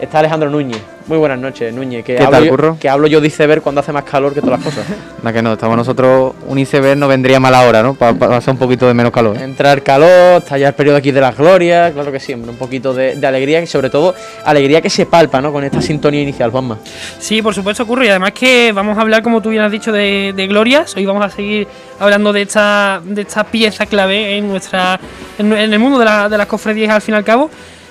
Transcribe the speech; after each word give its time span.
está 0.00 0.18
Alejandro 0.20 0.50
Núñez. 0.50 0.80
Muy 1.06 1.18
buenas 1.18 1.38
noches, 1.38 1.72
Núñez. 1.72 2.04
Que 2.04 2.16
¿Qué 2.16 2.22
hablo 2.24 2.30
tal, 2.32 2.44
yo- 2.44 2.50
curro? 2.50 2.76
Que 2.80 2.88
hablo 2.88 3.06
yo 3.06 3.20
de 3.20 3.28
iceberg 3.28 3.62
cuando 3.62 3.80
hace 3.80 3.92
más 3.92 4.02
calor 4.02 4.34
que 4.34 4.40
todas 4.40 4.58
las 4.58 4.74
cosas. 4.74 4.84
Nada 5.22 5.32
que 5.32 5.40
no, 5.40 5.52
estamos 5.52 5.76
nosotros, 5.76 6.34
un 6.48 6.58
iceberg 6.58 6.98
no 6.98 7.06
vendría 7.06 7.38
mal 7.38 7.54
ahora, 7.54 7.80
¿no? 7.80 7.94
Para 7.94 8.14
pasar 8.14 8.54
un 8.54 8.58
poquito 8.58 8.88
de 8.88 8.94
menos 8.94 9.12
calor. 9.12 9.36
¿eh? 9.36 9.44
Entra 9.44 9.72
el 9.72 9.84
calor, 9.84 10.38
está 10.42 10.58
ya 10.58 10.68
el 10.68 10.74
periodo 10.74 10.96
aquí 10.96 11.12
de 11.12 11.20
las 11.20 11.36
glorias, 11.36 11.92
claro 11.92 12.10
que 12.10 12.18
sí, 12.18 12.32
hombre, 12.34 12.50
un 12.50 12.56
poquito 12.56 12.92
de, 12.92 13.14
de 13.14 13.24
alegría 13.26 13.60
y 13.62 13.68
sobre 13.68 13.88
todo 13.88 14.16
alegría 14.44 14.80
que 14.80 14.90
se 14.90 15.06
palpa, 15.06 15.40
¿no? 15.40 15.52
Con 15.52 15.62
esta 15.62 15.80
sintonía 15.80 16.22
inicial, 16.22 16.50
Juanma. 16.50 16.78
Sí, 17.20 17.40
por 17.40 17.54
supuesto 17.54 17.84
ocurre 17.84 18.06
y 18.06 18.08
además 18.08 18.32
que 18.32 18.72
vamos 18.72 18.98
a 18.98 19.02
hablar, 19.02 19.22
como 19.22 19.40
tú 19.40 19.50
bien 19.50 19.62
has 19.62 19.70
dicho, 19.70 19.92
de, 19.92 20.32
de 20.34 20.46
glorias. 20.48 20.96
Hoy 20.96 21.06
vamos 21.06 21.24
a 21.24 21.30
seguir 21.30 21.68
hablando 22.00 22.32
de 22.32 22.42
esta, 22.42 23.00
de 23.04 23.22
esta 23.22 23.44
pieza 23.44 23.86
clave 23.86 24.36
en 24.38 24.48
nuestra 24.48 24.98
en, 25.38 25.52
en 25.52 25.72
el 25.72 25.78
mundo 25.78 26.00
de, 26.00 26.04
la- 26.04 26.28
de 26.28 26.36
las 26.36 26.46
cofradías 26.48 26.90
al 26.92 27.00
fin 27.00 27.14
y 27.14 27.18
al 27.18 27.24
cabo. 27.24 27.48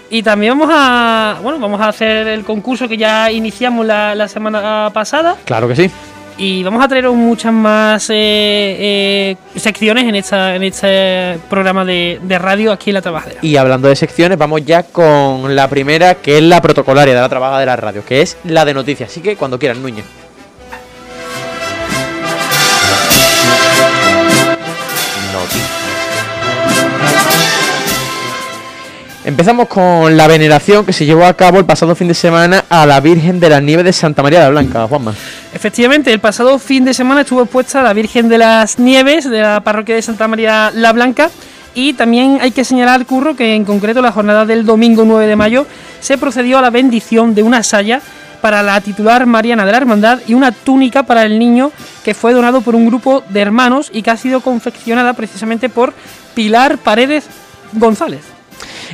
Y 0.10 0.22
también 0.24 0.58
vamos 0.58 0.74
a 0.78 1.38
bueno 1.42 1.60
vamos 1.60 1.82
a 1.82 1.88
hacer 1.90 2.28
el 2.28 2.44
concurso 2.44 2.88
que 2.88 2.98
ya 2.98 3.32
iniciamos 3.32 3.86
la, 3.86 4.14
la 4.16 4.28
semana 4.28 4.90
pasada 4.94 5.36
Claro 5.46 5.68
que 5.68 5.76
sí. 5.76 5.90
y 6.38 6.64
vamos 6.64 6.84
a 6.84 6.88
traeros 6.88 7.16
muchas 7.16 7.52
más 7.54 8.10
eh, 8.10 8.16
eh, 8.16 9.36
secciones 9.56 10.04
en 10.04 10.16
esta 10.16 10.56
en 10.56 10.64
este 10.64 11.40
programa 11.50 11.84
de, 11.86 12.20
de 12.22 12.38
radio 12.40 12.72
aquí 12.72 12.90
en 12.92 12.96
la 12.96 13.02
trabajadera. 13.02 13.40
Y 13.42 13.56
hablando 13.58 13.88
de 13.88 13.96
secciones, 13.96 14.38
vamos 14.38 14.64
ya 14.66 14.84
con 14.84 15.56
la 15.56 15.68
primera, 15.70 16.16
que 16.16 16.38
es 16.38 16.44
la 16.44 16.62
protocolaria 16.62 17.16
de 17.16 17.22
la 17.22 17.30
trabaja 17.30 17.60
de 17.60 17.66
la 17.66 17.76
radio, 17.76 18.04
que 18.06 18.22
es 18.22 18.38
la 18.44 18.64
de 18.66 18.74
noticias. 18.74 19.10
Así 19.10 19.22
que 19.22 19.36
cuando 19.36 19.58
quieran, 19.58 19.82
Núñez. 19.82 20.06
Empezamos 29.26 29.68
con 29.68 30.16
la 30.16 30.28
veneración 30.28 30.86
que 30.86 30.94
se 30.94 31.04
llevó 31.04 31.26
a 31.26 31.34
cabo 31.34 31.58
el 31.58 31.66
pasado 31.66 31.96
fin 31.96 32.08
de 32.08 32.14
semana 32.14 32.64
a 32.70 32.86
la 32.86 33.00
Virgen 33.00 33.40
de 33.40 33.50
la 33.50 33.60
Nieve 33.60 33.82
de 33.82 33.92
Santa 33.92 34.22
María 34.22 34.42
la 34.42 34.52
Blanca, 34.52 34.88
Juanma. 34.88 35.16
Efectivamente, 35.52 36.14
el 36.14 36.20
pasado 36.20 36.60
fin 36.60 36.86
de 36.86 36.94
semana 36.94 37.22
estuvo 37.22 37.42
expuesta 37.42 37.82
la 37.82 37.94
Virgen 37.94 38.30
de 38.30 38.38
las 38.38 38.78
Nieves 38.78 39.28
de 39.28 39.42
la 39.42 39.62
parroquia 39.62 39.96
de 39.96 40.04
Santa 40.04 40.28
María 40.28 40.72
la 40.76 40.94
Blanca 40.94 41.32
y 41.74 41.94
también 41.94 42.38
hay 42.40 42.52
que 42.52 42.64
señalar, 42.64 43.08
Curro, 43.08 43.36
que 43.36 43.56
en 43.56 43.66
concreto 43.66 44.00
la 44.04 44.12
jornada 44.12 44.46
del 44.46 44.64
domingo 44.64 45.06
9 45.06 45.26
de 45.26 45.36
mayo 45.36 45.66
se 46.02 46.20
procedió 46.20 46.60
a 46.60 46.62
la 46.62 46.70
bendición 46.70 47.34
de 47.34 47.42
una 47.42 47.64
saya 47.64 48.02
para 48.42 48.62
la 48.62 48.80
titular 48.80 49.26
Mariana 49.26 49.66
de 49.66 49.72
la 49.72 49.78
Hermandad 49.80 50.20
y 50.28 50.36
una 50.36 50.52
túnica 50.52 51.02
para 51.02 51.24
el 51.24 51.40
niño 51.40 51.72
que 52.04 52.14
fue 52.14 52.34
donado 52.34 52.62
por 52.62 52.76
un 52.76 52.86
grupo 52.86 53.24
de 53.28 53.42
hermanos 53.42 53.90
y 53.92 54.04
que 54.04 54.12
ha 54.12 54.18
sido 54.18 54.42
confeccionada 54.42 55.14
precisamente 55.14 55.68
por 55.68 55.96
Pilar 56.36 56.78
Paredes 56.78 57.26
González. 57.74 58.36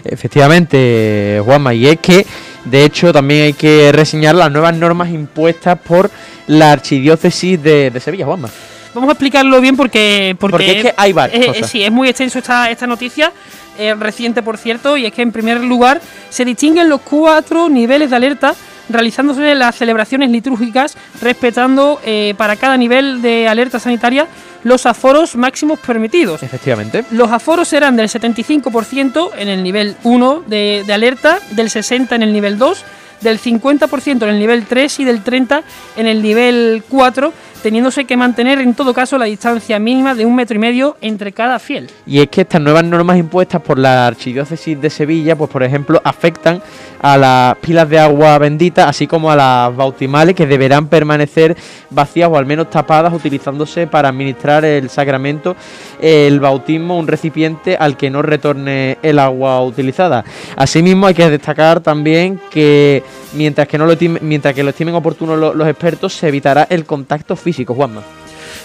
Efectivamente, 0.05 1.41
Juanma, 1.43 1.73
y 1.73 1.87
es 1.87 1.99
que 1.99 2.25
de 2.65 2.85
hecho 2.85 3.11
también 3.11 3.43
hay 3.43 3.53
que 3.53 3.91
reseñar 3.91 4.35
las 4.35 4.51
nuevas 4.51 4.75
normas 4.75 5.09
impuestas 5.09 5.79
por 5.79 6.09
la 6.47 6.71
Archidiócesis 6.71 7.61
de, 7.61 7.91
de 7.91 7.99
Sevilla, 7.99 8.25
Juanma. 8.25 8.49
Vamos 8.93 9.09
a 9.09 9.13
explicarlo 9.13 9.61
bien 9.61 9.77
porque... 9.77 10.35
Porque 10.37 10.77
es 10.77 10.81
que 10.83 10.93
hay 10.97 11.13
varias 11.13 11.41
eh, 11.41 11.47
cosas. 11.47 11.69
Sí, 11.69 11.83
es 11.83 11.91
muy 11.91 12.09
extenso 12.09 12.39
esta, 12.39 12.69
esta 12.69 12.87
noticia, 12.87 13.31
eh, 13.77 13.95
reciente 13.95 14.43
por 14.43 14.57
cierto, 14.57 14.97
y 14.97 15.05
es 15.05 15.13
que 15.13 15.21
en 15.21 15.31
primer 15.31 15.61
lugar 15.61 16.01
se 16.29 16.43
distinguen 16.43 16.89
los 16.89 17.01
cuatro 17.01 17.69
niveles 17.69 18.09
de 18.09 18.15
alerta 18.15 18.53
realizándose 18.89 19.55
las 19.55 19.75
celebraciones 19.75 20.29
litúrgicas 20.29 20.95
respetando 21.21 21.99
eh, 22.05 22.33
para 22.37 22.55
cada 22.55 22.77
nivel 22.77 23.21
de 23.21 23.47
alerta 23.47 23.79
sanitaria 23.79 24.27
los 24.63 24.85
aforos 24.85 25.35
máximos 25.35 25.79
permitidos. 25.79 26.43
Efectivamente. 26.43 27.03
Los 27.11 27.31
aforos 27.31 27.67
serán 27.67 27.95
del 27.95 28.09
75% 28.09 29.31
en 29.37 29.47
el 29.47 29.63
nivel 29.63 29.95
1 30.03 30.43
de, 30.47 30.83
de 30.85 30.93
alerta, 30.93 31.39
del 31.51 31.69
60% 31.69 32.11
en 32.13 32.23
el 32.23 32.33
nivel 32.33 32.57
2, 32.57 32.85
del 33.21 33.39
50% 33.39 34.23
en 34.23 34.29
el 34.29 34.39
nivel 34.39 34.65
3 34.65 34.99
y 34.99 35.03
del 35.05 35.23
30% 35.23 35.63
en 35.97 36.07
el 36.07 36.21
nivel 36.21 36.83
4, 36.89 37.33
teniéndose 37.61 38.05
que 38.05 38.17
mantener 38.17 38.59
en 38.59 38.73
todo 38.73 38.93
caso 38.93 39.17
la 39.17 39.25
distancia 39.25 39.79
mínima 39.79 40.15
de 40.15 40.25
un 40.25 40.35
metro 40.35 40.55
y 40.55 40.59
medio 40.59 40.97
entre 41.01 41.31
cada 41.31 41.59
fiel. 41.59 41.89
Y 42.05 42.19
es 42.19 42.27
que 42.27 42.41
estas 42.41 42.61
nuevas 42.61 42.83
normas 42.83 43.17
impuestas 43.17 43.61
por 43.61 43.77
la 43.77 44.07
Archidiócesis 44.07 44.79
de 44.81 44.89
Sevilla, 44.89 45.35
pues 45.35 45.49
por 45.49 45.63
ejemplo, 45.63 46.01
afectan 46.03 46.61
a 47.01 47.17
las 47.17 47.57
pilas 47.57 47.89
de 47.89 47.99
agua 47.99 48.37
bendita, 48.37 48.87
así 48.87 49.07
como 49.07 49.31
a 49.31 49.35
las 49.35 49.75
bautimales 49.75 50.35
que 50.35 50.45
deberán 50.45 50.87
permanecer 50.87 51.55
vacías 51.89 52.29
o 52.31 52.37
al 52.37 52.45
menos 52.45 52.69
tapadas, 52.69 53.13
utilizándose 53.13 53.87
para 53.87 54.09
administrar 54.09 54.65
el 54.65 54.89
sacramento, 54.89 55.55
el 55.99 56.39
bautismo, 56.39 56.97
un 56.97 57.07
recipiente 57.07 57.75
al 57.75 57.97
que 57.97 58.09
no 58.09 58.21
retorne 58.21 58.97
el 59.01 59.19
agua 59.19 59.63
utilizada. 59.63 60.23
Asimismo, 60.55 61.07
hay 61.07 61.13
que 61.13 61.29
destacar 61.29 61.79
también 61.79 62.39
que 62.51 63.03
mientras 63.33 63.67
que 63.67 63.77
no 63.77 63.85
lo 63.85 63.95
mientras 64.21 64.53
que 64.53 64.63
lo 64.63 64.69
estimen 64.71 64.95
oportuno 64.95 65.35
lo- 65.35 65.53
los 65.53 65.67
expertos, 65.67 66.13
se 66.13 66.27
evitará 66.27 66.67
el 66.69 66.85
contacto 66.85 67.35
físico, 67.35 67.73
Juanma. 67.73 68.01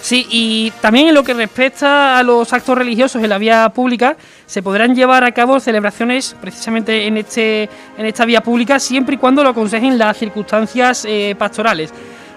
Sí, 0.01 0.27
y 0.29 0.71
también 0.79 1.07
en 1.07 1.13
lo 1.15 1.23
que 1.23 1.33
respecta 1.33 2.17
a 2.17 2.23
los 2.23 2.53
actos 2.53 2.77
religiosos 2.77 3.21
en 3.23 3.29
la 3.29 3.37
vía 3.37 3.67
pública, 3.69 4.15
se 4.45 4.61
podrán 4.61 4.95
llevar 4.95 5.23
a 5.23 5.31
cabo 5.31 5.59
celebraciones 5.59 6.35
precisamente 6.39 7.07
en, 7.07 7.17
este, 7.17 7.69
en 7.97 8.05
esta 8.05 8.23
vía 8.25 8.41
pública 8.41 8.79
siempre 8.79 9.15
y 9.15 9.17
cuando 9.17 9.43
lo 9.43 9.49
aconsejen 9.49 9.97
las 9.97 10.17
circunstancias 10.17 11.03
eh, 11.07 11.35
pastorales. 11.37 11.91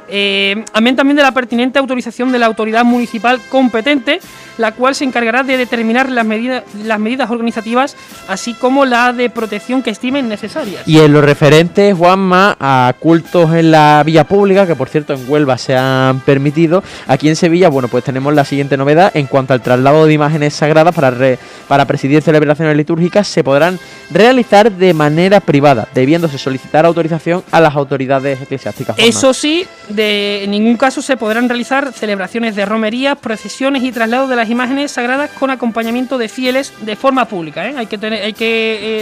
Eh, 0.09 0.65
amén 0.73 0.97
también 0.97 1.17
de 1.17 1.23
la 1.23 1.31
pertinente 1.33 1.79
autorización 1.79 2.33
de 2.33 2.39
la 2.41 2.47
autoridad 2.47 2.85
municipal 2.85 3.41
competente, 3.49 4.19
la 4.61 4.73
cual 4.73 4.95
se 4.95 5.05
encargará 5.05 5.43
de 5.43 5.57
determinar 5.57 6.11
las 6.11 6.27
medidas, 6.27 6.65
las 6.85 7.01
medidas 7.01 7.31
organizativas, 7.31 7.97
así 8.29 8.53
como 8.53 8.85
la 8.85 9.13
de 9.15 9.31
protección 9.31 9.83
que 9.83 9.89
estimen 9.91 10.29
necesarias. 10.29 10.87
Y 10.87 10.99
en 10.99 11.13
lo 11.13 11.23
referente, 11.23 11.95
Juanma, 11.95 12.57
a 12.61 12.93
cultos 12.99 13.55
en 13.55 13.71
la 13.71 14.03
vía 14.05 14.25
pública, 14.25 14.67
que 14.67 14.77
por 14.77 14.91
cierto 14.91 15.15
en 15.15 15.29
Huelva 15.29 15.57
se 15.57 15.77
han 15.77 16.21
permitido, 16.21 16.85
aquí 17.07 17.29
en 17.29 17.37
Sevilla, 17.37 17.71
bueno, 17.71 17.89
pues 17.89 18.05
tenemos 18.05 18.35
la 18.35 18.45
siguiente 18.45 18.77
novedad 18.77 19.11
en 19.15 19.27
cuanto 19.27 19.55
al 19.55 19.63
traslado 19.63 20.05
de 20.05 20.13
imágenes 20.13 20.55
sagradas 20.55 20.95
para, 20.95 21.11
re- 21.11 21.39
para 21.67 21.87
presidir 21.87 22.21
celebraciones 22.21 22.77
litúrgicas, 22.77 23.27
se 23.27 23.43
podrán 23.43 23.79
realizar 24.11 24.71
de 24.71 24.93
manera 24.93 25.41
privada, 25.41 25.89
debiéndose 25.95 26.37
solicitar 26.37 26.85
autorización 26.85 27.43
a 27.51 27.61
las 27.61 27.75
autoridades 27.75 28.43
eclesiásticas. 28.43 28.97
Juanma. 28.97 29.09
Eso 29.09 29.33
sí, 29.33 29.65
de, 29.89 30.45
en 30.45 30.51
ningún 30.51 30.77
caso 30.77 31.01
se 31.01 31.17
podrán 31.17 31.49
realizar 31.49 31.93
celebraciones 31.93 32.55
de 32.57 32.67
romerías, 32.67 33.17
procesiones 33.17 33.83
y 33.85 33.93
traslados 33.93 34.29
de 34.29 34.37
las 34.37 34.50
imágenes 34.51 34.93
sagradas 34.93 35.31
con 35.31 35.51
acompañamiento 35.51 36.19
de 36.19 36.29
fieles 36.29 36.73
de 36.81 36.97
forma 36.97 37.25
pública. 37.27 37.69
¿eh? 37.69 37.75
Hay 37.77 37.87
que, 37.87 37.99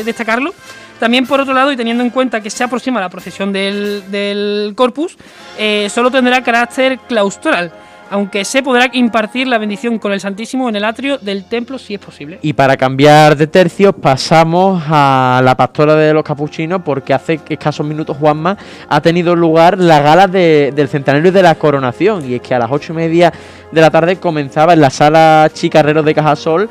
eh, 0.01 0.05
destacarlo. 0.05 0.55
También, 0.99 1.27
por 1.27 1.41
otro 1.41 1.55
lado, 1.55 1.71
y 1.71 1.77
teniendo 1.77 2.03
en 2.03 2.11
cuenta 2.11 2.41
que 2.41 2.51
se 2.51 2.65
aproxima 2.65 3.01
la 3.01 3.09
procesión 3.09 3.53
del, 3.53 4.03
del 4.11 4.73
Corpus, 4.75 5.17
eh, 5.57 5.89
solo 5.91 6.11
tendrá 6.11 6.43
carácter 6.43 6.99
claustral, 7.09 7.73
aunque 8.11 8.45
se 8.45 8.63
podrá 8.63 8.89
impartir 8.93 9.47
la 9.47 9.59
bendición 9.59 9.99
con 9.99 10.13
el 10.13 10.21
Santísimo 10.21 10.69
en 10.69 10.77
el 10.77 10.85
atrio 10.85 11.19
del 11.19 11.45
templo 11.45 11.79
si 11.79 11.95
es 11.95 12.01
posible. 12.01 12.39
Y 12.43 12.53
para 12.53 12.77
cambiar 12.77 13.37
de 13.37 13.47
tercio 13.47 13.93
pasamos 13.93 14.83
a 14.89 15.41
la 15.45 15.55
pastora 15.57 15.95
de 15.95 16.13
los 16.15 16.23
capuchinos 16.23 16.83
porque 16.85 17.15
hace 17.15 17.41
escasos 17.49 17.87
minutos 17.87 18.17
Juanma 18.17 18.57
ha 18.89 19.01
tenido 19.01 19.35
lugar 19.37 19.79
la 19.79 20.01
gala 20.01 20.27
de- 20.27 20.73
del 20.75 20.89
centenario 20.89 21.33
de 21.33 21.43
la 21.43 21.55
coronación 21.55 22.29
y 22.29 22.35
es 22.35 22.41
que 22.41 22.55
a 22.55 22.59
las 22.59 22.71
ocho 22.71 22.93
y 22.93 22.97
media 22.97 23.33
de 23.71 23.81
la 23.81 23.91
tarde 23.91 24.17
comenzaba 24.17 24.73
en 24.73 24.81
la 24.81 24.91
sala 24.91 25.51
Chicarreros 25.53 26.05
de 26.05 26.15
Cajasol 26.15 26.69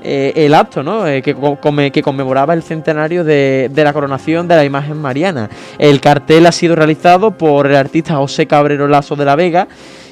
eh, 0.00 0.32
el 0.36 0.54
acto 0.54 0.82
¿no? 0.84 1.06
Eh, 1.08 1.20
que 1.22 2.02
conmemoraba 2.02 2.54
el 2.54 2.62
centenario 2.62 3.24
de, 3.24 3.68
de 3.72 3.84
la 3.84 3.92
coronación 3.92 4.46
de 4.46 4.54
la 4.54 4.64
imagen 4.64 4.96
mariana. 4.96 5.50
El 5.76 6.00
cartel 6.00 6.46
ha 6.46 6.52
sido 6.52 6.76
realizado 6.76 7.32
por 7.32 7.66
el 7.66 7.74
artista 7.74 8.14
José 8.14 8.46
Cabrero 8.46 8.86
Lazo 8.86 9.16
de 9.16 9.24
la 9.24 9.34
Vega 9.34 9.66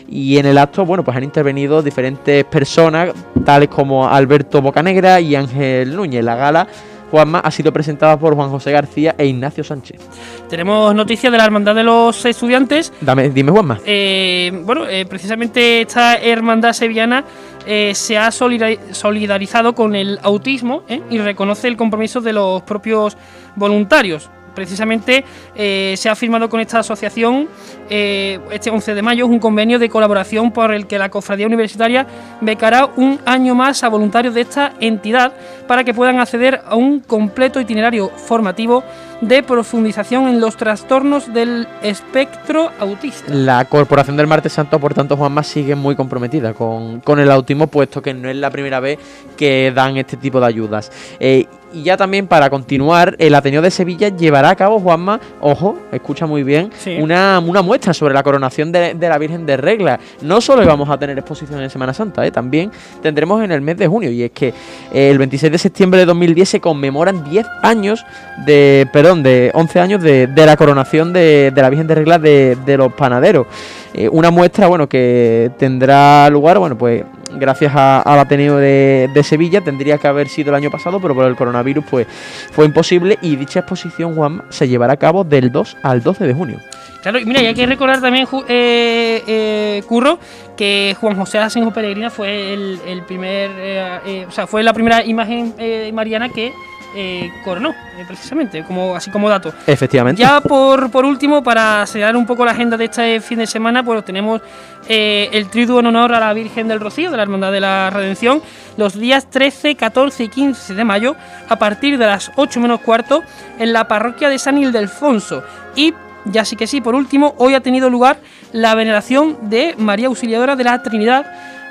y 0.09 0.39
en 0.39 0.47
el 0.47 0.59
acto, 0.59 0.85
bueno, 0.85 1.03
pues 1.05 1.17
han 1.17 1.25
intervenido 1.25 1.83
diferentes 1.83 2.45
personas, 2.45 3.11
tales 3.45 3.69
como 3.69 4.09
Alberto 4.09 4.63
Bocanegra 4.63 5.21
y 5.21 5.35
Ángel 5.35 5.95
Núñez. 5.97 6.25
La 6.25 6.37
gala, 6.37 6.67
Juanma, 7.11 7.39
ha 7.41 7.51
sido 7.51 7.73
presentada 7.73 8.19
por 8.19 8.35
Juan 8.35 8.51
José 8.51 8.73
García 8.73 9.15
e 9.19 9.27
Ignacio 9.27 9.63
Sánchez. 9.65 10.01
Tenemos 10.49 10.95
noticias 10.95 11.31
de 11.31 11.39
la 11.39 11.45
Hermandad 11.45 11.75
de 11.75 11.83
los 11.85 12.25
Estudiantes 12.25 12.93
Dame, 13.01 13.31
dime, 13.31 13.51
Juanma. 13.53 13.79
Eh, 13.85 14.53
bueno, 14.65 14.87
eh, 14.89 15.07
precisamente 15.07 15.83
esta 15.83 16.17
hermandad 16.17 16.73
sevillana 16.73 17.25
eh, 17.67 17.93
se 17.95 18.17
ha 18.17 18.29
solidari- 18.29 18.79
solidarizado 18.93 19.75
con 19.75 19.95
el 19.97 20.19
autismo 20.23 20.83
y 21.11 21.19
reconoce 21.19 21.67
el 21.69 21.77
compromiso 21.77 22.21
de 22.21 22.33
los 22.33 22.63
propios 22.63 23.17
voluntarios. 23.57 24.31
Precisamente 24.57 25.25
eh, 25.55 25.95
se 25.97 26.09
ha 26.09 26.17
firmado 26.17 26.49
con 26.49 26.59
esta 26.59 26.81
asociación 26.81 27.49
eh, 27.91 28.41
este 28.51 28.71
11 28.71 28.95
de 28.95 29.03
mayo 29.03 29.27
un 29.27 29.39
convenio 29.39 29.79
de 29.79 29.89
colaboración 29.89 30.51
por 30.51 30.73
el 30.73 30.87
que 30.87 30.99
la 30.99 31.11
Cofradía 31.11 31.47
Universitaria 31.47 32.07
becará 32.41 32.87
un 32.97 33.21
año 33.27 33.55
más 33.55 33.85
a 33.85 33.89
voluntarios 33.89 34.35
de 34.35 34.41
esta 34.41 34.73
entidad 34.81 35.33
para 35.69 35.85
que 35.85 35.95
puedan 35.95 36.19
acceder 36.19 36.63
a 36.67 36.75
un 36.75 37.01
completo 37.01 37.61
itinerario 37.61 38.09
formativo 38.09 38.83
de 39.21 39.43
profundización 39.43 40.29
en 40.29 40.41
los 40.41 40.57
trastornos 40.57 41.33
del 41.33 41.67
espectro 41.83 42.71
autista. 42.79 43.33
La 43.33 43.65
Corporación 43.65 44.17
del 44.17 44.27
Martes 44.27 44.53
Santo, 44.53 44.79
por 44.79 44.95
tanto, 44.95 45.17
Juanma, 45.17 45.43
sigue 45.43 45.75
muy 45.75 45.97
comprometida 45.97 46.55
con, 46.55 47.03
el 47.19 47.31
autismo, 47.31 47.67
puesto 47.67 48.03
que 48.03 48.13
no 48.15 48.29
es 48.29 48.37
la 48.37 48.51
primera 48.51 48.81
vez 48.81 48.99
que 49.37 49.73
dan 49.75 49.97
este 49.97 50.17
tipo 50.17 50.41
de 50.41 50.47
ayudas. 50.47 50.91
Eh, 51.19 51.47
Y 51.77 51.83
ya 51.83 51.97
también 51.99 52.27
para 52.27 52.49
continuar, 52.49 53.17
el 53.19 53.35
Ateneo 53.35 53.61
de 53.61 53.71
Sevilla 53.71 54.09
llevará 54.09 54.49
a 54.49 54.55
cabo, 54.57 54.81
Juanma, 54.81 55.21
ojo, 55.43 55.79
escucha 55.93 56.25
muy 56.25 56.43
bien, 56.43 56.71
Sí. 56.79 56.97
una, 56.99 57.39
una 57.45 57.61
muestra 57.61 57.93
sobre 57.93 58.15
la 58.15 58.23
coronación 58.23 58.73
de, 58.73 58.95
de 58.95 59.09
la 59.11 59.19
Virgen 59.19 59.45
de 59.45 59.59
Regla. 59.59 60.01
No 60.23 60.41
solo 60.41 60.65
vamos 60.65 60.89
a 60.89 60.97
tener 60.99 61.19
exposición 61.19 61.61
en 61.61 61.69
Semana 61.69 61.93
Santa, 61.93 62.25
¿eh? 62.27 62.31
también 62.31 62.71
tendremos 63.03 63.45
en 63.45 63.53
el 63.53 63.61
mes 63.61 63.77
de 63.77 63.87
junio. 63.87 64.11
Y 64.11 64.23
es 64.23 64.31
que 64.31 64.49
eh, 64.95 65.11
el 65.11 65.19
26 65.19 65.53
de 65.53 65.59
septiembre 65.59 66.01
de 66.01 66.07
2010 66.07 66.49
se 66.49 66.61
conmemoran 66.61 67.23
10 67.29 67.47
años 67.63 68.05
de, 68.47 68.89
perdón, 68.91 69.23
de 69.23 69.51
11 69.53 69.81
años 69.81 70.03
de, 70.03 70.29
de 70.29 70.47
la 70.47 70.57
coronación 70.57 71.13
de, 71.13 71.51
de 71.55 71.61
la 71.63 71.69
Virgen 71.69 71.87
de 71.89 71.95
Regla 71.95 72.19
de, 72.19 72.57
de 72.65 72.77
los 72.79 72.91
panaderos. 72.95 73.47
Eh, 73.93 74.09
una 74.11 74.31
muestra, 74.31 74.67
bueno, 74.67 74.89
que 74.89 75.51
tendrá 75.59 76.29
lugar, 76.31 76.59
bueno, 76.59 76.77
pues 76.79 77.05
gracias 77.33 77.73
al 77.75 78.19
Ateneo 78.19 78.57
de, 78.57 79.23
Sevilla, 79.23 79.61
tendría 79.61 79.99
que 79.99 80.07
haber 80.07 80.29
sido 80.29 80.51
el 80.51 80.57
año 80.57 80.71
pasado, 80.71 81.01
pero 81.01 81.15
por 81.15 81.27
el 81.27 81.37
coronavirus, 81.37 81.85
pues 81.91 82.07
fue 82.53 82.65
imposible. 82.65 83.19
Y 83.23 83.37
dicha 83.37 83.61
exposición, 83.61 84.15
Juan, 84.15 84.43
se 84.51 84.69
llevará 84.69 84.95
a 84.95 84.97
cabo 84.97 85.25
del 85.25 85.51
2 85.51 85.77
al 85.83 86.03
12 86.03 86.27
de 86.27 86.35
junio. 86.35 86.61
Claro, 87.03 87.21
y 87.21 87.25
mira, 87.25 87.41
y 87.41 87.47
hay 87.47 87.55
que 87.55 87.67
recordar 87.67 88.01
también, 88.01 88.27
eh, 88.49 89.23
eh, 89.27 89.83
Curro, 89.87 90.19
que 90.57 90.97
Juan 91.01 91.17
José 91.17 91.39
Asenjo 91.39 91.71
Peregrina 91.71 92.11
fue 92.11 92.53
el, 92.53 92.81
el 92.85 93.03
primer, 93.03 93.51
eh, 93.57 94.01
eh, 94.07 94.27
o 94.27 94.33
sea, 94.33 94.49
fue 94.49 94.65
la 94.65 94.73
primera 94.73 95.05
imagen 95.05 95.55
mariana 95.95 96.29
que 96.31 96.53
eh, 96.95 97.31
coronó, 97.45 97.71
eh, 97.71 98.05
precisamente, 98.07 98.63
como 98.65 98.95
así 98.95 99.11
como 99.11 99.29
dato. 99.29 99.53
Efectivamente. 99.67 100.21
Ya 100.21 100.41
por, 100.41 100.91
por 100.91 101.05
último, 101.05 101.43
para 101.43 101.85
sellar 101.87 102.17
un 102.17 102.27
poco 102.27 102.45
la 102.45 102.53
agenda 102.53 102.77
de 102.77 102.87
este 102.87 103.21
fin 103.21 103.39
de 103.39 103.47
semana, 103.47 103.83
pues 103.83 104.05
tenemos 104.05 104.41
eh, 104.89 105.29
el 105.33 105.49
triduo 105.49 105.81
en 105.81 105.87
honor 105.87 106.15
a 106.15 106.21
la 106.21 106.33
Virgen 106.33 106.69
del 106.69 106.81
Rocío, 106.81 107.11
de 107.11 107.17
la 107.17 107.23
Hermandad 107.25 107.53
de 107.53 107.61
la 107.61 107.91
Redención, 107.91 108.41
los 108.77 108.99
días 108.99 109.29
13, 109.31 109.75
14 109.75 110.25
y 110.25 110.29
15 110.29 110.75
de 110.75 110.85
mayo, 110.85 111.17
a 111.49 111.57
partir 111.57 111.99
de 111.99 112.07
las 112.07 112.31
8 112.37 112.61
menos 112.61 112.81
cuarto, 112.81 113.23
en 113.59 113.73
la 113.73 113.89
parroquia 113.89 114.29
de 114.29 114.39
San 114.39 114.59
Ildefonso. 114.59 115.43
Y 115.75 115.93
ya 116.25 116.45
sí 116.45 116.57
que 116.57 116.67
sí, 116.67 116.81
por 116.81 116.95
último, 116.95 117.35
hoy 117.39 117.55
ha 117.55 117.61
tenido 117.61 117.91
lugar 117.91 118.19
la 118.53 118.75
veneración 118.75 119.51
de 119.51 119.75
María 119.77 120.07
Auxiliadora 120.07 120.57
de 120.57 120.65
la 120.65 120.83
Trinidad, 120.83 121.27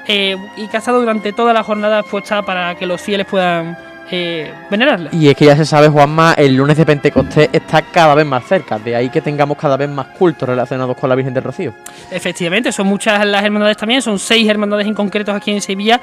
eh, 0.08 0.38
y 0.56 0.68
que 0.68 0.78
ha 0.78 0.80
estado 0.80 1.00
durante 1.00 1.34
toda 1.34 1.52
la 1.52 1.64
jornada 1.64 2.02
expuesta 2.02 2.44
para 2.44 2.76
que 2.76 2.86
los 2.86 3.02
fieles 3.02 3.26
puedan 3.26 3.76
eh, 4.12 4.54
venerarla. 4.70 5.10
Y 5.12 5.28
es 5.30 5.36
que 5.36 5.46
ya 5.46 5.56
se 5.56 5.66
sabe, 5.66 5.88
Juanma, 5.88 6.34
el 6.34 6.56
lunes 6.56 6.78
de 6.78 6.86
Pentecostés 6.86 7.50
está 7.52 7.82
cada 7.82 8.16
vez 8.16 8.26
más 8.26 8.46
cerca. 8.46 8.78
De 8.78 8.96
ahí 8.96 9.10
que 9.10 9.22
tengamos 9.22 9.58
cada 9.58 9.78
vez 9.78 9.90
más 9.90 10.08
cultos 10.08 10.48
relacionados 10.48 10.96
con 10.98 11.10
la 11.10 11.16
Virgen 11.16 11.34
del 11.34 11.44
Rocío. 11.44 11.74
Efectivamente, 12.12 12.72
son 12.72 12.88
muchas 12.88 13.26
las 13.26 13.44
hermandades 13.44 13.78
también, 13.78 14.02
son 14.02 14.20
seis 14.20 14.48
hermandades 14.48 14.88
en 14.88 14.94
concreto 14.94 15.32
aquí 15.32 15.52
en 15.52 15.62
Sevilla 15.62 16.00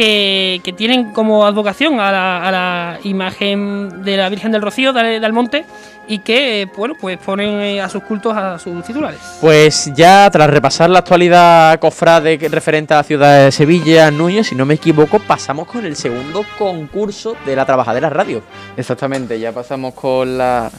que, 0.00 0.62
que 0.64 0.72
tienen 0.72 1.12
como 1.12 1.44
advocación 1.44 2.00
a 2.00 2.10
la, 2.10 2.48
a 2.48 2.50
la 2.50 2.98
imagen 3.04 4.02
de 4.02 4.16
la 4.16 4.30
Virgen 4.30 4.50
del 4.50 4.62
Rocío 4.62 4.94
de, 4.94 5.20
de 5.20 5.26
Almonte 5.26 5.66
y 6.08 6.20
que, 6.20 6.66
bueno, 6.74 6.94
pues 6.98 7.18
ponen 7.18 7.60
eh, 7.60 7.82
a 7.82 7.88
sus 7.90 8.02
cultos 8.04 8.34
a 8.34 8.58
sus 8.58 8.82
titulares. 8.82 9.20
Pues 9.42 9.92
ya 9.94 10.30
tras 10.30 10.48
repasar 10.48 10.88
la 10.88 11.00
actualidad 11.00 11.78
cofrade 11.78 12.38
que- 12.38 12.48
referente 12.48 12.94
a 12.94 12.98
la 12.98 13.02
ciudad 13.02 13.44
de 13.44 13.52
Sevilla, 13.52 14.10
Núñez, 14.10 14.46
si 14.46 14.54
no 14.54 14.64
me 14.64 14.74
equivoco, 14.74 15.18
pasamos 15.18 15.68
con 15.68 15.84
el 15.84 15.94
segundo 15.96 16.46
concurso 16.58 17.36
de 17.44 17.54
la 17.54 17.66
Trabajadera 17.66 18.08
Radio. 18.08 18.42
Exactamente, 18.78 19.38
ya 19.38 19.52
pasamos 19.52 19.92
con 19.92 20.38
la 20.38 20.70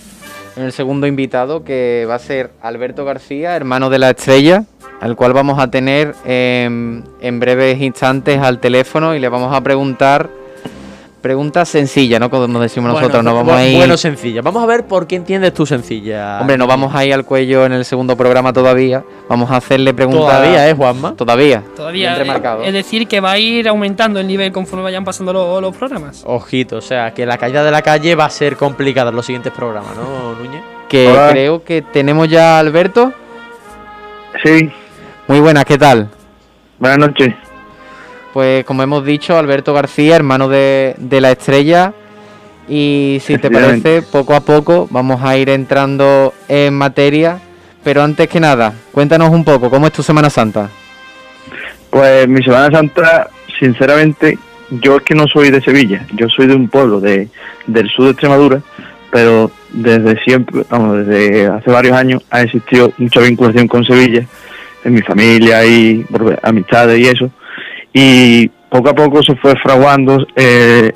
con 0.56 0.64
el 0.66 0.74
segundo 0.74 1.06
invitado 1.08 1.64
que 1.64 2.06
va 2.10 2.16
a 2.16 2.20
ser 2.20 2.52
Alberto 2.62 3.06
García, 3.06 3.56
hermano 3.56 3.90
de 3.90 4.00
la 4.00 4.10
estrella, 4.10 4.64
al 5.02 5.16
cual 5.16 5.34
vamos 5.34 5.60
a 5.60 5.70
tener 5.70 6.16
em, 6.26 7.04
en 7.20 7.40
breves 7.40 7.82
instantes 7.82 8.40
al 8.40 8.60
teléfono 8.60 9.14
y 9.16 9.20
le 9.20 9.28
vamos 9.30 9.54
a 9.54 9.60
preguntar 9.62 10.30
preguntas 11.22 11.70
sencillas, 11.70 12.20
¿no? 12.20 12.32
Como 12.32 12.60
decimos 12.60 12.92
nosotros, 12.94 13.24
no 13.24 13.36
vamos 13.36 13.54
a 13.54 13.64
ir... 13.68 13.78
Bueno, 13.78 13.96
sencilla. 13.96 14.42
Vamos 14.42 14.64
a 14.64 14.66
ver 14.66 14.86
por 14.88 15.06
qué 15.06 15.18
entiendes 15.18 15.54
tú 15.54 15.68
sencilla. 15.68 16.40
Hombre, 16.42 16.58
no 16.58 16.66
vamos 16.66 16.96
a 16.96 17.06
ir 17.06 17.14
al 17.14 17.26
cuello 17.26 17.64
en 17.68 17.74
el 17.74 17.86
segundo 17.86 18.18
programa 18.18 18.52
todavía. 18.54 19.04
Vamos 19.30 19.52
a 19.52 19.58
hacerle 19.58 19.94
preguntas. 19.94 20.26
Todavía, 20.26 20.68
¿eh, 20.68 20.74
Juanma? 20.74 21.16
Todavía. 21.16 21.62
Todavía, 21.76 22.10
Bien 22.16 22.20
remarcado. 22.28 22.64
eh, 22.64 22.70
es 22.70 22.74
decir, 22.74 23.08
que 23.08 23.20
va 23.20 23.34
a 23.34 23.38
ir 23.38 23.68
aumentando 23.68 24.20
el 24.20 24.26
nivel 24.26 24.52
conforme 24.52 24.82
vayan 24.84 25.04
pasando 25.04 25.32
lo- 25.32 25.62
los 25.62 25.78
programas. 25.78 26.24
Ojito, 26.26 26.78
o 26.78 26.82
sea, 26.82 27.14
que 27.14 27.24
la 27.28 27.38
caída 27.38 27.64
de 27.64 27.70
la 27.70 27.84
calle 27.84 28.16
va 28.16 28.26
a 28.26 28.30
ser 28.32 28.58
complicada 28.58 29.12
en 29.12 29.16
los 29.16 29.26
siguientes 29.28 29.54
programas, 29.54 29.96
¿no, 29.96 30.34
Núñez? 30.44 30.62
Que 30.90 31.08
Hola. 31.08 31.30
creo 31.32 31.64
que 31.64 31.84
tenemos 31.84 32.30
ya 32.30 32.56
a 32.58 32.60
Alberto. 32.60 33.14
Sí, 34.44 34.72
Muy 35.32 35.40
buenas, 35.40 35.64
¿qué 35.64 35.78
tal? 35.78 36.10
buenas 36.78 36.98
noches. 36.98 37.34
Pues 38.34 38.66
como 38.66 38.84
hemos 38.84 39.06
dicho, 39.06 39.38
Alberto 39.38 39.74
García, 39.74 40.18
hermano 40.18 40.50
de, 40.50 40.94
de 40.98 41.22
la 41.22 41.32
estrella. 41.32 41.94
Y 42.68 43.20
si 43.22 43.38
te 43.38 43.50
parece, 43.50 44.02
poco 44.02 44.36
a 44.36 44.42
poco 44.42 44.90
vamos 44.92 45.24
a 45.24 45.38
ir 45.38 45.48
entrando 45.48 46.34
en 46.50 46.74
materia. 46.74 47.40
Pero 47.82 48.04
antes 48.04 48.28
que 48.28 48.42
nada, 48.42 48.74
cuéntanos 48.92 49.30
un 49.30 49.46
poco, 49.46 49.70
¿cómo 49.70 49.88
es 49.88 49.94
tu 49.94 50.04
Semana 50.04 50.30
Santa? 50.30 50.70
Pues 51.90 52.28
mi 52.28 52.44
Semana 52.44 52.70
Santa, 52.70 53.30
sinceramente, 53.58 54.38
yo 54.70 54.98
es 54.98 55.04
que 55.04 55.16
no 55.16 55.28
soy 55.28 55.50
de 55.50 55.62
Sevilla, 55.62 56.06
yo 56.14 56.28
soy 56.28 56.48
de 56.48 56.56
un 56.56 56.68
pueblo 56.68 57.00
de, 57.00 57.30
del 57.68 57.90
sur 57.90 58.04
de 58.04 58.12
Extremadura, 58.12 58.62
pero 59.10 59.50
desde 59.70 60.22
siempre, 60.26 60.66
vamos, 60.70 61.06
desde 61.06 61.48
hace 61.48 61.72
varios 61.72 61.96
años 61.96 62.22
ha 62.30 62.42
existido 62.42 62.92
mucha 62.98 63.22
vinculación 63.22 63.70
con 63.70 63.86
Sevilla, 63.86 64.26
en 64.84 64.94
mi 64.94 65.02
familia 65.02 65.66
y 65.66 66.04
por 66.10 66.40
amistades 66.44 67.00
y 67.00 67.08
eso, 67.08 67.30
y 67.94 68.48
poco 68.70 68.90
a 68.90 68.96
poco 68.96 69.22
se 69.22 69.36
fue 69.36 69.54
fraguando 69.62 70.26
eh, 70.36 70.92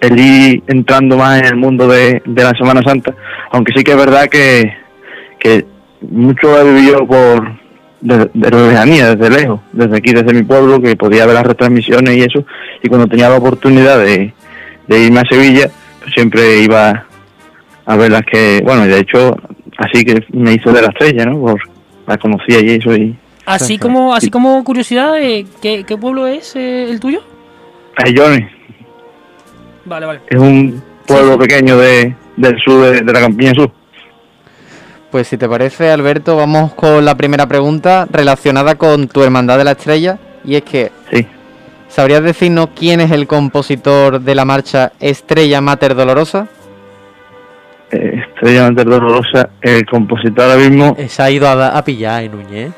el 0.00 0.18
ir 0.18 0.62
entrando 0.66 1.16
más 1.16 1.40
en 1.40 1.46
el 1.46 1.56
mundo 1.56 1.88
de, 1.88 2.22
de 2.24 2.44
la 2.44 2.52
Semana 2.52 2.82
Santa, 2.82 3.14
aunque 3.50 3.72
sí 3.74 3.82
que 3.82 3.92
es 3.92 3.96
verdad 3.96 4.28
que, 4.28 4.72
que 5.38 5.64
mucho 6.00 6.58
he 6.58 6.72
vivido 6.72 7.06
por 7.06 7.64
de, 8.00 8.30
de 8.34 8.50
lejanía, 8.50 9.14
desde 9.14 9.34
lejos, 9.34 9.60
desde 9.72 9.96
aquí, 9.96 10.12
desde 10.12 10.34
mi 10.34 10.42
pueblo, 10.42 10.80
que 10.80 10.94
podía 10.94 11.26
ver 11.26 11.34
las 11.34 11.46
retransmisiones 11.46 12.16
y 12.16 12.20
eso, 12.20 12.44
y 12.82 12.88
cuando 12.88 13.06
tenía 13.06 13.30
la 13.30 13.36
oportunidad 13.36 13.98
de, 13.98 14.32
de 14.86 15.00
irme 15.00 15.20
a 15.20 15.28
Sevilla, 15.28 15.70
pues 16.00 16.12
siempre 16.12 16.58
iba 16.58 17.06
a 17.86 17.96
ver 17.96 18.10
las 18.10 18.22
que, 18.22 18.60
bueno, 18.62 18.84
y 18.84 18.88
de 18.88 19.00
hecho, 19.00 19.36
así 19.78 20.04
que 20.04 20.24
me 20.32 20.52
hizo 20.52 20.70
de 20.70 20.82
la 20.82 20.88
estrella, 20.88 21.24
¿no? 21.26 21.40
Por, 21.40 21.73
la 22.06 22.18
conocía 22.18 22.60
y 22.60 22.70
eso, 22.76 22.94
y 22.94 23.16
Así 23.46 23.78
como, 23.78 24.14
así 24.14 24.30
como 24.30 24.62
curiosidad, 24.64 25.18
eh, 25.20 25.44
¿qué, 25.60 25.84
qué 25.84 25.96
pueblo 25.98 26.26
es 26.26 26.56
eh, 26.56 26.88
el 26.90 26.98
tuyo? 26.98 27.22
Vale, 29.84 30.06
vale. 30.06 30.20
es 30.28 30.38
un 30.38 30.82
pueblo 31.06 31.38
pequeño 31.38 31.76
de, 31.76 32.14
del 32.36 32.58
sur, 32.64 32.82
de, 32.86 33.02
de 33.02 33.12
la 33.12 33.20
campiña 33.20 33.52
sur. 33.52 33.70
Pues 35.10 35.28
si 35.28 35.36
te 35.36 35.48
parece, 35.48 35.90
Alberto, 35.90 36.36
vamos 36.36 36.72
con 36.74 37.04
la 37.04 37.14
primera 37.16 37.46
pregunta 37.46 38.08
relacionada 38.10 38.76
con 38.76 39.08
tu 39.08 39.22
hermandad 39.22 39.58
de 39.58 39.64
la 39.64 39.72
estrella. 39.72 40.18
Y 40.44 40.56
es 40.56 40.62
que, 40.62 40.90
Sí, 41.12 41.26
¿sabrías 41.88 42.22
decirnos 42.22 42.70
quién 42.74 43.00
es 43.00 43.10
el 43.12 43.26
compositor 43.26 44.20
de 44.20 44.34
la 44.34 44.44
marcha 44.44 44.92
Estrella 45.00 45.60
Mater 45.60 45.94
Dolorosa? 45.94 46.48
Eh, 47.94 48.24
Estrella 48.28 48.70
Dolorosa, 48.70 49.50
el 49.60 49.84
compositor 49.86 50.44
ahora 50.50 50.56
mismo, 50.56 50.96
Se 51.08 51.22
ha 51.22 51.30
ido 51.30 51.48
a, 51.48 51.84
pillar, 51.84 52.22
¿eh, 52.24 52.28
Núñez? 52.28 52.72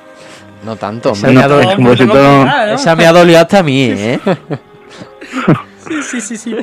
No 0.64 0.76
tanto, 0.76 1.12
Esa 1.12 1.28
me 1.28 1.40
ha 1.40 1.48
dolido- 1.48 1.70
el 1.70 1.76
compositor 1.76 2.16
no- 2.16 2.72
Esa 2.74 2.96
me 2.96 3.06
ha 3.06 3.12
dolido 3.12 3.38
hasta 3.40 3.58
a 3.60 3.62
mí, 3.62 3.82
¿eh? 3.90 4.18
Sí, 5.88 6.02
sí, 6.02 6.20
sí, 6.20 6.36
sí. 6.36 6.56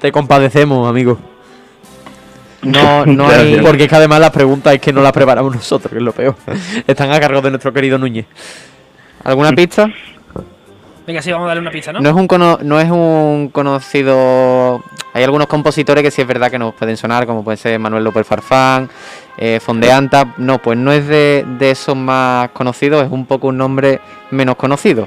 Te 0.00 0.10
compadecemos, 0.10 0.88
amigo. 0.88 1.18
No, 2.62 3.06
no 3.06 3.28
hay... 3.28 3.60
Porque 3.60 3.84
es 3.84 3.88
que 3.88 3.94
además 3.96 4.18
las 4.20 4.30
preguntas 4.30 4.74
es 4.74 4.80
que 4.80 4.92
no 4.92 5.00
las 5.00 5.12
preparamos 5.12 5.54
nosotros, 5.54 5.90
que 5.92 5.98
es 5.98 6.02
lo 6.04 6.12
peor. 6.12 6.34
Están 6.86 7.12
a 7.12 7.20
cargo 7.20 7.40
de 7.40 7.50
nuestro 7.50 7.72
querido 7.72 7.98
Núñez. 7.98 8.26
¿Alguna 9.22 9.52
pista? 9.52 9.88
Venga, 11.06 11.22
sí, 11.22 11.30
vamos 11.30 11.44
a 11.46 11.48
darle 11.48 11.60
una 11.62 11.70
pista, 11.70 11.92
¿no? 11.92 12.00
No 12.00 12.08
es 12.08 12.14
un 12.16 12.26
cono- 12.26 12.58
no 12.62 12.80
es 12.80 12.90
un 12.90 13.50
conocido. 13.52 14.82
Hay 15.14 15.22
algunos 15.22 15.46
compositores 15.46 16.02
que 16.02 16.10
sí 16.10 16.20
es 16.20 16.26
verdad 16.26 16.50
que 16.50 16.58
nos 16.58 16.74
pueden 16.74 16.96
sonar, 16.96 17.26
como 17.26 17.44
puede 17.44 17.56
ser 17.56 17.78
Manuel 17.78 18.02
López 18.04 18.26
Farfán, 18.26 18.88
eh, 19.38 19.60
Fondeanta. 19.64 20.34
No, 20.38 20.58
pues 20.58 20.76
no 20.76 20.92
es 20.92 21.06
de, 21.06 21.44
de 21.58 21.70
esos 21.70 21.96
más 21.96 22.50
conocidos, 22.50 23.04
es 23.04 23.10
un 23.12 23.24
poco 23.26 23.48
un 23.48 23.56
nombre 23.58 24.00
menos 24.32 24.56
conocido. 24.56 25.06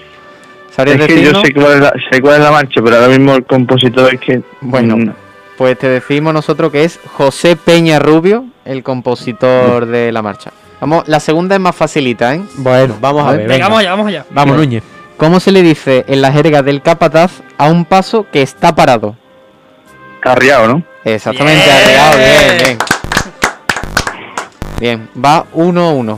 ¿Sabrías 0.71 1.01
es 1.01 1.07
que 1.07 1.13
yo 1.15 1.19
decirnos? 1.33 1.43
sé 1.45 1.53
cuál, 1.53 1.73
es 1.73 1.79
la, 1.81 1.93
sé 2.11 2.21
cuál 2.21 2.35
es 2.35 2.41
la 2.43 2.51
marcha, 2.51 2.81
pero 2.81 2.95
ahora 2.95 3.07
mismo 3.09 3.33
el 3.35 3.43
compositor 3.45 4.13
es 4.13 4.19
que... 4.21 4.41
Bueno. 4.61 4.95
mm, 4.97 5.13
Pues 5.57 5.77
te 5.77 5.89
decimos 5.89 6.33
nosotros 6.33 6.71
que 6.71 6.85
es 6.85 6.97
José 7.17 7.57
Peña 7.57 7.99
Rubio, 7.99 8.45
el 8.63 8.83
compositor 8.83 9.85
de 9.85 10.11
la 10.13 10.21
marcha. 10.21 10.51
Vamos, 10.79 11.07
la 11.09 11.19
segunda 11.19 11.55
es 11.55 11.61
más 11.61 11.75
facilita, 11.75 12.33
¿eh? 12.35 12.41
Bueno, 12.55 12.95
vamos 13.01 13.25
a 13.27 13.31
ver. 13.31 13.39
Venga, 13.41 13.51
venga. 13.53 13.65
vamos 13.67 13.79
allá, 13.81 13.89
vamos 13.91 14.07
allá. 14.07 14.25
Vamos. 14.29 14.55
Núñez. 14.57 14.83
¿Cómo 15.19 15.39
se 15.39 15.51
le 15.51 15.61
dice 15.61 16.05
en 16.07 16.21
la 16.21 16.31
jerga 16.31 16.63
del 16.63 16.81
capataz 16.81 17.41
a 17.57 17.67
un 17.67 17.85
paso 17.85 18.25
que 18.31 18.41
está 18.41 18.73
parado? 18.73 19.15
carriado, 20.21 20.67
¿no? 20.67 20.83
Exactamente, 21.05 21.63
Bien. 21.63 21.75
arriado, 21.77 22.17
bien, 22.17 22.57
bien. 22.63 22.77
Bien, 24.79 25.09
va 25.23 25.45
1-1. 25.53 26.17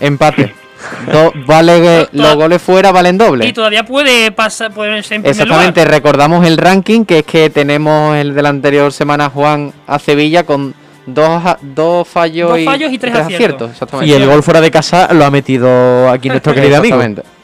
Empate. 0.00 0.54
Do- 1.12 1.32
vale, 1.46 1.80
que 1.80 2.08
To- 2.16 2.22
los 2.22 2.34
goles 2.36 2.62
fuera 2.62 2.92
valen 2.92 3.18
doble. 3.18 3.46
Y 3.46 3.52
todavía 3.52 3.84
puede 3.84 4.30
pasar, 4.32 4.72
puede 4.72 5.02
ser 5.02 5.16
en 5.18 5.26
Exactamente, 5.26 5.80
lugar. 5.80 5.94
recordamos 5.94 6.46
el 6.46 6.58
ranking, 6.58 7.04
que 7.04 7.18
es 7.20 7.24
que 7.24 7.50
tenemos 7.50 8.16
el 8.16 8.34
de 8.34 8.42
la 8.42 8.48
anterior 8.50 8.92
semana 8.92 9.30
Juan 9.30 9.72
a 9.86 9.98
Sevilla 9.98 10.44
con 10.44 10.72
dos, 11.06 11.42
dos 11.62 12.06
fallos, 12.08 12.50
Dos 12.50 12.64
fallos 12.64 12.92
y 12.92 12.98
tres 12.98 13.14
aciertos. 13.16 13.72
exactamente. 13.72 14.10
Y 14.12 14.14
el 14.14 14.26
gol 14.28 14.42
fuera 14.44 14.60
de 14.60 14.70
casa 14.70 15.08
lo 15.12 15.24
ha 15.24 15.30
metido 15.30 16.08
aquí 16.08 16.28
nuestro 16.28 16.54
querido 16.54 16.76
amigo. 16.78 16.96
Exactamente. 17.00 17.39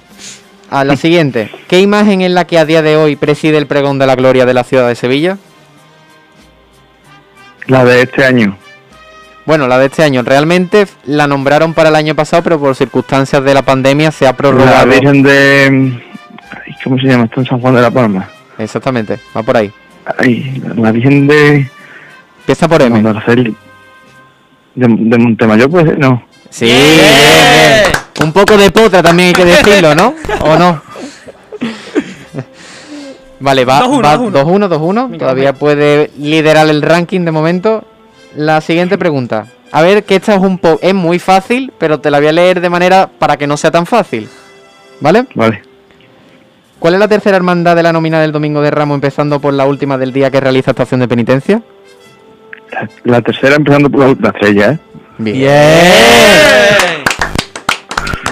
A 0.71 0.85
la 0.85 0.97
siguiente. 0.97 1.51
¿Qué 1.69 1.81
imagen 1.81 2.23
es 2.23 2.31
la 2.31 2.45
que 2.45 2.59
a 2.59 2.65
día 2.65 2.83
de 2.83 2.97
hoy 2.97 3.17
preside 3.17 3.59
el 3.59 3.67
pregón 3.67 3.99
de 3.99 4.07
la 4.07 4.17
gloria 4.17 4.47
de 4.47 4.55
la 4.55 4.65
ciudad 4.65 4.89
de 4.89 4.97
Sevilla? 4.97 5.39
La 7.67 7.85
de 7.85 8.03
este 8.03 8.25
año. 8.25 8.57
Bueno, 9.45 9.69
la 9.69 9.79
de 9.79 9.87
este 9.87 10.03
año. 10.03 10.23
Realmente 10.23 10.87
la 11.05 11.29
nombraron 11.29 11.73
para 11.73 11.91
el 11.91 11.95
año 11.95 12.17
pasado, 12.17 12.43
pero 12.43 12.59
por 12.59 12.75
circunstancias 12.75 13.45
de 13.45 13.55
la 13.55 13.63
pandemia 13.63 14.11
se 14.11 14.27
ha 14.27 14.31
La 14.31 14.37
prorrogado. 14.37 14.89
Virgen 14.89 15.23
de... 15.23 16.03
¿Cómo 16.83 16.99
se 16.99 17.07
llama? 17.07 17.25
Esto 17.25 17.41
en 17.41 17.47
San 17.47 17.61
Juan 17.61 17.75
de 17.75 17.83
la 17.83 17.91
Palma. 17.91 18.29
Exactamente, 18.59 19.19
va 19.37 19.43
por 19.43 19.57
ahí. 19.57 19.73
Ay, 20.19 20.63
la 20.77 20.91
Virgen 20.91 21.29
de... 21.29 21.71
Empieza 22.41 22.69
por 22.69 22.83
M. 22.83 23.03
De, 23.03 23.55
de 24.75 25.19
Montemayor, 25.19 25.71
pues 25.71 25.97
no. 25.99 26.25
Sí, 26.51 26.67
bien. 26.67 28.06
Un 28.23 28.33
poco 28.33 28.57
de 28.57 28.71
potra 28.71 29.03
también 29.03 29.29
hay 29.29 29.33
que 29.35 29.45
decirlo, 29.45 29.95
¿no? 29.95 30.15
¿O 30.41 30.57
no? 30.57 30.83
Vale, 33.39 33.65
va 33.67 33.83
2-1, 33.83 34.05
va 34.05 34.17
2-1. 34.17 34.31
2-1, 34.33 34.69
2-1. 34.69 35.05
Venga, 35.11 35.19
Todavía 35.19 35.45
venga. 35.53 35.59
puede 35.59 36.11
liderar 36.19 36.69
el 36.69 36.81
ranking 36.83 37.21
de 37.25 37.31
momento. 37.31 37.85
La 38.35 38.61
siguiente 38.61 38.97
pregunta. 38.99 39.47
A 39.73 39.83
ver, 39.83 40.05
que 40.05 40.17
esta 40.17 40.35
es 40.35 40.41
un 40.41 40.59
poco... 40.59 40.79
Es 40.83 40.95
muy 40.95 41.19
fácil, 41.19 41.73
pero 41.79 42.01
te 42.01 42.11
la 42.11 42.19
voy 42.19 42.29
a 42.29 42.33
leer 42.33 42.61
de 42.61 42.71
manera 42.71 43.11
para 43.19 43.37
que 43.37 43.47
no 43.47 43.57
sea 43.57 43.71
tan 43.71 43.85
fácil. 43.85 44.29
¿Vale? 45.01 45.27
Vale. 45.35 45.63
¿Cuál 46.79 46.95
es 46.95 47.01
la 47.01 47.09
tercera 47.09 47.37
hermandad 47.37 47.77
de 47.77 47.83
la 47.83 47.93
nómina 47.93 48.21
del 48.21 48.33
Domingo 48.33 48.63
de 48.63 48.71
Ramos, 48.71 48.95
empezando 48.97 49.39
por 49.41 49.53
la 49.53 49.67
última 49.67 49.99
del 49.99 50.13
día 50.13 50.31
que 50.31 50.41
realiza 50.41 50.71
estación 50.71 51.01
de 51.01 51.09
penitencia? 51.09 51.61
La, 52.71 52.89
la 53.05 53.21
tercera 53.23 53.57
empezando 53.57 53.91
por 53.91 54.01
la, 54.01 54.17
la 54.19 54.29
estrella, 54.31 54.71
¿eh? 54.73 54.79
Bien. 55.19 55.47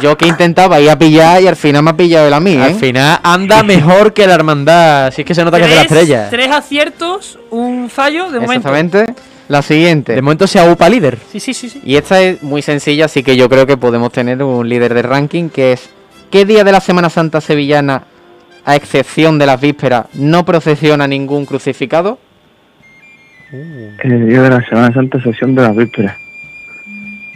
Yo 0.04 0.18
que 0.18 0.26
intentaba 0.26 0.78
ir 0.82 0.90
a 0.90 0.98
pillar 0.98 1.40
y 1.40 1.46
al 1.46 1.56
final 1.56 1.82
me 1.82 1.88
ha 1.88 1.96
pillado 1.96 2.28
el 2.28 2.34
a 2.34 2.38
mí, 2.38 2.52
¿eh? 2.52 2.62
Al 2.62 2.74
final 2.74 3.20
anda 3.22 3.62
mejor 3.62 4.12
que 4.12 4.26
la 4.26 4.34
hermandad. 4.34 5.10
Si 5.14 5.22
es 5.22 5.26
que 5.26 5.34
se 5.34 5.42
nota 5.42 5.56
que 5.56 5.64
es 5.64 5.70
de 5.70 5.76
la 5.76 5.86
Tres, 5.86 6.02
estrella. 6.02 6.28
tres 6.28 6.50
aciertos, 6.50 7.38
un 7.50 7.88
fallo 7.88 8.30
de 8.30 8.38
momento. 8.38 8.68
Exactamente. 8.68 9.14
La 9.48 9.62
siguiente. 9.62 10.14
De 10.14 10.20
momento 10.20 10.46
se 10.46 10.58
agupa 10.58 10.90
líder. 10.90 11.16
Sí, 11.32 11.40
sí, 11.40 11.54
sí, 11.54 11.70
sí. 11.70 11.80
Y 11.86 11.96
esta 11.96 12.20
es 12.20 12.42
muy 12.42 12.60
sencilla, 12.60 13.06
así 13.06 13.22
que 13.22 13.34
yo 13.34 13.48
creo 13.48 13.66
que 13.66 13.78
podemos 13.78 14.12
tener 14.12 14.42
un 14.42 14.68
líder 14.68 14.92
de 14.92 15.00
ranking 15.00 15.48
que 15.48 15.72
es 15.72 15.88
¿qué 16.30 16.44
día 16.44 16.64
de 16.64 16.72
la 16.72 16.80
Semana 16.80 17.08
Santa 17.08 17.40
sevillana, 17.40 18.02
a 18.66 18.76
excepción 18.76 19.38
de 19.38 19.46
las 19.46 19.58
vísperas, 19.58 20.04
no 20.12 20.44
procesiona 20.44 21.06
ningún 21.06 21.46
crucificado? 21.46 22.18
El 23.50 24.28
día 24.28 24.42
de 24.42 24.50
la 24.50 24.68
Semana 24.68 24.92
Santa, 24.92 25.18
sesión 25.22 25.54
de 25.54 25.62
las 25.62 25.74
vísperas. 25.74 26.14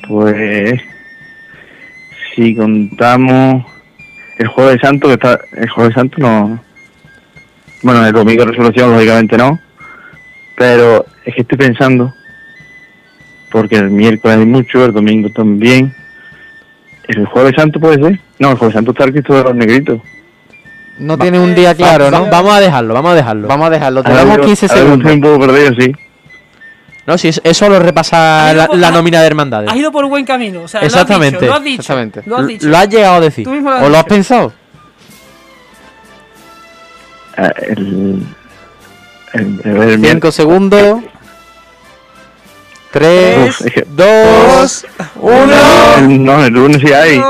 Pues... 0.07 0.79
Si 2.39 2.55
contamos... 2.55 3.65
El 4.39 4.47
Jueves 4.47 4.79
Santo, 4.81 5.09
que 5.09 5.15
está... 5.15 5.41
El 5.57 5.69
Jueves 5.71 5.95
Santo 5.95 6.19
no... 6.19 6.61
Bueno, 7.83 8.07
el 8.07 8.13
Domingo 8.13 8.45
de 8.45 8.53
Resurrección, 8.53 8.93
lógicamente 8.93 9.37
no. 9.37 9.59
Pero 10.57 11.05
es 11.25 11.35
que 11.35 11.41
estoy 11.43 11.59
pensando... 11.59 12.15
Porque 13.51 13.75
el 13.77 13.91
miércoles 13.91 14.37
hay 14.39 14.47
mucho, 14.47 14.85
el 14.85 14.93
domingo 14.93 15.31
también. 15.31 15.93
¿El 17.09 17.27
Jueves 17.27 17.55
Santo 17.57 17.81
puede 17.81 17.97
ser? 18.01 18.21
No, 18.39 18.51
el 18.53 18.57
Jueves 18.59 18.75
Santo 18.75 18.91
está 18.93 19.05
el 19.05 19.13
Cristo 19.13 19.35
de 19.35 19.43
los 19.43 19.55
Negritos. 19.57 20.01
No 20.99 21.17
tiene 21.19 21.41
un 21.41 21.55
día 21.55 21.75
claro, 21.75 22.11
¿no? 22.11 22.25
va- 22.25 22.31
Vamos 22.31 22.53
a 22.53 22.61
dejarlo, 22.61 22.93
vamos 22.95 23.13
a 23.13 23.15
dejarlo. 23.15 23.49
Vamos 23.49 23.67
a 23.69 23.71
dejarlo, 23.71 24.03
te 24.03 24.11
Ahora 24.11 24.21
damos 24.25 24.37
yo- 24.39 24.45
15 24.45 24.67
ahora 24.67 24.75
mismo 24.85 24.97
segundos. 25.09 25.13
Un 25.15 25.21
poco 25.39 25.47
perdido, 25.53 25.75
sí. 25.81 25.93
No, 27.09 27.17
si 27.17 27.29
es, 27.29 27.41
es 27.43 27.57
solo 27.57 27.79
repasar 27.79 28.55
la, 28.55 28.67
por- 28.67 28.77
la 28.77 28.91
nómina 28.91 29.21
de 29.23 29.27
hermandades. 29.27 29.71
Has 29.71 29.77
ido 29.77 29.91
por 29.91 30.05
buen 30.07 30.27
camino. 30.27 30.63
O 30.65 30.69
sea, 30.69 30.83
Exactamente, 30.83 31.47
Lo 31.47 31.55
has 31.55 31.63
dicho. 31.65 31.81
exactamente. 31.81 32.23
Lo 32.27 32.37
has 32.37 32.47
dicho. 32.47 32.69
Lo 32.69 32.77
has 32.77 32.89
llegado 32.91 33.15
a 33.15 33.21
decir. 33.21 33.45
Tú 33.45 33.51
mismo 33.51 33.71
lo 33.71 33.77
has 33.77 33.83
¿O 33.83 33.89
lo 33.89 33.97
has 33.97 34.05
dicho. 34.05 34.15
pensado? 34.15 34.53
Ah, 37.37 37.51
El... 37.67 38.23
El, 39.33 39.61
el, 39.65 39.83
el 40.05 40.07
5 40.07 40.33
segundos. 40.33 41.01
3, 42.91 43.49
Uf, 43.49 43.67
es 43.67 43.73
que- 43.73 43.87
2, 43.89 44.87
1. 45.17 45.53
El- 45.99 46.25
No, 46.25 46.45
el 46.45 46.53
lunes 46.53 46.81
sí 46.85 46.93
hay. 46.93 47.17
Lo 47.19 47.25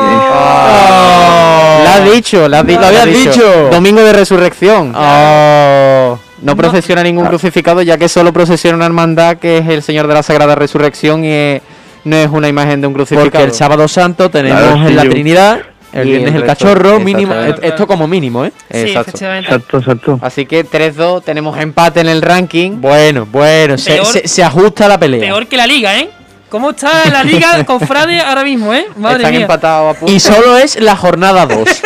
has 1.89 2.05
dicho, 2.13 2.49
lo 2.49 2.57
has, 2.57 2.67
di- 2.67 2.75
Lo 2.75 2.85
habías 2.87 3.03
has 3.07 3.13
dicho. 3.13 3.69
Domingo 3.71 4.01
de 4.03 4.13
resurrección. 4.13 4.93
Oh. 4.97 6.19
No 6.43 6.57
procesiona 6.57 7.03
ningún 7.03 7.27
crucificado, 7.27 7.83
ya 7.83 7.97
que 7.99 8.09
solo 8.09 8.33
procesiona 8.33 8.77
una 8.77 8.87
hermandad 8.87 9.37
que 9.39 9.59
es 9.59 9.69
el 9.69 9.83
Señor 9.83 10.07
de 10.07 10.15
la 10.15 10.23
Sagrada 10.23 10.55
Resurrección 10.55 11.25
y 11.25 11.29
eh, 11.31 11.63
no 12.05 12.17
es 12.17 12.29
una 12.29 12.49
imagen 12.49 12.81
de 12.81 12.87
un 12.87 12.95
crucificado. 12.95 13.29
Porque 13.31 13.43
el 13.45 13.53
sábado 13.53 13.89
santo 13.89 14.31
tenemos 14.31 14.61
Claro, 14.61 14.89
en 14.89 14.97
la 14.97 15.03
Trinidad, 15.03 15.61
el 15.93 16.07
Y 16.07 16.11
viernes 16.13 16.35
el 16.37 16.45
cachorro, 16.45 17.01
mínimo. 17.01 17.33
exactamente. 17.33 17.67
Esto 17.69 17.87
como 17.87 18.07
mínimo, 18.07 18.45
¿eh? 18.45 18.53
Sí, 18.71 18.79
Exacto. 18.79 19.01
efectivamente. 19.11 19.49
Exacto, 19.55 19.79
exacto. 19.79 20.19
Así 20.23 20.47
que 20.47 20.65
3-2, 20.65 21.23
tenemos 21.25 21.59
empate 21.59 22.01
en 22.01 22.09
el 22.09 22.23
ranking. 22.23 22.81
Bueno, 22.81 23.27
bueno, 23.31 23.77
se- 23.79 24.29
se 24.29 24.45
ajusta 24.45 24.87
la 24.87 24.99
pelea. 24.99 25.21
Peor 25.21 25.47
que 25.47 25.57
la 25.57 25.67
liga, 25.67 25.99
¿eh? 25.99 26.09
¿Cómo 26.49 26.71
está 26.71 27.11
la 27.11 27.23
liga 27.25 27.65
con 27.65 27.79
Frade 27.81 28.21
ahora 28.21 28.43
mismo, 28.43 28.73
eh? 28.73 28.87
Madre 28.97 29.19
Están 29.19 29.33
mía. 29.33 29.41
empatados 29.43 29.95
a 29.97 29.99
punto. 29.99 30.13
Y 30.15 30.19
solo 30.19 30.57
es 30.57 30.81
la 30.81 30.97
jornada 30.97 31.47
2. 31.47 31.69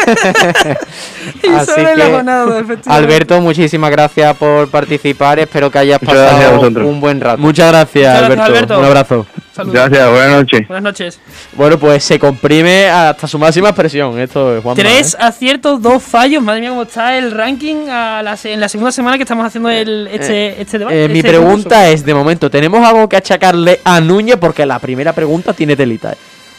Y 1.42 1.48
Así 1.48 1.66
solo 1.72 1.88
en 1.88 1.98
la 1.98 2.06
jornada, 2.06 2.44
efectivamente. 2.60 2.90
Alberto, 2.90 3.40
muchísimas 3.40 3.90
gracias 3.90 4.36
por 4.36 4.68
participar. 4.70 5.38
Espero 5.40 5.70
que 5.70 5.78
hayas 5.78 5.98
pasado 5.98 6.60
un 6.60 7.00
buen 7.00 7.20
rato. 7.20 7.38
Muchas 7.38 7.68
gracias, 7.70 8.14
Muchas 8.14 8.28
gracias, 8.28 8.48
Alberto. 8.48 8.74
Alberto. 8.74 8.78
Un 8.78 8.84
abrazo. 8.84 9.26
Saludos. 9.54 9.74
Gracias, 9.74 10.10
buenas 10.10 10.30
noches. 10.30 10.68
Buenas 10.68 10.82
noches. 10.82 11.20
Bueno, 11.52 11.78
pues 11.78 12.02
se 12.04 12.18
comprime 12.18 12.86
hasta 12.86 13.26
su 13.28 13.38
máxima 13.38 13.68
expresión. 13.68 14.18
Esto 14.18 14.56
es 14.56 14.62
Juan 14.62 14.76
Tres 14.76 15.14
aciertos, 15.20 15.82
dos 15.82 16.02
fallos. 16.02 16.42
Madre 16.42 16.60
mía, 16.62 16.70
cómo 16.70 16.82
está 16.84 17.18
el 17.18 17.30
ranking 17.32 17.88
a 17.90 18.22
la 18.22 18.36
se- 18.36 18.52
en 18.54 18.60
la 18.60 18.68
segunda 18.68 18.90
semana 18.92 19.16
que 19.18 19.24
estamos 19.24 19.44
haciendo 19.46 19.68
el, 19.68 20.08
este, 20.10 20.60
este 20.60 20.78
debate. 20.78 21.04
Eh, 21.04 21.08
mi 21.08 21.18
este 21.18 21.28
pregunta 21.30 21.88
es, 21.90 22.04
de 22.04 22.14
momento, 22.14 22.50
¿tenemos 22.50 22.86
algo 22.86 23.08
que 23.08 23.16
achacarle 23.16 23.80
a 23.84 24.00
Núñez? 24.00 24.36
Porque 24.36 24.64
la 24.64 24.78
primera 24.78 25.12
pregunta 25.12 25.52
tiene 25.52 25.76
telita. 25.76 26.14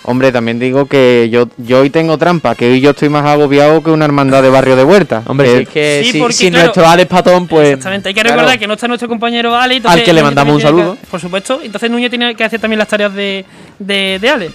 Hombre, 0.06 0.32
también 0.34 0.60
digo 0.60 0.86
que 0.86 1.30
yo, 1.32 1.48
yo 1.58 1.80
hoy 1.80 1.90
tengo 1.90 2.18
trampa, 2.18 2.56
que 2.56 2.70
hoy 2.70 2.82
yo 2.82 2.90
estoy 2.92 3.08
más 3.08 3.26
agobiado 3.26 3.82
que 3.82 3.90
una 3.90 4.04
hermandad 4.06 4.44
de 4.44 4.50
barrio 4.50 4.76
de 4.76 4.84
huerta. 4.84 5.24
Hombre, 5.28 5.48
Que- 5.48 5.56
si 5.56 5.64
es 5.64 5.70
que 5.70 6.02
Sí, 6.06 6.12
si, 6.12 6.20
porque, 6.20 6.34
si 6.34 6.50
claro, 6.50 6.66
nuestro 6.66 6.88
Alex 6.88 7.08
Patón, 7.10 7.48
pues... 7.48 7.70
Exactamente, 7.70 8.10
hay 8.10 8.14
que 8.14 8.22
claro. 8.22 8.36
recordar 8.36 8.60
que 8.60 8.68
no 8.68 8.74
está 8.74 8.88
nuestro 8.88 9.08
compañero 9.08 9.56
Ale. 9.56 9.78
entonces 9.78 10.00
Al 10.02 10.06
que 10.06 10.14
le 10.14 10.22
mandamos 10.24 10.56
un 10.56 10.62
saludo. 10.62 10.98
que- 11.00 11.08
por 11.08 11.20
supuesto, 11.22 11.62
entonces 11.64 11.90
Núñez 11.90 12.10
tiene 12.10 12.36
que 12.36 12.44
hacer 12.44 12.60
también 12.60 12.80
las 12.80 12.88
tareas 12.90 13.14
de, 13.14 13.46
de, 13.80 14.20
de 14.20 14.30
Ale. 14.30 14.52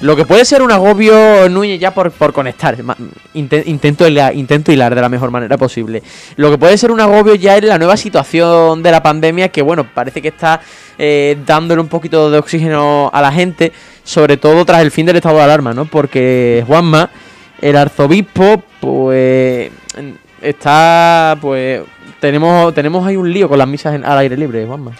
Lo 0.00 0.14
que 0.16 0.24
puede 0.24 0.44
ser 0.44 0.62
un 0.62 0.70
agobio, 0.72 1.48
Núñez, 1.48 1.80
ya 1.80 1.92
por, 1.92 2.10
por 2.10 2.32
conectar. 2.32 2.76
intento, 3.34 4.06
hilar, 4.06 4.34
intento 4.34 4.72
hilar 4.72 4.94
de 4.94 5.00
la 5.00 5.08
mejor 5.08 5.30
manera 5.30 5.56
posible. 5.56 6.02
Lo 6.36 6.50
que 6.50 6.58
puede 6.58 6.76
ser 6.78 6.90
un 6.90 7.00
agobio 7.00 7.34
ya 7.34 7.56
es 7.56 7.64
la 7.64 7.78
nueva 7.78 7.96
situación 7.96 8.82
de 8.82 8.90
la 8.90 9.02
pandemia, 9.02 9.48
que 9.48 9.62
bueno, 9.62 9.86
parece 9.92 10.20
que 10.22 10.28
está 10.28 10.60
eh, 10.98 11.36
dándole 11.46 11.80
un 11.80 11.88
poquito 11.88 12.30
de 12.30 12.38
oxígeno 12.38 13.10
a 13.12 13.20
la 13.22 13.32
gente, 13.32 13.72
sobre 14.04 14.36
todo 14.36 14.64
tras 14.64 14.82
el 14.82 14.90
fin 14.90 15.06
del 15.06 15.16
estado 15.16 15.36
de 15.36 15.42
alarma, 15.42 15.72
¿no? 15.74 15.84
Porque 15.86 16.62
Juanma, 16.66 17.10
el 17.60 17.76
arzobispo, 17.76 18.62
pues 18.80 19.70
está, 20.40 21.36
pues 21.40 21.80
tenemos 22.20 22.72
tenemos 22.74 23.06
ahí 23.06 23.16
un 23.16 23.30
lío 23.32 23.48
con 23.48 23.58
las 23.58 23.68
misas 23.68 23.94
en- 23.94 24.04
al 24.04 24.18
aire 24.18 24.36
libre, 24.36 24.64
Juanma. 24.66 24.92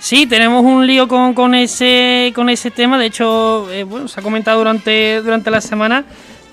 Sí, 0.00 0.26
tenemos 0.26 0.64
un 0.64 0.86
lío 0.86 1.08
con, 1.08 1.34
con 1.34 1.54
ese 1.54 2.32
con 2.34 2.48
ese 2.48 2.70
tema. 2.70 2.98
De 2.98 3.06
hecho, 3.06 3.70
eh, 3.72 3.82
bueno, 3.84 4.06
se 4.08 4.20
ha 4.20 4.22
comentado 4.22 4.58
durante, 4.58 5.20
durante 5.22 5.50
la 5.50 5.60
semana. 5.60 6.04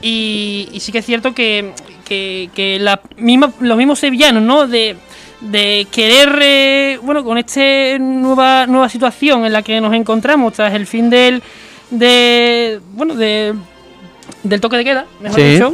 Y, 0.02 0.68
y 0.72 0.80
sí 0.82 0.92
que 0.92 1.00
es 1.00 1.06
cierto 1.06 1.34
que, 1.34 1.72
que, 2.04 2.50
que 2.54 2.78
la 2.80 3.02
misma, 3.18 3.52
los 3.60 3.78
mismos 3.78 4.00
sevillanos, 4.00 4.44
¿no? 4.44 4.68
De, 4.68 4.98
de 5.42 5.88
querer, 5.92 6.38
eh, 6.42 7.00
bueno, 7.02 7.24
con 7.24 7.38
esta 7.38 7.98
nueva, 8.00 8.68
nueva 8.68 8.90
situación 8.90 9.46
en 9.46 9.54
la 9.54 9.62
que 9.62 9.80
nos 9.82 9.94
encontramos 9.94 10.54
tras 10.54 10.74
el 10.74 10.86
fin 10.86 11.10
del, 11.10 11.42
de, 11.90 12.80
bueno, 12.94 13.16
de, 13.16 13.54
del 14.44 14.62
toque 14.62 14.78
de 14.78 14.84
queda, 14.84 15.06
mejor 15.22 15.40
Sí. 15.40 15.46
dicho, 15.54 15.74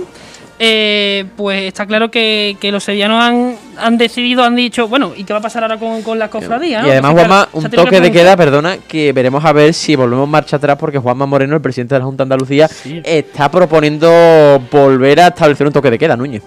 eh, 0.59 1.25
pues 1.35 1.63
está 1.63 1.85
claro 1.85 2.11
que, 2.11 2.55
que 2.61 2.71
los 2.71 2.83
sevillanos 2.83 3.21
han, 3.23 3.55
han 3.77 3.97
decidido, 3.97 4.43
han 4.43 4.55
dicho, 4.55 4.87
bueno, 4.87 5.13
¿y 5.15 5.23
qué 5.23 5.33
va 5.33 5.39
a 5.39 5.41
pasar 5.41 5.63
ahora 5.63 5.77
con, 5.77 6.01
con 6.01 6.19
las 6.19 6.29
cofradías? 6.29 6.83
Y 6.83 6.87
no? 6.87 6.91
además, 6.91 7.11
Juanma, 7.13 7.49
un 7.53 7.69
toque 7.69 7.89
que 7.89 8.01
de 8.01 8.11
queda, 8.11 8.35
perdona, 8.37 8.77
que 8.77 9.13
veremos 9.13 9.43
a 9.43 9.53
ver 9.53 9.73
si 9.73 9.95
volvemos 9.95 10.27
marcha 10.27 10.57
atrás 10.57 10.77
porque 10.77 10.97
Juanma 10.97 11.25
Moreno, 11.25 11.55
el 11.55 11.61
presidente 11.61 11.95
de 11.95 11.99
la 11.99 12.05
Junta 12.05 12.23
de 12.23 12.33
Andalucía, 12.33 12.69
está 13.03 13.49
proponiendo 13.49 14.61
volver 14.71 15.19
a 15.21 15.27
establecer 15.27 15.67
un 15.67 15.73
toque 15.73 15.91
de 15.91 15.99
queda, 15.99 16.15
Núñez. 16.15 16.43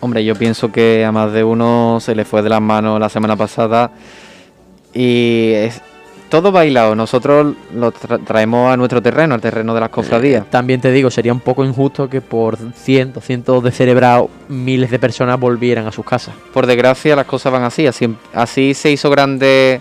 Hombre, 0.00 0.24
yo 0.24 0.34
pienso 0.34 0.70
que 0.70 1.04
a 1.04 1.12
más 1.12 1.32
de 1.32 1.44
uno 1.44 1.98
se 2.00 2.14
le 2.14 2.24
fue 2.24 2.42
de 2.42 2.50
las 2.50 2.60
manos 2.60 3.00
la 3.00 3.08
semana 3.08 3.36
pasada 3.36 3.90
y 4.92 5.52
es 5.54 5.80
todo 6.34 6.50
bailado. 6.50 6.96
Nosotros 6.96 7.54
lo 7.76 7.92
tra- 7.92 8.18
traemos 8.24 8.72
a 8.72 8.76
nuestro 8.76 9.00
terreno, 9.00 9.36
al 9.36 9.40
terreno 9.40 9.72
de 9.72 9.78
las 9.78 9.88
cofradías. 9.90 10.42
Eh, 10.42 10.46
También 10.50 10.80
te 10.80 10.90
digo, 10.90 11.08
sería 11.08 11.32
un 11.32 11.38
poco 11.38 11.64
injusto 11.64 12.08
que 12.10 12.20
por 12.20 12.58
cientos, 12.74 13.24
cientos 13.24 13.62
de 13.62 13.70
celebrados, 13.70 14.30
miles 14.48 14.90
de 14.90 14.98
personas 14.98 15.38
volvieran 15.38 15.86
a 15.86 15.92
sus 15.92 16.04
casas. 16.04 16.34
Por 16.52 16.66
desgracia, 16.66 17.14
las 17.14 17.26
cosas 17.26 17.52
van 17.52 17.62
así. 17.62 17.86
Así, 17.86 18.12
así 18.32 18.74
se 18.74 18.90
hizo 18.90 19.10
grande 19.10 19.80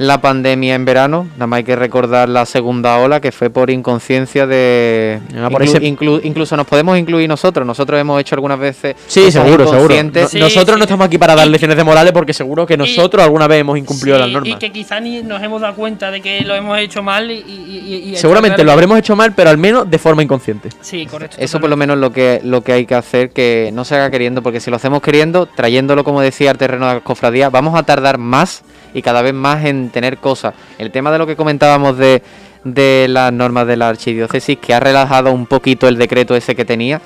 la 0.00 0.18
pandemia 0.22 0.74
en 0.74 0.86
verano. 0.86 1.26
Nada 1.34 1.46
más 1.46 1.58
hay 1.58 1.64
que 1.64 1.76
recordar 1.76 2.26
la 2.30 2.46
segunda 2.46 2.96
ola 2.96 3.20
que 3.20 3.32
fue 3.32 3.50
por 3.50 3.68
inconsciencia 3.68 4.46
de. 4.46 5.20
Ah, 5.36 5.50
por 5.50 5.60
inclu- 5.62 5.76
ese- 5.76 5.82
inclu- 5.82 6.20
incluso 6.24 6.56
nos 6.56 6.66
podemos 6.66 6.98
incluir 6.98 7.28
nosotros. 7.28 7.66
Nosotros 7.66 8.00
hemos 8.00 8.18
hecho 8.18 8.34
algunas 8.34 8.58
veces. 8.58 8.96
Sí, 9.06 9.30
seguro, 9.30 9.68
seguro. 9.68 9.94
No- 10.02 10.26
Sí, 10.28 10.38
nosotros 10.38 10.76
sí. 10.76 10.78
no 10.78 10.84
estamos 10.84 11.06
aquí 11.06 11.18
para 11.18 11.34
dar 11.34 11.46
lecciones 11.46 11.76
de 11.76 11.84
morales 11.84 12.12
porque 12.14 12.32
seguro 12.32 12.66
que 12.66 12.78
nosotros 12.78 13.22
alguna 13.22 13.46
vez 13.46 13.60
hemos 13.60 13.76
incumplido 13.76 14.16
Sí, 14.16 14.22
las 14.22 14.30
normas. 14.30 14.48
Y 14.50 14.54
que 14.54 14.72
quizá 14.72 15.00
ni 15.00 15.22
nos 15.22 15.42
hemos 15.42 15.60
dado 15.60 15.74
cuenta 15.74 16.10
de 16.10 16.22
que 16.22 16.40
lo 16.42 16.54
hemos 16.54 16.78
hecho 16.78 17.02
mal 17.02 17.30
y. 17.30 17.34
y- 17.34 17.84
y- 18.06 18.10
y- 18.12 18.16
Seguramente 18.16 18.64
lo 18.64 18.72
habremos 18.72 18.98
hecho 18.98 19.14
mal, 19.16 19.34
pero 19.34 19.50
al 19.50 19.58
menos 19.58 19.90
de 19.90 19.98
forma 19.98 20.22
inconsciente. 20.22 20.70
Sí, 20.80 21.04
correcto. 21.04 21.36
Eso 21.38 21.60
por 21.60 21.68
lo 21.68 21.76
menos 21.76 21.98
lo 21.98 22.10
que, 22.10 22.40
lo 22.42 22.62
que 22.62 22.72
hay 22.72 22.86
que 22.86 22.94
hacer, 22.94 23.30
que 23.32 23.68
no 23.74 23.84
se 23.84 23.96
haga 23.96 24.10
queriendo, 24.10 24.42
porque 24.42 24.60
si 24.60 24.70
lo 24.70 24.76
hacemos 24.76 25.02
queriendo, 25.02 25.44
trayéndolo, 25.44 26.04
como 26.04 26.22
decía, 26.22 26.50
al 26.52 26.56
terreno 26.56 26.88
de 26.88 26.94
la 26.94 27.00
cofradía, 27.00 27.50
vamos 27.50 27.78
a 27.78 27.82
tardar 27.82 28.16
más 28.16 28.62
y 28.94 29.02
cada 29.02 29.20
vez 29.22 29.34
más 29.34 29.66
en 29.66 29.89
tener 29.90 30.18
cosas. 30.18 30.54
El 30.78 30.90
tema 30.90 31.10
de 31.12 31.18
lo 31.18 31.26
que 31.26 31.36
comentábamos 31.36 31.98
de, 31.98 32.22
de 32.64 33.06
las 33.08 33.32
normas 33.32 33.66
de 33.66 33.76
la 33.76 33.88
archidiócesis, 33.88 34.58
que 34.58 34.72
ha 34.74 34.80
relajado 34.80 35.32
un 35.32 35.46
poquito 35.46 35.86
el 35.88 35.96
decreto 35.98 36.34
ese 36.34 36.54
que 36.56 36.64
tenía, 36.64 37.00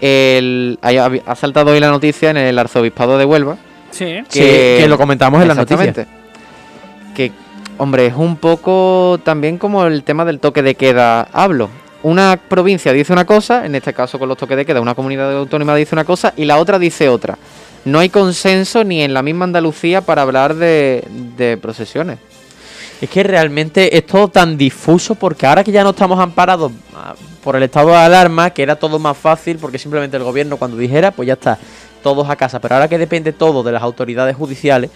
el, 0.00 0.78
hay- 0.82 0.98
ha, 0.98 1.10
ha 1.26 1.34
saltado 1.36 1.70
hoy 1.72 1.80
la 1.80 1.90
noticia 1.90 2.30
en 2.30 2.36
el 2.36 2.58
arzobispado 2.58 3.16
de 3.18 3.24
Huelva, 3.24 3.56
Sí. 3.90 4.18
Sí, 4.28 4.40
que 4.40 4.86
lo 4.88 4.98
comentamos 4.98 5.40
en 5.40 5.46
la 5.46 5.54
noticia. 5.54 5.84
Exactamente. 5.84 7.14
Que, 7.14 7.30
hombre, 7.78 8.06
es 8.06 8.14
un 8.16 8.36
poco 8.38 9.20
también 9.22 9.56
como 9.56 9.84
el 9.86 10.02
tema 10.02 10.24
del 10.24 10.40
toque 10.40 10.62
de 10.62 10.74
queda 10.74 11.28
hablo. 11.32 11.70
Una 12.02 12.36
provincia 12.48 12.92
dice 12.92 13.12
una 13.12 13.24
cosa, 13.24 13.64
en 13.64 13.76
este 13.76 13.92
caso 13.94 14.18
con 14.18 14.28
los 14.28 14.36
toques 14.36 14.56
de 14.56 14.66
queda, 14.66 14.80
una 14.80 14.96
comunidad 14.96 15.32
autónoma 15.36 15.76
dice 15.76 15.94
una 15.94 16.04
cosa 16.04 16.34
y 16.36 16.44
la 16.44 16.58
otra 16.58 16.78
dice 16.80 17.08
otra. 17.08 17.38
No 17.84 17.98
hay 17.98 18.08
consenso 18.08 18.82
ni 18.84 19.02
en 19.02 19.12
la 19.12 19.22
misma 19.22 19.44
Andalucía 19.44 20.00
para 20.00 20.22
hablar 20.22 20.54
de, 20.54 21.04
de 21.36 21.56
procesiones. 21.58 22.18
Es 23.00 23.10
que 23.10 23.22
realmente 23.22 23.96
es 23.96 24.06
todo 24.06 24.28
tan 24.28 24.56
difuso 24.56 25.14
porque 25.14 25.46
ahora 25.46 25.62
que 25.64 25.72
ya 25.72 25.82
no 25.84 25.90
estamos 25.90 26.18
amparados 26.18 26.72
ah, 26.94 27.14
por 27.42 27.56
el 27.56 27.62
estado 27.64 27.88
de 27.90 27.96
alarma, 27.96 28.50
que 28.50 28.62
era 28.62 28.76
todo 28.76 28.98
más 28.98 29.16
fácil 29.18 29.58
porque 29.58 29.78
simplemente 29.78 30.16
el 30.16 30.22
gobierno 30.22 30.56
cuando 30.56 30.76
dijera, 30.78 31.10
pues 31.10 31.26
ya 31.26 31.34
está, 31.34 31.58
todos 32.02 32.28
a 32.30 32.36
casa. 32.36 32.60
Pero 32.60 32.76
ahora 32.76 32.88
que 32.88 32.96
depende 32.96 33.32
todo 33.32 33.62
de 33.62 33.72
las 33.72 33.82
autoridades 33.82 34.34
judiciales, 34.36 34.90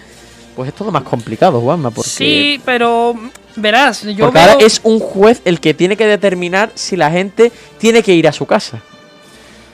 pues 0.56 0.68
es 0.68 0.74
todo 0.74 0.90
más 0.90 1.02
complicado, 1.02 1.60
Juanma. 1.60 1.90
Porque, 1.90 2.08
Sí, 2.10 2.60
pero 2.64 3.14
verás, 3.56 4.02
yo 4.04 4.24
porque 4.26 4.38
veo- 4.40 4.50
ahora 4.52 4.64
es 4.64 4.80
un 4.84 4.98
juez 5.00 5.42
el 5.44 5.60
que 5.60 5.74
tiene 5.74 5.96
que 5.96 6.06
determinar 6.06 6.70
si 6.74 6.96
la 6.96 7.10
gente 7.10 7.52
tiene 7.76 8.02
que 8.02 8.14
ir 8.14 8.26
a 8.26 8.32
su 8.32 8.46
casa. 8.46 8.80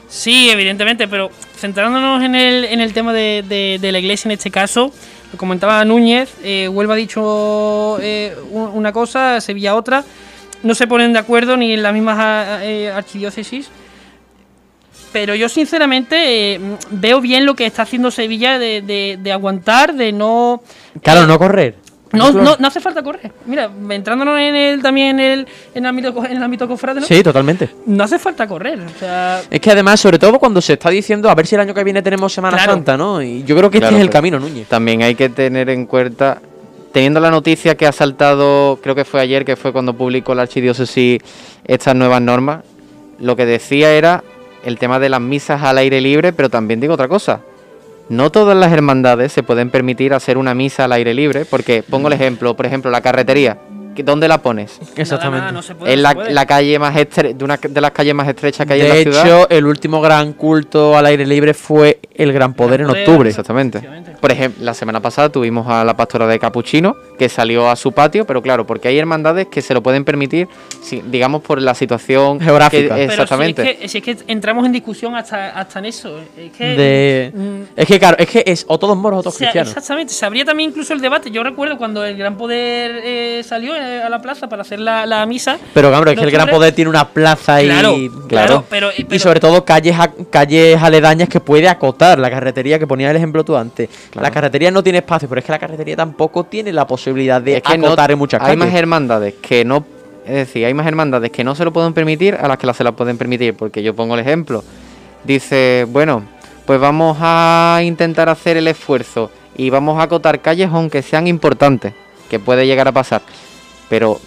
Sí, 0.09 0.51
evidentemente, 0.51 1.07
pero 1.09 1.31
centrándonos 1.57 2.23
en 2.23 2.35
el, 2.35 2.65
en 2.65 2.81
el 2.81 2.93
tema 2.93 3.13
de, 3.13 3.45
de- 3.81 3.93
la 3.93 3.99
iglesia 3.99 4.29
en 4.29 4.33
este 4.33 4.51
caso, 4.51 4.93
lo 5.33 5.39
comentaba 5.39 5.85
Núñez, 5.85 6.33
eh, 6.43 6.69
Huelva 6.69 6.95
ha 6.95 6.97
dicho 6.97 7.99
eh, 8.01 8.35
un- 8.51 8.69
una 8.75 8.93
cosa, 8.93 9.41
Sevilla 9.41 9.75
otra, 9.75 10.05
no 10.63 10.75
se 10.75 10.87
ponen 10.87 11.13
de 11.13 11.19
acuerdo 11.19 11.57
ni 11.57 11.73
en 11.73 11.83
las 11.83 11.93
mismas 11.93 12.17
ah, 12.19 12.59
eh, 12.65 12.91
archidiócesis, 12.91 13.69
pero 15.13 15.35
yo 15.35 15.49
sinceramente 15.49 16.55
eh, 16.55 16.61
veo 16.91 17.21
bien 17.21 17.47
lo 17.47 17.55
que 17.55 17.67
está 17.67 17.83
haciendo 17.83 18.11
Sevilla 18.11 18.59
de- 18.59 18.83
de 19.21 19.33
aguantar, 19.33 19.95
de 19.95 20.11
no... 20.13 20.63
Claro, 21.03 21.27
no 21.27 21.39
correr. 21.39 21.77
No, 22.19 22.33
no, 22.33 22.57
no 22.59 22.67
hace 22.69 22.81
falta 22.81 23.03
correr. 23.03 23.33
Mira, 23.47 23.71
entrándonos 23.91 24.39
en 24.41 24.55
el, 24.57 24.83
también 24.83 25.19
en 25.19 25.21
el, 25.21 25.47
en 25.75 25.85
el 25.85 25.87
ámbito, 25.87 26.25
en 26.25 26.37
el 26.37 26.43
ámbito 26.43 26.67
cofrade, 26.69 27.01
¿no? 27.01 27.07
Sí, 27.07 27.23
totalmente. 27.23 27.71
no 27.87 28.05
hace 28.05 28.19
falta 28.19 28.47
correr. 28.47 28.81
O 28.81 28.99
sea, 28.99 29.43
Es 29.51 29.61
que 29.61 29.71
además, 29.71 30.01
sobre 30.01 30.19
todo 30.19 30.39
cuando 30.39 30.61
se 30.61 30.75
está 30.75 30.91
diciendo 30.91 31.29
a 31.29 31.35
ver 31.35 31.47
si 31.47 31.55
el 31.55 31.61
año 31.61 31.75
que 31.75 31.85
viene 31.85 32.03
tenemos 32.03 32.33
Semana 32.33 32.57
Claro. 32.57 32.73
Santa, 32.73 32.97
¿no? 32.97 33.23
Y 33.23 33.43
yo 33.45 33.57
creo 33.57 33.71
que 33.71 33.79
Claro, 33.79 33.97
este 33.97 34.03
es 34.03 34.07
el 34.07 34.13
camino, 34.13 34.39
Núñez. 34.39 34.69
También 34.69 35.03
hay 35.03 35.15
que 35.15 35.29
tener 35.29 35.71
en 35.71 35.87
cuenta, 35.87 36.41
teniendo 36.93 37.21
la 37.21 37.31
noticia 37.31 37.77
que 37.77 37.87
ha 37.87 37.93
saltado, 37.93 38.79
creo 38.83 38.95
que 38.95 39.05
fue 39.05 39.21
ayer, 39.21 39.45
que 39.45 39.57
fue 39.57 39.73
cuando 39.73 39.95
publicó 39.95 40.35
la 40.35 40.43
archidiócesis 40.43 41.21
estas 41.67 41.95
nuevas 41.95 42.21
normas, 42.23 42.65
lo 43.19 43.37
que 43.37 43.47
decía 43.47 43.93
era 43.93 44.23
el 44.65 44.79
tema 44.79 44.99
de 44.99 45.09
las 45.09 45.21
misas 45.21 45.63
al 45.63 45.79
aire 45.79 46.01
libre, 46.01 46.33
pero 46.33 46.49
también 46.49 46.81
digo 46.81 46.95
otra 46.95 47.09
cosa. 47.09 47.41
No 48.09 48.31
todas 48.31 48.57
las 48.57 48.73
hermandades 48.73 49.33
se 49.33 49.43
pueden 49.43 49.71
permitir 49.71 50.13
hacer 50.13 50.37
una 50.37 50.55
misa 50.55 50.85
al 50.85 50.93
aire 50.93 51.15
libre, 51.15 51.45
porque 51.45 51.83
pongo 51.83 52.09
el 52.09 52.15
ejemplo, 52.15 52.55
por 52.55 52.67
ejemplo, 52.67 52.91
la 52.91 53.01
carretería. 53.01 53.59
¿Qué- 53.95 54.03
¿Dónde 54.03 54.29
la 54.29 54.43
pones? 54.43 54.79
Exactamente. 54.97 55.41
nada, 55.41 55.53
no 55.53 55.63
se 55.63 55.75
puede, 55.75 55.93
En 55.93 56.03
la, 56.03 56.11
se 56.11 56.15
puede. 56.17 56.33
la 56.33 56.47
calle 56.47 56.79
más 56.79 56.97
estre 56.97 57.35
de 57.35 57.45
una 57.45 57.57
de 57.57 57.81
las 57.81 57.91
calles 57.93 58.15
más 58.15 58.29
estrechas 58.29 58.67
que 58.67 58.73
hay 58.75 58.81
en 58.83 58.89
la 58.89 58.95
De 58.95 59.03
ciudad. 59.03 59.25
hecho, 59.27 59.49
el 59.51 59.67
último 59.67 60.01
gran 60.01 60.33
culto 60.35 60.97
al 60.97 61.07
aire 61.07 61.27
libre 61.27 61.55
fue 61.55 62.01
el 62.15 62.33
Gran 62.33 62.55
Poder 62.55 62.83
en 62.83 62.87
Poder, 62.89 63.09
octubre. 63.09 63.29
Exactamente. 63.31 63.81
Por 64.21 64.31
ejemplo, 64.31 64.65
la 64.65 64.75
semana 64.75 65.01
pasada 65.01 65.29
tuvimos 65.31 65.67
a 65.69 65.85
la 65.85 65.97
pastora 65.97 66.27
de 66.27 66.39
Capuchino 66.39 66.95
que 67.19 67.29
salió 67.29 67.69
a 67.71 67.77
su 67.77 67.93
patio, 67.93 68.25
pero 68.27 68.41
claro, 68.43 68.67
porque 68.67 68.89
hay 68.89 68.99
hermandades 68.99 69.47
que 69.49 69.63
se 69.63 69.75
lo 69.75 69.83
pueden 69.83 70.05
permitir, 70.05 70.49
si- 70.83 71.03
digamos 71.03 71.43
por 71.43 71.61
la 71.61 71.75
situación 71.75 72.41
Geográfica. 72.41 72.95
que- 72.95 73.03
Pero 73.07 73.13
exactamente. 73.13 73.63
Si 73.63 73.69
es, 73.69 73.77
que, 73.79 73.89
si 73.89 73.99
es 73.99 74.05
que 74.05 74.17
entramos 74.33 74.65
en 74.67 74.73
discusión 74.73 75.15
hasta, 75.17 75.51
hasta 75.51 75.79
en 75.81 75.85
eso. 75.87 76.19
Es 76.37 76.53
que. 76.53 76.65
De... 76.65 77.33
mm, 77.35 77.63
Es 77.77 77.87
que 77.87 77.99
claro, 77.99 78.17
es 78.19 78.29
que 78.29 78.43
es 78.47 78.65
o 78.69 78.79
todos 78.79 78.97
moros 78.97 79.21
o 79.21 79.23
todos 79.25 79.35
o 79.35 79.39
sea, 79.39 79.49
cristianos. 79.49 79.71
exactamente, 79.71 80.13
se 80.13 80.25
abría 80.25 80.45
también 80.45 80.71
incluso 80.71 80.93
el 80.93 81.01
debate. 81.01 81.31
Yo 81.31 81.43
recuerdo 81.43 81.77
cuando 81.77 82.05
el 82.05 82.17
Gran 82.17 82.37
Poder 82.37 83.01
eh, 83.05 83.43
salió 83.45 83.75
a 83.85 84.09
la 84.09 84.21
plaza 84.21 84.49
para 84.49 84.63
hacer 84.63 84.81
la, 84.81 85.07
la 85.07 85.25
misa. 85.27 85.59
Pero 85.73 85.89
claro, 85.91 86.11
es 86.11 86.19
que 86.19 86.25
el 86.25 86.31
Gran 86.31 86.49
Poder 86.49 86.75
tiene 86.75 86.89
una 86.91 87.09
plaza 87.09 87.63
y... 87.63 87.67
Claro, 87.67 87.95
claro, 87.95 88.27
claro. 88.29 88.65
pero, 88.69 88.91
eh, 88.91 89.07
Y 89.11 89.19
sobre 89.19 89.41
todo 89.41 89.65
calles, 89.65 89.97
a- 89.99 90.11
calles 90.31 90.81
aledañas 90.83 91.29
que 91.29 91.41
puede 91.41 91.69
acotar 91.69 92.19
la 92.19 92.31
carretería 92.31 92.79
que 92.79 92.87
ponía 92.87 93.11
el 93.11 93.17
ejemplo 93.17 93.45
tú 93.45 93.57
antes. 93.57 93.89
Claro. 94.11 94.27
La 94.27 94.31
carretería 94.31 94.71
no 94.71 94.83
tiene 94.83 94.99
espacio, 94.99 95.29
pero 95.29 95.39
es 95.39 95.45
que 95.45 95.53
la 95.53 95.59
carretería 95.59 95.97
tampoco 95.97 96.45
tiene 96.45 96.73
la 96.73 96.87
posibilidad 96.87 97.41
de 97.41 97.57
Es 97.59 97.63
que 97.63 97.79
no- 97.79 97.87
acotar 97.89 98.11
en 98.11 98.19
muchas 98.19 98.41
hay 98.41 98.47
calles. 98.57 98.59
más 98.59 98.75
hermandades 98.75 99.35
que 99.41 99.65
no, 99.65 99.85
es 100.25 100.33
decir, 100.35 100.65
hay 100.65 100.75
más 100.75 100.87
hermandades 100.87 101.31
que 101.31 101.45
no 101.45 101.55
se 101.55 101.65
lo 101.65 101.73
pueden 101.73 101.93
permitir 101.93 102.35
a 102.35 102.49
las 102.49 102.59
que 102.59 102.67
las 102.67 102.77
se 102.77 102.85
las 102.85 102.95
pueden 102.95 103.19
permitir, 103.19 103.55
porque 103.55 103.83
yo 103.83 103.95
pongo 103.95 104.15
el 104.15 104.21
ejemplo. 104.21 104.65
Dice, 105.25 105.87
bueno, 105.89 106.25
pues 106.67 106.81
vamos 106.81 107.17
a 107.21 107.81
intentar 107.83 108.29
hacer 108.29 108.57
el 108.57 108.69
esfuerzo 108.69 109.31
y 109.57 109.71
vamos 109.71 109.99
a 109.99 110.05
acotar 110.05 110.41
calles 110.41 110.69
aunque 110.73 111.03
sean 111.03 111.27
importantes, 111.27 111.93
que 112.29 112.39
puede 112.39 112.67
llegar 112.67 112.89
a 112.89 112.93
pasar. 112.93 113.23
Pero 113.89 114.21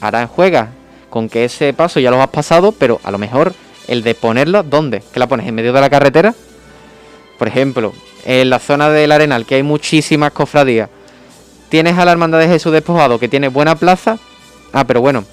ahora 0.00 0.26
juega 0.26 0.70
con 1.10 1.28
que 1.28 1.44
ese 1.44 1.72
paso 1.74 2.00
ya 2.00 2.10
lo 2.10 2.20
has 2.22 2.28
pasado, 2.28 2.72
pero 2.72 3.00
a 3.04 3.10
lo 3.10 3.18
mejor 3.18 3.54
el 3.88 4.02
de 4.02 4.14
ponerlo, 4.14 4.62
¿dónde? 4.62 5.02
¿Que 5.12 5.20
la 5.20 5.26
pones 5.26 5.46
en 5.46 5.54
medio 5.54 5.72
de 5.72 5.80
la 5.80 5.90
carretera? 5.90 6.34
Por 7.38 7.48
ejemplo, 7.48 7.92
en 8.24 8.48
la 8.50 8.58
zona 8.58 8.88
del 8.88 9.12
Arenal, 9.12 9.44
que 9.44 9.56
hay 9.56 9.62
muchísimas 9.62 10.32
cofradías, 10.32 10.88
tienes 11.68 11.98
a 11.98 12.04
la 12.04 12.12
Hermandad 12.12 12.38
de 12.38 12.48
Jesús 12.48 12.72
Despojado, 12.72 13.18
que 13.18 13.28
tiene 13.28 13.48
buena 13.48 13.74
plaza. 13.74 14.18
Ah, 14.72 14.84
pero 14.84 15.00
bueno, 15.00 15.24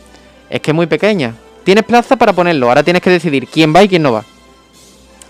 es 0.49 0.59
que 0.59 0.71
es 0.71 0.75
muy 0.75 0.87
pequeña. 0.87 1.35
Tienes 1.63 1.83
plaza 1.83 2.15
para 2.15 2.33
ponerlo, 2.33 2.67
ahora 2.67 2.83
tienes 2.83 3.01
que 3.01 3.09
decidir 3.09 3.47
quién 3.47 3.73
va 3.75 3.83
y 3.83 3.87
quién 3.89 4.01
no 4.01 4.13
va. 4.13 4.25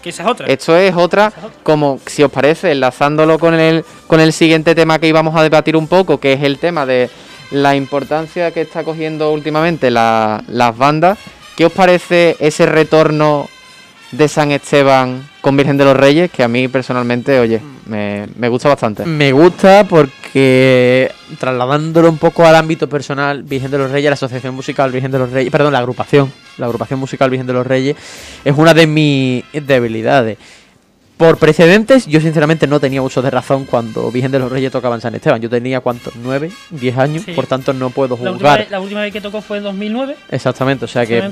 que 0.01 0.09
esa 0.09 0.23
es 0.23 0.29
otra. 0.29 0.47
Esto 0.47 0.77
es 0.77 0.95
otra, 0.95 1.33
como 1.63 1.99
si 2.05 2.23
os 2.23 2.31
parece, 2.31 2.71
enlazándolo 2.71 3.37
con 3.37 3.53
el, 3.53 3.83
con 4.07 4.19
el 4.19 4.31
siguiente 4.31 4.73
tema 4.73 4.97
que 4.99 5.07
íbamos 5.07 5.35
a 5.35 5.43
debatir 5.43 5.75
un 5.75 5.87
poco, 5.87 6.19
que 6.19 6.33
es 6.33 6.43
el 6.43 6.57
tema 6.57 6.85
de 6.85 7.09
la 7.51 7.75
importancia 7.75 8.51
que 8.51 8.61
está 8.61 8.83
cogiendo 8.83 9.31
últimamente 9.31 9.89
la- 9.91 10.43
las 10.47 10.77
bandas. 10.77 11.17
¿Qué 11.55 11.65
os 11.65 11.71
parece 11.73 12.35
ese 12.39 12.65
retorno 12.65 13.49
de 14.11 14.27
San 14.27 14.51
Esteban 14.51 15.27
con 15.41 15.57
Virgen 15.57 15.77
de 15.77 15.83
los 15.85 15.95
Reyes? 15.97 16.31
Que 16.31 16.43
a 16.43 16.47
mí 16.47 16.67
personalmente, 16.67 17.39
oye, 17.39 17.59
me, 17.85 18.27
me 18.37 18.47
gusta 18.49 18.69
bastante. 18.69 19.05
Me 19.05 19.31
gusta 19.31 19.83
porque 19.83 21.11
trasladándolo 21.37 22.09
un 22.09 22.17
poco 22.17 22.45
al 22.45 22.55
ámbito 22.55 22.87
personal, 22.87 23.43
Virgen 23.43 23.71
de 23.71 23.77
los 23.77 23.91
Reyes, 23.91 24.09
la 24.09 24.13
Asociación 24.13 24.55
Musical 24.55 24.91
Virgen 24.91 25.11
de 25.11 25.19
los 25.19 25.31
Reyes, 25.31 25.51
perdón, 25.51 25.73
la 25.73 25.79
agrupación, 25.79 26.31
la 26.57 26.65
agrupación 26.67 26.99
musical 26.99 27.29
Virgen 27.29 27.47
de 27.47 27.53
los 27.53 27.67
Reyes, 27.67 27.95
es 28.45 28.53
una 28.57 28.73
de 28.73 28.87
mis 28.87 29.43
debilidades. 29.53 30.37
Por 31.19 31.35
precedentes, 31.35 32.07
yo 32.07 32.21
sinceramente 32.21 32.65
no 32.65 32.79
tenía 32.79 33.01
uso 33.01 33.21
de 33.21 33.29
razón 33.29 33.65
cuando 33.65 34.09
Virgen 34.09 34.31
de 34.31 34.39
los 34.39 34.49
Reyes 34.49 34.71
tocaba 34.71 34.95
en 34.95 35.01
San 35.01 35.15
Esteban. 35.15 35.41
Yo 35.41 35.49
tenía, 35.49 35.81
¿cuántos? 35.81 36.15
¿Nueve? 36.15 36.49
¿Diez 36.69 36.97
años? 36.97 37.23
Sí. 37.25 37.33
Por 37.33 37.45
tanto, 37.45 37.73
no 37.73 37.89
puedo 37.89 38.15
la, 38.15 38.31
última 38.31 38.31
juzgar. 38.31 38.59
vez, 38.59 38.71
la 38.71 38.79
última 38.79 39.01
vez 39.01 39.11
que 39.11 39.19
tocó 39.19 39.41
fue 39.41 39.57
en 39.57 39.63
2009. 39.63 40.15
Exactamente, 40.31 40.85
o 40.85 40.87
sea 40.87 41.05
que 41.05 41.29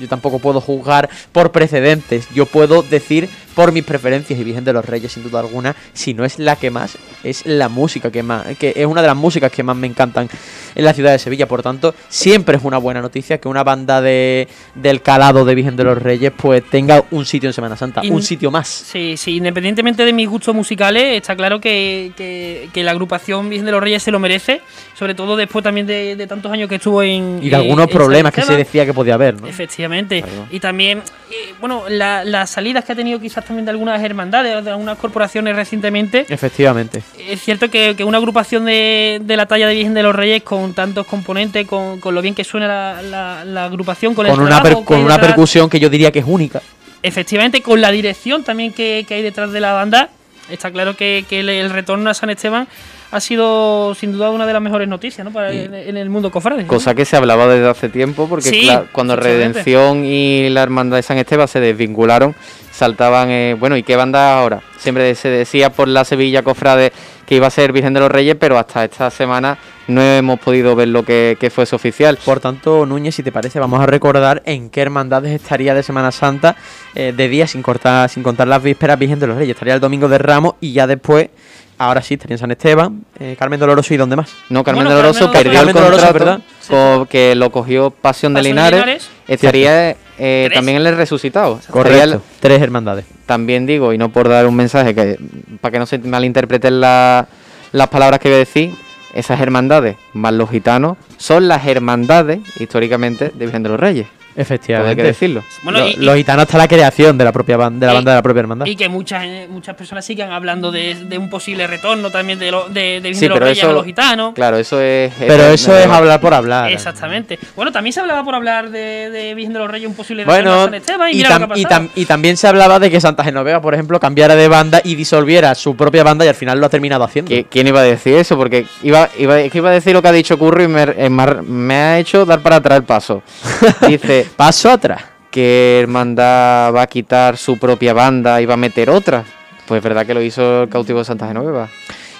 yo 0.00 0.08
tampoco 0.08 0.38
puedo 0.38 0.62
juzgar 0.62 1.10
por 1.32 1.52
precedentes. 1.52 2.26
Yo 2.34 2.46
puedo 2.46 2.82
decir 2.82 3.28
por 3.56 3.72
mis 3.72 3.82
preferencias 3.82 4.38
y 4.38 4.44
Virgen 4.44 4.62
de 4.64 4.72
los 4.72 4.84
Reyes 4.84 5.10
sin 5.10 5.24
duda 5.24 5.40
alguna, 5.40 5.74
si 5.92 6.14
no 6.14 6.24
es 6.24 6.38
la 6.38 6.54
que 6.56 6.70
más, 6.70 6.96
es 7.24 7.44
la 7.46 7.68
música 7.68 8.12
que 8.12 8.22
más, 8.22 8.46
que 8.58 8.72
es 8.76 8.86
una 8.86 9.00
de 9.02 9.08
las 9.08 9.16
músicas 9.16 9.50
que 9.50 9.62
más 9.64 9.74
me 9.76 9.86
encantan 9.88 10.28
en 10.74 10.84
la 10.84 10.92
ciudad 10.92 11.10
de 11.12 11.18
Sevilla. 11.18 11.48
Por 11.48 11.62
tanto, 11.62 11.94
siempre 12.08 12.58
es 12.58 12.62
una 12.64 12.76
buena 12.78 13.00
noticia 13.00 13.38
que 13.38 13.48
una 13.48 13.64
banda 13.64 14.00
de, 14.02 14.46
del 14.74 15.00
calado 15.00 15.44
de 15.46 15.54
Virgen 15.54 15.74
de 15.74 15.84
los 15.84 16.00
Reyes 16.00 16.32
pues 16.36 16.62
tenga 16.70 17.02
un 17.10 17.24
sitio 17.24 17.48
en 17.48 17.54
Semana 17.54 17.76
Santa, 17.78 18.02
un 18.08 18.22
sitio 18.22 18.50
más. 18.50 18.68
Sí, 18.68 19.16
sí, 19.16 19.36
independientemente 19.38 20.04
de 20.04 20.12
mis 20.12 20.28
gustos 20.28 20.54
musicales, 20.54 21.16
está 21.16 21.34
claro 21.34 21.58
que, 21.58 22.12
que- 22.16 22.68
que 22.74 22.82
la 22.84 22.90
agrupación 22.90 23.48
Virgen 23.48 23.64
de 23.64 23.72
los 23.72 23.80
Reyes 23.82 24.02
se 24.02 24.10
lo 24.10 24.18
merece, 24.18 24.60
sobre 24.98 25.14
todo 25.14 25.34
después 25.34 25.62
también 25.62 25.86
de, 25.86 26.14
de 26.14 26.26
tantos 26.26 26.52
años 26.52 26.68
que 26.68 26.74
estuvo 26.74 27.02
en. 27.02 27.38
Y 27.42 27.48
de 27.48 27.56
algunos 27.56 27.88
problemas 27.88 28.34
que 28.34 28.42
se 28.42 28.54
decía 28.54 28.84
que 28.84 28.92
podía 28.92 29.14
haber, 29.14 29.40
¿no? 29.40 29.46
Efectivamente. 29.46 30.20
Claro. 30.22 30.46
Y 30.50 30.60
también, 30.60 30.98
eh, 31.30 31.54
bueno, 31.58 31.84
la- 31.88 32.22
las 32.22 32.50
salidas 32.50 32.84
que 32.84 32.92
ha 32.92 32.96
tenido 32.96 33.18
quizás 33.18 33.45
también 33.46 33.64
de 33.64 33.70
algunas 33.70 34.02
hermandades, 34.02 34.64
de 34.64 34.70
algunas 34.70 34.98
corporaciones 34.98 35.54
recientemente. 35.56 36.26
Efectivamente. 36.28 37.02
Es 37.18 37.40
cierto 37.42 37.70
que, 37.70 37.94
que 37.96 38.04
una 38.04 38.18
agrupación 38.18 38.64
de, 38.64 39.20
de 39.22 39.36
la 39.36 39.46
talla 39.46 39.68
de 39.68 39.74
Virgen 39.74 39.94
de 39.94 40.02
los 40.02 40.14
Reyes 40.14 40.42
con 40.42 40.74
tantos 40.74 41.06
componentes, 41.06 41.66
con, 41.66 42.00
con 42.00 42.14
lo 42.14 42.22
bien 42.22 42.34
que 42.34 42.44
suena 42.44 42.66
la, 42.66 43.02
la- 43.02 43.44
la 43.44 43.64
agrupación, 43.66 44.14
con, 44.14 44.26
Con 44.26 44.34
el 44.34 44.40
una, 44.46 44.60
trabajo 44.60 44.84
con 44.84 45.06
percusión 45.20 45.70
que 45.70 45.80
yo 45.80 45.88
diría 45.88 46.10
que 46.12 46.18
es 46.18 46.24
única. 46.26 46.60
Efectivamente, 47.02 47.62
con 47.62 47.80
la 47.80 47.90
dirección 47.90 48.42
también 48.42 48.72
que, 48.72 49.04
que 49.06 49.14
hay 49.14 49.22
detrás 49.22 49.52
de 49.52 49.60
la 49.60 49.72
banda, 49.72 50.08
está 50.50 50.70
claro 50.70 50.96
que, 50.96 51.24
que 51.28 51.40
el, 51.40 51.48
el 51.48 51.70
retorno 51.70 52.10
a 52.10 52.14
San 52.14 52.30
Esteban 52.30 52.66
ha 53.10 53.20
sido 53.20 53.94
sin 53.94 54.12
duda 54.12 54.30
una 54.30 54.46
de 54.46 54.52
las 54.52 54.62
mejores 54.62 54.88
noticias 54.88 55.24
¿no? 55.24 55.32
Para, 55.32 55.52
en, 55.52 55.74
en 55.74 55.96
el 55.96 56.10
mundo 56.10 56.30
cofrade. 56.30 56.62
¿no? 56.62 56.68
Cosa 56.68 56.94
que 56.94 57.04
se 57.04 57.16
hablaba 57.16 57.46
desde 57.46 57.68
hace 57.68 57.88
tiempo, 57.88 58.28
porque 58.28 58.50
Sí, 58.50 58.70
cuando. 58.92 59.16
Redención 59.16 60.04
y 60.04 60.48
la 60.50 60.62
Hermandad 60.62 60.96
de 60.96 61.02
San 61.02 61.18
Esteban 61.18 61.48
se 61.48 61.60
desvincularon, 61.60 62.34
saltaban, 62.70 63.30
eh, 63.30 63.56
bueno, 63.58 63.76
¿y 63.76 63.82
qué 63.82 63.96
banda 63.96 64.38
ahora? 64.38 64.60
Siempre 64.78 65.14
se 65.14 65.28
decía 65.28 65.70
por 65.70 65.88
la 65.88 66.04
Sevilla 66.04 66.42
Cofrade 66.42 66.92
que 67.26 67.34
iba 67.34 67.46
a 67.46 67.50
ser 67.50 67.72
Virgen 67.72 67.94
de 67.94 68.00
los 68.00 68.10
Reyes, 68.10 68.36
pero 68.38 68.58
hasta 68.58 68.84
esta 68.84 69.10
semana 69.10 69.58
no 69.88 70.02
hemos 70.02 70.38
podido 70.38 70.76
ver 70.76 70.88
lo 70.88 71.04
que, 71.04 71.36
que 71.40 71.50
fuese 71.50 71.74
oficial. 71.74 72.18
Por 72.24 72.40
tanto, 72.40 72.86
Núñez, 72.86 73.14
si 73.14 73.22
te 73.22 73.32
parece, 73.32 73.58
vamos 73.58 73.80
a 73.80 73.86
recordar 73.86 74.42
en 74.44 74.70
qué 74.70 74.82
hermandades 74.82 75.32
estaría 75.32 75.74
de 75.74 75.82
Semana 75.82 76.12
Santa 76.12 76.56
eh, 76.94 77.12
de 77.16 77.28
día, 77.28 77.46
sin 77.46 77.62
cortar, 77.62 78.08
sin 78.08 78.22
contar 78.22 78.46
las 78.48 78.62
vísperas 78.62 78.98
Virgen 78.98 79.18
de 79.18 79.26
los 79.26 79.36
Reyes. 79.36 79.54
Estaría 79.54 79.74
el 79.74 79.80
Domingo 79.80 80.08
de 80.08 80.18
Ramos 80.18 80.54
y 80.60 80.72
ya 80.72 80.86
después, 80.86 81.30
ahora 81.78 82.02
sí, 82.02 82.14
estaría 82.14 82.34
en 82.34 82.38
San 82.38 82.50
Esteban, 82.50 83.04
eh, 83.18 83.36
Carmen 83.38 83.58
Doloroso 83.60 83.92
y 83.94 83.96
dónde 83.96 84.16
más. 84.16 84.30
No, 84.48 84.64
Carmen 84.64 84.84
Bueno, 84.84 84.96
Doloroso 84.96 85.26
Carmen 85.30 85.42
perdió 85.42 85.60
el 85.60 85.66
Doloroso, 85.72 85.90
contrato, 86.06 86.18
¿verdad? 86.18 86.40
co- 86.68 87.06
que 87.10 87.34
lo 87.34 87.50
cogió 87.50 87.90
Pasión 87.90 88.32
de 88.34 88.38
Pasión 88.40 88.56
de 88.56 88.62
Linares. 88.62 88.80
Linares. 88.80 89.10
Estaría 89.28 89.96
eh, 90.18 90.50
también 90.54 90.78
en 90.80 90.86
el 90.86 90.96
resucitado. 90.96 91.60
Correcto. 91.70 92.02
el- 92.14 92.20
Tres 92.40 92.62
hermandades. 92.62 93.04
también 93.26 93.66
digo, 93.66 93.92
y 93.92 93.98
no 93.98 94.08
por 94.10 94.28
dar 94.28 94.46
un 94.46 94.54
mensaje 94.56 94.94
que 94.94 95.18
para 95.60 95.72
que 95.72 95.78
no 95.78 95.86
se 95.86 95.98
malinterpreten 95.98 96.80
la- 96.80 97.26
las 97.72 97.88
palabras 97.88 98.20
que 98.20 98.28
voy 98.28 98.36
a 98.36 98.38
decir, 98.38 98.74
esas 99.14 99.40
hermandades 99.40 99.96
más 100.12 100.32
los 100.34 100.48
gitanos 100.50 100.96
son 101.16 101.48
las 101.48 101.66
hermandades 101.66 102.40
históricamente 102.60 103.30
de 103.34 103.44
Virgen 103.46 103.62
de 103.62 103.68
los 103.70 103.80
Reyes. 103.80 104.06
Todo 104.36 104.42
hay 104.42 104.44
que 104.46 104.54
Efectivamente. 104.54 105.02
decirlo. 105.02 105.42
Bueno, 105.62 105.78
Lo- 105.80 105.88
y- 105.88 105.92
y- 105.92 105.96
los 105.96 106.14
gitanos 106.16 106.42
hasta 106.42 106.58
la 106.58 106.68
creación 106.68 107.16
de 107.16 107.24
la 107.24 107.32
propia 107.32 107.56
ban- 107.56 107.78
de 107.78 107.86
la 107.86 107.92
Y- 107.92 107.94
banda 107.96 108.10
de 108.12 108.16
la 108.18 108.22
propia 108.22 108.40
hermandad. 108.40 108.66
Y 108.66 108.76
que 108.76 108.88
muchas 108.88 109.24
eh, 109.24 109.46
muchas 109.50 109.74
personas 109.76 110.04
sigan 110.04 110.30
hablando 110.30 110.70
de, 110.70 110.94
de 110.94 111.16
un 111.18 111.30
posible 111.30 111.66
retorno 111.66 112.10
también 112.10 112.38
de, 112.38 112.50
lo, 112.50 112.68
de, 112.68 113.00
de 113.00 113.14
Sí, 113.14 113.20
de 113.20 113.28
los 113.28 113.36
pero 113.36 113.46
Reyes 113.46 113.58
eso- 113.58 113.70
a 113.70 113.72
los 113.72 113.84
gitanos. 113.86 114.34
Claro, 114.34 114.58
eso 114.58 114.80
es. 114.80 115.12
Pero 115.18 115.44
eso 115.48 115.76
es 115.76 115.86
hablar 115.86 116.20
por 116.20 116.34
hablar. 116.34 116.70
Exactamente. 116.70 117.38
Bueno, 117.56 117.72
también 117.72 117.92
se 117.94 118.00
hablaba 118.00 118.22
por 118.24 118.34
hablar 118.34 118.68
de, 118.70 119.08
de 119.10 119.34
Virgen 119.34 119.54
de 119.54 119.58
los 119.60 119.70
Reyes 119.70 119.88
un 119.88 119.94
posible 119.96 120.24
retorno 120.24 120.50
a 120.50 120.54
Bueno, 120.56 120.64
San 120.66 120.74
Esteban 120.74 121.08
y, 121.08 121.12
y, 121.12 121.16
mira 121.16 121.30
tam- 121.30 121.40
lo 121.40 121.48
que 121.48 121.54
ha 121.54 121.58
y 121.58 121.62
pasado. 121.62 121.80
tam- 121.84 121.90
y 121.94 122.04
también 122.04 122.36
se 122.36 122.46
hablaba 122.48 122.78
de 122.78 122.90
que 122.90 123.00
Santa 123.00 123.24
Genoveva, 123.24 123.60
por 123.62 123.72
ejemplo, 123.74 123.98
cambiara 123.98 124.36
de 124.36 124.48
banda 124.48 124.80
y 124.84 124.94
disolviera 124.96 125.54
su 125.54 125.76
propia 125.76 126.02
banda 126.04 126.24
y 126.24 126.28
al 126.28 126.34
final 126.34 126.60
lo 126.60 126.66
ha 126.66 126.68
terminado 126.68 127.04
haciendo. 127.04 127.30
¿Qui- 127.32 127.46
¿Quién 127.48 127.66
iba 127.68 127.80
a 127.80 127.84
decir 127.84 128.14
eso? 128.16 128.36
Porque 128.36 128.66
iba, 128.82 129.08
iba, 129.18 129.40
es 129.40 129.50
que 129.50 129.58
iba 129.58 129.70
a 129.70 129.72
decir 129.72 129.94
lo 129.94 130.02
que 130.02 130.08
ha 130.08 130.12
dicho 130.12 130.38
Curry 130.38 130.64
y 130.64 130.68
me, 130.68 130.82
eh, 130.82 131.08
me 131.10 131.74
ha 131.74 131.98
hecho 131.98 132.26
dar 132.26 132.40
para 132.40 132.56
atrás 132.56 132.76
el 132.78 132.84
paso. 132.84 133.22
Dice 133.88 134.25
Paso 134.36 134.70
atrás. 134.70 135.04
que 135.30 135.80
Hermandad 135.82 136.72
va 136.74 136.82
a 136.82 136.86
quitar 136.86 137.36
su 137.36 137.58
propia 137.58 137.92
banda 137.92 138.40
y 138.40 138.46
va 138.46 138.54
a 138.54 138.56
meter 138.56 138.88
otra. 138.88 139.22
Pues 139.66 139.78
es 139.78 139.84
verdad 139.84 140.06
que 140.06 140.14
lo 140.14 140.22
hizo 140.22 140.62
el 140.62 140.68
cautivo 140.70 141.00
de 141.00 141.04
Santa 141.04 141.26
Genoveva. 141.28 141.68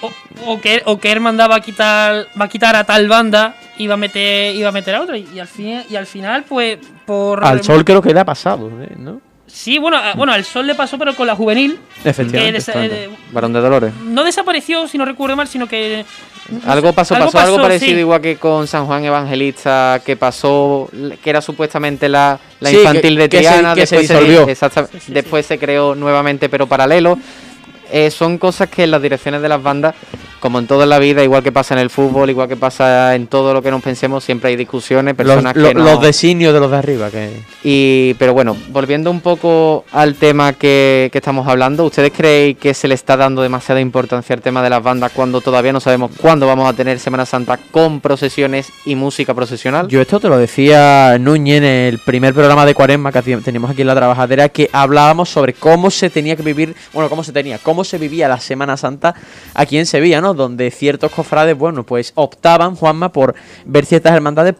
O, 0.01 0.11
o 0.45 0.61
que, 0.61 0.83
o 0.85 0.99
que 0.99 1.11
Hermandad 1.11 1.49
va 1.49 1.55
a 1.55 1.61
quitar 1.61 2.27
va 2.39 2.45
a 2.45 2.47
quitar 2.47 2.75
a 2.75 2.83
tal 2.83 3.07
banda 3.07 3.55
y 3.77 3.87
va 3.87 3.95
a 3.95 3.97
meter 3.97 4.55
iba 4.55 4.69
a 4.69 4.71
meter 4.71 4.93
a 4.93 5.01
otra 5.01 5.17
y, 5.17 5.39
al 5.39 5.47
fin 5.47 5.83
y 5.89 5.95
al 5.95 6.05
final 6.05 6.43
pues 6.43 6.77
por 7.05 7.43
Al 7.43 7.63
sol 7.63 7.83
creo 7.83 8.01
que 8.01 8.13
le 8.13 8.19
ha 8.19 8.25
pasado, 8.25 8.69
¿eh? 8.83 8.93
¿no? 8.97 9.21
Sí 9.47 9.77
bueno 9.79 9.97
a- 9.97 10.13
bueno 10.13 10.33
al 10.33 10.43
sol 10.43 10.67
le 10.67 10.75
pasó 10.75 10.97
pero 10.97 11.15
con 11.15 11.25
la 11.25 11.35
juvenil 11.35 11.79
Efectivamente. 12.03 12.61
eh, 12.75 13.09
Varón 13.31 13.53
de 13.53 13.61
Dolores. 13.61 13.93
no 14.03 14.23
desapareció 14.23 14.87
si 14.87 14.97
no 14.97 15.05
recuerdo 15.05 15.35
mal 15.35 15.47
sino 15.47 15.67
que 15.67 16.05
Algo 16.65 16.93
pasó, 16.93 17.15
pasó, 17.15 17.39
algo 17.39 17.57
parecido 17.61 17.93
sí. 17.95 17.99
igual 17.99 18.21
que 18.21 18.37
con 18.37 18.67
San 18.67 18.85
Juan 18.85 19.03
Evangelista, 19.03 20.01
que 20.05 20.15
pasó, 20.15 20.89
que 21.21 21.29
era 21.29 21.41
supuestamente 21.41 22.07
la, 22.07 22.39
la 22.61 22.69
Sí, 22.69 22.77
infantil 22.77 23.15
que- 23.17 23.21
de 23.23 23.29
que 23.29 23.37
se- 23.43 23.43
Triana, 23.49 23.75
que 23.75 23.85
se 23.85 23.97
después 23.97 24.19
disolvió. 24.21 24.47
exacta- 24.47 24.87
Sí, 24.89 24.97
sí, 25.07 25.11
después 25.13 25.45
se 25.45 25.57
creó 25.59 25.93
nuevamente, 25.93 26.47
pero 26.47 26.65
paralelo. 26.65 27.17
Eh, 27.91 28.11
son 28.11 28.37
cosas 28.37 28.69
que 28.69 28.83
en 28.85 28.91
las 28.91 29.01
direcciones 29.01 29.41
de 29.41 29.49
las 29.49 29.61
bandas, 29.61 29.93
como 30.39 30.59
en 30.59 30.67
toda 30.67 30.85
la 30.85 30.99
vida, 30.99 31.23
igual 31.23 31.43
que 31.43 31.51
pasa 31.51 31.73
en 31.73 31.79
el 31.79 31.89
fútbol, 31.89 32.29
igual 32.29 32.47
que 32.47 32.55
pasa 32.57 33.15
en 33.15 33.27
todo 33.27 33.53
lo 33.53 33.61
que 33.61 33.71
nos 33.71 33.81
pensemos, 33.81 34.23
siempre 34.23 34.49
hay 34.51 34.55
discusiones, 34.55 35.15
Los, 35.17 35.27
personas 35.27 35.55
lo- 35.55 35.67
que 35.69 35.73
no... 35.73 35.83
los 35.83 36.01
designios 36.01 36.53
de 36.53 36.59
los 36.59 36.71
de 36.71 36.77
arriba. 36.77 37.09
Que... 37.09 37.41
Y, 37.63 38.13
pero 38.19 38.33
bueno, 38.33 38.55
volviendo 38.69 39.09
un 39.11 39.21
poco 39.21 39.85
al 39.91 40.15
tema 40.15 40.53
que, 40.53 41.09
que 41.11 41.17
estamos 41.17 41.47
hablando, 41.47 41.85
¿ustedes 41.85 42.11
creen 42.15 42.55
que 42.55 42.73
se 42.73 42.87
le 42.87 42.95
está 42.95 43.17
dando 43.17 43.41
demasiada 43.41 43.81
importancia 43.81 44.35
al 44.35 44.41
tema 44.41 44.61
de 44.63 44.69
las 44.69 44.83
bandas 44.83 45.11
cuando 45.13 45.41
todavía 45.41 45.73
no 45.73 45.79
sabemos 45.79 46.11
cuándo 46.17 46.47
vamos 46.47 46.69
a 46.69 46.73
tener 46.73 46.99
Semana 46.99 47.25
Santa 47.25 47.57
con 47.71 47.99
procesiones 48.01 48.69
y 48.85 48.95
música 48.95 49.33
procesional? 49.33 49.87
Yo 49.87 50.01
esto 50.01 50.19
te 50.19 50.29
lo 50.29 50.37
decía 50.37 51.17
Núñez 51.19 51.57
en 51.57 51.63
el 51.63 51.99
primer 51.99 52.33
programa 52.33 52.65
de 52.65 52.73
Cuaresma 52.73 53.11
que 53.11 53.21
teníamos 53.21 53.71
aquí 53.71 53.81
en 53.81 53.87
La 53.87 53.95
Trabajadera, 53.95 54.49
que 54.49 54.69
hablábamos 54.71 55.29
sobre 55.29 55.53
cómo 55.53 55.89
se 55.91 56.09
tenía 56.09 56.35
que 56.35 56.43
vivir, 56.43 56.75
bueno, 56.93 57.09
cómo 57.09 57.23
se 57.23 57.31
tenía, 57.31 57.57
cómo 57.57 57.83
se 57.83 57.97
vivía 57.97 58.27
la 58.27 58.39
Semana 58.39 58.77
Santa 58.77 59.15
aquí 59.53 59.77
en 59.77 59.85
Sevilla, 59.85 60.21
¿no? 60.21 60.26
Donde 60.33 60.71
ciertos 60.71 61.11
cofrades, 61.11 61.57
bueno, 61.57 61.83
pues 61.83 62.11
optaban, 62.15 62.75
Juanma, 62.75 63.09
por 63.09 63.35
ver 63.65 63.85
ciertas 63.85 64.13
hermandades 64.13 64.55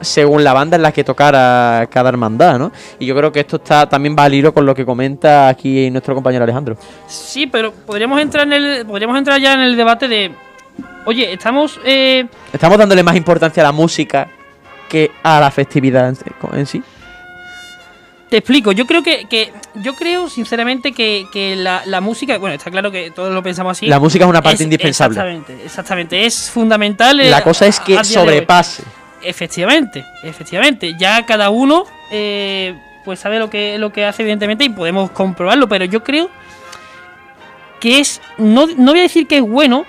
según 0.00 0.44
la 0.44 0.52
banda 0.52 0.76
en 0.76 0.82
la 0.82 0.92
que 0.92 1.04
tocara 1.04 1.88
cada 1.90 2.08
hermandad, 2.08 2.58
¿no? 2.58 2.72
Y 2.98 3.06
yo 3.06 3.16
creo 3.16 3.32
que 3.32 3.40
esto 3.40 3.56
está 3.56 3.88
también 3.88 4.16
va 4.18 4.24
al 4.24 4.34
hilo 4.34 4.52
con 4.52 4.66
lo 4.66 4.74
que 4.74 4.84
comenta 4.84 5.48
aquí 5.48 5.90
nuestro 5.90 6.14
compañero 6.14 6.44
Alejandro. 6.44 6.76
sí 7.06 7.46
pero 7.46 7.72
podríamos 7.72 8.20
entrar 8.20 8.46
en 8.46 8.52
el 8.52 8.86
podríamos 8.86 9.16
entrar 9.16 9.40
ya 9.40 9.54
en 9.54 9.60
el 9.60 9.76
debate 9.76 10.08
de 10.08 10.32
oye 11.06 11.32
estamos 11.32 11.80
eh, 11.84 12.26
Estamos 12.52 12.78
dándole 12.78 13.02
más 13.02 13.16
importancia 13.16 13.62
a 13.62 13.66
la 13.66 13.72
música 13.72 14.28
que 14.88 15.10
a 15.22 15.40
la 15.40 15.50
festividad 15.50 16.14
en 16.52 16.66
sí. 16.66 16.82
Te 18.34 18.38
explico, 18.38 18.72
yo 18.72 18.84
creo 18.84 19.00
que, 19.00 19.26
que 19.26 19.52
yo 19.76 19.94
creo 19.94 20.28
sinceramente 20.28 20.90
que, 20.90 21.24
que 21.32 21.54
la, 21.54 21.82
la 21.86 22.00
música, 22.00 22.36
bueno, 22.38 22.56
está 22.56 22.68
claro 22.68 22.90
que 22.90 23.12
todos 23.12 23.32
lo 23.32 23.44
pensamos 23.44 23.78
así. 23.78 23.86
La 23.86 24.00
música 24.00 24.24
es 24.24 24.28
una 24.28 24.42
parte 24.42 24.56
es- 24.56 24.60
indispensable. 24.62 25.14
Exactamente, 25.20 25.64
exactamente, 25.64 26.26
es 26.26 26.50
fundamental. 26.50 27.20
eh, 27.20 27.30
La 27.30 27.44
cosa 27.44 27.64
es 27.68 27.78
que 27.78 28.02
sobrepase. 28.02 28.82
Efectivamente, 29.22 30.04
efectivamente, 30.24 30.94
ya 30.98 31.24
cada 31.24 31.50
uno 31.50 31.84
eh, 32.10 32.74
pues 33.04 33.20
sabe 33.20 33.38
lo 33.38 33.48
que, 33.48 33.78
lo 33.78 33.92
que 33.92 34.04
hace 34.04 34.22
evidentemente 34.22 34.64
y 34.64 34.68
podemos 34.70 35.12
comprobarlo, 35.12 35.68
pero 35.68 35.84
yo 35.84 36.02
creo 36.02 36.28
que 37.78 38.00
es, 38.00 38.20
no, 38.36 38.66
no 38.66 38.90
voy 38.90 38.98
a 38.98 39.02
decir 39.02 39.28
que 39.28 39.36
es 39.36 39.42
bueno, 39.42 39.86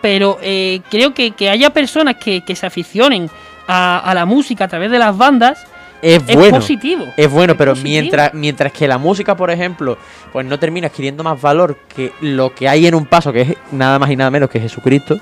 pero 0.00 0.38
eh, 0.40 0.82
creo 0.88 1.14
que, 1.14 1.32
que 1.32 1.50
haya 1.50 1.70
personas 1.70 2.14
que, 2.14 2.44
que 2.44 2.54
se 2.54 2.64
aficionen 2.64 3.28
a, 3.66 3.98
a 3.98 4.14
la 4.14 4.24
música 4.24 4.66
a 4.66 4.68
través 4.68 4.92
de 4.92 5.00
las 5.00 5.16
bandas 5.16 5.66
Es 6.02 6.22
es 6.26 6.36
bueno. 6.36 6.56
positivo. 6.58 7.06
Es 7.16 7.30
bueno, 7.30 7.52
Es 7.54 7.58
pero 7.58 7.72
positivo. 7.72 7.90
mientras, 7.92 8.34
mientras 8.34 8.72
que 8.72 8.86
la 8.86 8.98
música, 8.98 9.36
por 9.36 9.50
ejemplo, 9.50 9.98
pues 10.32 10.46
no 10.46 10.58
termina 10.58 10.86
adquiriendo 10.88 11.24
más 11.24 11.40
valor 11.40 11.76
que 11.94 12.12
lo 12.20 12.54
que 12.54 12.68
hay 12.68 12.86
en 12.86 12.94
un 12.94 13.06
paso, 13.06 13.32
que 13.32 13.40
es 13.42 13.54
nada 13.72 13.98
más 13.98 14.10
y 14.10 14.16
nada 14.16 14.30
menos 14.30 14.48
que 14.50 14.60
Jesucristo, 14.60 15.20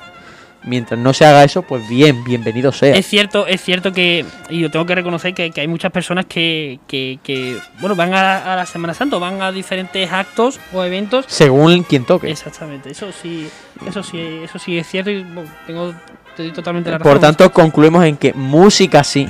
mientras 0.65 0.99
no 0.99 1.15
se 1.15 1.25
haga 1.25 1.45
eso, 1.45 1.63
pues 1.63 1.89
bien, 1.89 2.25
bienvenido 2.25 2.73
sea. 2.73 2.95
Es 2.97 3.07
cierto, 3.07 3.47
es 3.47 3.63
cierto 3.63 3.93
que, 3.93 4.27
y 4.51 4.61
yo 4.61 4.71
tengo 4.71 4.85
que 4.85 4.97
reconocer 4.97 5.33
que, 5.33 5.51
que 5.53 5.61
hay 5.61 5.69
muchas 5.69 5.93
personas 5.93 6.27
que, 6.27 6.81
que, 6.89 7.21
que, 7.23 7.57
bueno, 7.81 7.95
van 7.95 8.13
a, 8.15 8.53
a 8.53 8.57
la 8.57 8.67
Semana 8.67 8.93
Santa, 8.93 9.17
van 9.19 9.41
a 9.43 9.53
diferentes 9.53 10.13
actos 10.13 10.59
o 10.73 10.83
eventos. 10.83 11.25
Según 11.29 11.85
quien 11.85 12.05
toque. 12.05 12.31
Exactamente, 12.31 12.91
eso 12.91 13.13
sí, 13.13 13.49
eso 13.87 14.03
sí, 14.03 14.19
eso 14.43 14.59
sí 14.59 14.77
es 14.77 14.87
cierto 14.89 15.11
y 15.11 15.23
bueno, 15.23 15.49
tengo 15.67 15.95
te 16.37 16.43
doy 16.43 16.53
totalmente 16.53 16.91
la 16.91 16.99
razón. 16.99 17.13
Por 17.13 17.21
tanto, 17.21 17.51
concluimos 17.53 18.05
en 18.05 18.17
que 18.17 18.35
música 18.35 19.03
sí, 19.05 19.27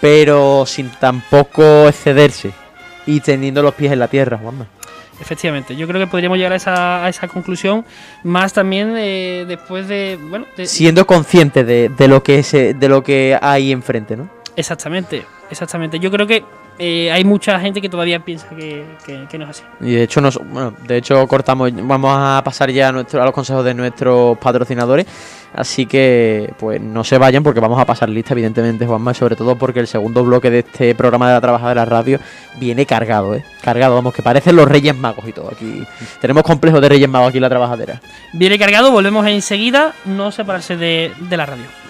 pero 0.00 0.64
sin 0.66 0.90
tampoco 0.90 1.88
excederse 1.88 2.52
y 3.06 3.20
teniendo 3.20 3.62
los 3.62 3.74
pies 3.74 3.92
en 3.92 3.98
la 4.00 4.08
tierra, 4.08 4.38
Juanma. 4.38 4.66
Efectivamente, 5.20 5.74
yo 5.76 5.86
creo 5.88 5.98
que 6.00 6.06
podríamos 6.06 6.36
llegar 6.36 6.52
a 6.52 6.56
esa, 6.56 7.04
a 7.04 7.08
esa 7.08 7.26
conclusión 7.26 7.86
más 8.22 8.52
también 8.52 8.94
eh, 8.98 9.46
después 9.48 9.88
de, 9.88 10.18
bueno, 10.28 10.44
de- 10.56 10.66
Siendo 10.66 11.06
consciente 11.06 11.64
de, 11.64 11.88
de 11.88 12.08
lo 12.08 12.22
que 12.22 12.42
se, 12.42 12.74
de 12.74 12.88
lo 12.88 13.02
que 13.02 13.38
hay 13.40 13.72
enfrente, 13.72 14.16
¿no? 14.16 14.28
exactamente, 14.56 15.24
exactamente. 15.50 15.98
Yo 16.00 16.10
creo 16.10 16.26
que 16.26 16.42
eh, 16.78 17.10
hay 17.12 17.24
mucha 17.24 17.58
gente 17.60 17.80
que 17.80 17.88
todavía 17.88 18.20
piensa 18.20 18.48
que, 18.50 18.84
que- 19.06 19.26
que 19.30 19.38
no 19.38 19.44
es 19.44 19.50
así. 19.50 19.62
Y 19.80 19.92
de 19.94 20.02
hecho, 20.02 20.20
nos, 20.20 20.36
bueno, 20.38 20.74
de 20.86 20.96
hecho 20.98 21.26
cortamos, 21.26 21.70
vamos 21.74 22.10
a 22.14 22.42
pasar 22.44 22.70
ya 22.70 22.88
a, 22.88 22.92
nuestro, 22.92 23.20
a 23.22 23.24
los 23.24 23.32
consejos 23.34 23.64
de 23.64 23.72
nuestros 23.72 24.36
patrocinadores. 24.38 25.06
Así 25.54 25.86
que, 25.86 26.52
pues 26.58 26.80
no 26.80 27.02
se 27.04 27.18
vayan 27.18 27.42
porque 27.42 27.60
vamos 27.60 27.80
a 27.80 27.86
pasar 27.86 28.08
lista, 28.08 28.34
evidentemente, 28.34 28.86
Juanma, 28.86 29.14
sobre 29.14 29.36
todo 29.36 29.56
porque 29.56 29.80
el 29.80 29.86
segundo 29.86 30.22
bloque 30.24 30.50
de 30.50 30.58
este 30.60 30.94
programa 30.94 31.28
de 31.28 31.34
la 31.34 31.40
Trabajadora 31.40 31.84
Radio 31.84 32.20
viene 32.56 32.84
cargado, 32.84 33.34
¿eh? 33.34 33.44
Cargado, 33.62 33.94
vamos, 33.94 34.12
que 34.12 34.22
parecen 34.22 34.56
los 34.56 34.68
Reyes 34.68 34.96
Magos 34.96 35.26
y 35.26 35.32
todo. 35.32 35.50
Aquí 35.50 35.84
tenemos 36.20 36.42
complejo 36.42 36.80
de 36.80 36.88
Reyes 36.88 37.08
Magos 37.08 37.30
aquí 37.30 37.38
en 37.38 37.42
la 37.42 37.48
Trabajadera. 37.48 38.00
Viene 38.32 38.58
cargado, 38.58 38.90
volvemos 38.90 39.26
enseguida, 39.26 39.94
no 40.04 40.30
separarse 40.30 40.76
de, 40.76 41.12
de 41.18 41.36
la 41.36 41.46
radio. 41.46 41.85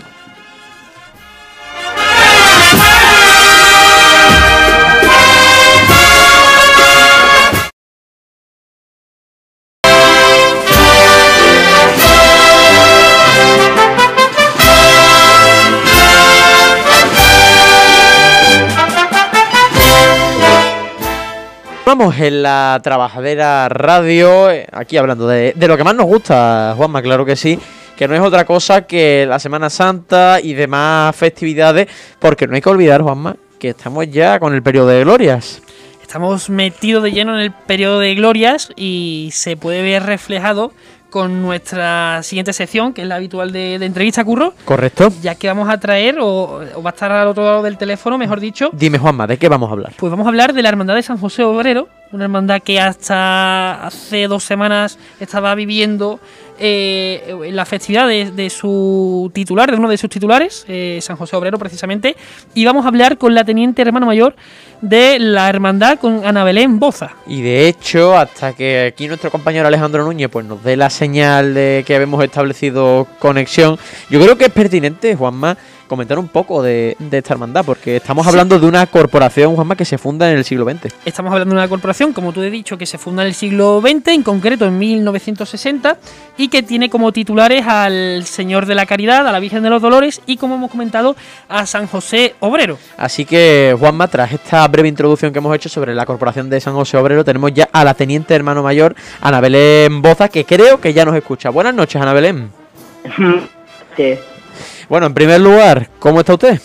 Vamos 21.86 22.18
en 22.18 22.42
la 22.42 22.80
Trabajadera 22.82 23.68
Radio, 23.68 24.50
eh, 24.50 24.66
aquí 24.72 24.96
hablando 24.96 25.28
de, 25.28 25.52
de 25.54 25.68
lo 25.68 25.76
que 25.76 25.84
más 25.84 25.94
nos 25.94 26.06
gusta, 26.06 26.74
Juanma, 26.76 27.00
claro 27.00 27.24
que 27.24 27.36
sí, 27.36 27.60
que 27.96 28.08
no 28.08 28.16
es 28.16 28.20
otra 28.22 28.44
cosa 28.44 28.88
que 28.88 29.24
la 29.24 29.38
Semana 29.38 29.70
Santa 29.70 30.40
y 30.42 30.54
demás 30.54 31.14
festividades, 31.14 31.86
porque 32.18 32.48
no 32.48 32.56
hay 32.56 32.60
que 32.60 32.70
olvidar, 32.70 33.02
Juanma, 33.02 33.36
que 33.60 33.68
estamos 33.68 34.10
ya 34.10 34.40
con 34.40 34.52
el 34.52 34.64
periodo 34.64 34.88
de 34.88 35.04
glorias. 35.04 35.62
Estamos 36.02 36.50
metidos 36.50 37.04
de 37.04 37.12
lleno 37.12 37.34
en 37.34 37.42
el 37.42 37.52
periodo 37.52 38.00
de 38.00 38.16
glorias 38.16 38.72
y 38.74 39.30
se 39.32 39.56
puede 39.56 39.82
ver 39.82 40.02
reflejado 40.02 40.72
con 41.10 41.42
nuestra 41.42 42.22
siguiente 42.22 42.52
sección, 42.52 42.92
que 42.92 43.02
es 43.02 43.08
la 43.08 43.16
habitual 43.16 43.52
de, 43.52 43.78
de 43.78 43.86
entrevista 43.86 44.24
curro, 44.24 44.54
¿Correcto? 44.64 45.12
ya 45.22 45.34
que 45.34 45.46
vamos 45.48 45.68
a 45.68 45.78
traer, 45.78 46.18
o, 46.20 46.60
o 46.74 46.82
va 46.82 46.90
a 46.90 46.92
estar 46.92 47.10
al 47.12 47.28
otro 47.28 47.44
lado 47.44 47.62
del 47.62 47.78
teléfono, 47.78 48.18
mejor 48.18 48.40
dicho, 48.40 48.70
Dime, 48.72 48.98
Juanma, 48.98 49.26
¿de 49.26 49.38
qué 49.38 49.48
vamos 49.48 49.68
a 49.70 49.72
hablar? 49.72 49.92
Pues 49.96 50.10
vamos 50.10 50.26
a 50.26 50.28
hablar 50.28 50.52
de 50.52 50.62
la 50.62 50.68
Hermandad 50.68 50.94
de 50.96 51.02
San 51.02 51.18
José 51.18 51.44
Obrero, 51.44 51.88
una 52.12 52.24
hermandad 52.24 52.62
que 52.62 52.80
hasta 52.80 53.86
hace 53.86 54.28
dos 54.28 54.44
semanas 54.44 54.98
estaba 55.20 55.54
viviendo 55.54 56.20
eh, 56.58 57.50
la 57.52 57.64
festividad 57.64 58.06
de, 58.08 58.50
su 58.50 59.30
titular, 59.34 59.70
de 59.70 59.76
uno 59.76 59.88
de 59.88 59.98
sus 59.98 60.10
titulares, 60.10 60.64
eh, 60.68 60.98
San 61.02 61.16
José 61.16 61.36
Obrero 61.36 61.58
precisamente, 61.58 62.16
y 62.54 62.64
vamos 62.64 62.84
a 62.84 62.88
hablar 62.88 63.18
con 63.18 63.34
la 63.34 63.44
teniente 63.44 63.82
hermano 63.82 64.06
mayor 64.06 64.34
de 64.80 65.18
la 65.18 65.48
hermandad 65.48 65.98
con 65.98 66.24
Ana 66.24 66.44
Belén 66.44 66.78
Boza. 66.78 67.12
Y 67.26 67.42
de 67.42 67.68
hecho, 67.68 68.16
hasta 68.16 68.52
que 68.52 68.86
aquí 68.92 69.08
nuestro 69.08 69.30
compañero 69.30 69.66
Alejandro 69.66 70.04
Núñez 70.04 70.28
pues 70.30 70.46
nos 70.46 70.62
dé 70.62 70.76
la 70.76 70.90
señal 70.90 71.54
de 71.54 71.84
que 71.86 71.94
habemos 71.94 72.22
establecido 72.22 73.06
conexión, 73.18 73.78
yo 74.10 74.20
creo 74.20 74.36
que 74.36 74.46
es 74.46 74.52
pertinente, 74.52 75.16
Juanma, 75.16 75.56
comentar 75.86 76.18
un 76.18 76.28
poco 76.28 76.62
de, 76.62 76.96
de 76.98 77.18
esta 77.18 77.34
hermandad, 77.34 77.64
porque 77.64 77.96
estamos 77.96 78.26
hablando 78.26 78.58
de 78.58 78.66
una 78.66 78.86
corporación, 78.86 79.54
Juanma, 79.54 79.76
que 79.76 79.84
se 79.84 79.98
funda 79.98 80.30
en 80.30 80.38
el 80.38 80.44
siglo 80.44 80.64
XX. 80.64 80.92
Estamos 81.04 81.32
hablando 81.32 81.54
de 81.54 81.60
una 81.60 81.68
corporación, 81.68 82.12
como 82.12 82.32
tú 82.32 82.42
he 82.42 82.50
dicho, 82.50 82.76
que 82.78 82.86
se 82.86 82.98
funda 82.98 83.22
en 83.22 83.28
el 83.28 83.34
siglo 83.34 83.80
XX, 83.80 84.08
en 84.08 84.22
concreto 84.22 84.66
en 84.66 84.78
1960, 84.78 85.98
y 86.36 86.48
que 86.48 86.62
tiene 86.62 86.90
como 86.90 87.12
titulares 87.12 87.66
al 87.66 88.24
Señor 88.24 88.66
de 88.66 88.74
la 88.74 88.86
Caridad, 88.86 89.26
a 89.26 89.32
la 89.32 89.40
Virgen 89.40 89.62
de 89.62 89.70
los 89.70 89.82
Dolores 89.82 90.20
y, 90.26 90.36
como 90.36 90.56
hemos 90.56 90.70
comentado, 90.70 91.16
a 91.48 91.66
San 91.66 91.86
José 91.86 92.34
Obrero. 92.40 92.78
Así 92.96 93.24
que, 93.24 93.74
Juanma, 93.78 94.08
tras 94.08 94.32
esta 94.32 94.66
breve 94.68 94.88
introducción 94.88 95.32
que 95.32 95.38
hemos 95.38 95.54
hecho 95.54 95.68
sobre 95.68 95.94
la 95.94 96.06
corporación 96.06 96.50
de 96.50 96.60
San 96.60 96.74
José 96.74 96.96
Obrero, 96.96 97.24
tenemos 97.24 97.52
ya 97.52 97.68
a 97.72 97.84
la 97.84 97.94
teniente 97.94 98.34
hermano 98.34 98.62
mayor, 98.62 98.94
Ana 99.20 99.40
Belén 99.40 100.02
Boza, 100.02 100.28
que 100.28 100.44
creo 100.44 100.80
que 100.80 100.92
ya 100.92 101.04
nos 101.04 101.14
escucha. 101.14 101.50
Buenas 101.50 101.74
noches, 101.74 102.00
Ana 102.00 102.12
Belén. 102.12 102.50
Sí. 103.96 104.14
Bueno, 104.88 105.06
en 105.06 105.14
primer 105.14 105.40
lugar, 105.40 105.88
¿cómo 105.98 106.20
está 106.20 106.34
usted? 106.34 106.60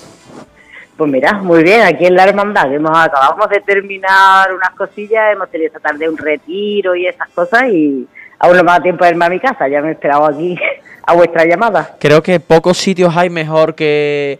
Pues 0.95 1.11
mira, 1.11 1.33
muy 1.33 1.63
bien, 1.63 1.81
aquí 1.81 2.05
en 2.05 2.15
la 2.15 2.25
hermandad, 2.25 2.71
hemos 2.71 2.95
acabamos 2.95 3.49
de 3.49 3.61
terminar 3.61 4.53
unas 4.53 4.69
cosillas, 4.71 5.33
hemos 5.33 5.49
tenido 5.49 5.67
esta 5.67 5.79
tarde 5.79 6.07
un 6.07 6.17
retiro 6.17 6.95
y 6.95 7.07
esas 7.07 7.29
cosas 7.29 7.63
y 7.69 8.07
aún 8.37 8.57
no 8.57 8.63
me 8.63 8.71
da 8.71 8.79
tiempo 8.79 9.03
de 9.03 9.09
irme 9.09 9.25
a 9.25 9.29
mi 9.29 9.39
casa, 9.39 9.67
ya 9.67 9.81
me 9.81 9.89
he 9.89 9.91
esperado 9.93 10.25
aquí 10.27 10.55
a 11.07 11.13
vuestra 11.15 11.45
llamada. 11.45 11.95
Creo 11.99 12.21
que 12.21 12.39
pocos 12.39 12.77
sitios 12.77 13.17
hay 13.17 13.31
mejor 13.31 13.73
que 13.73 14.37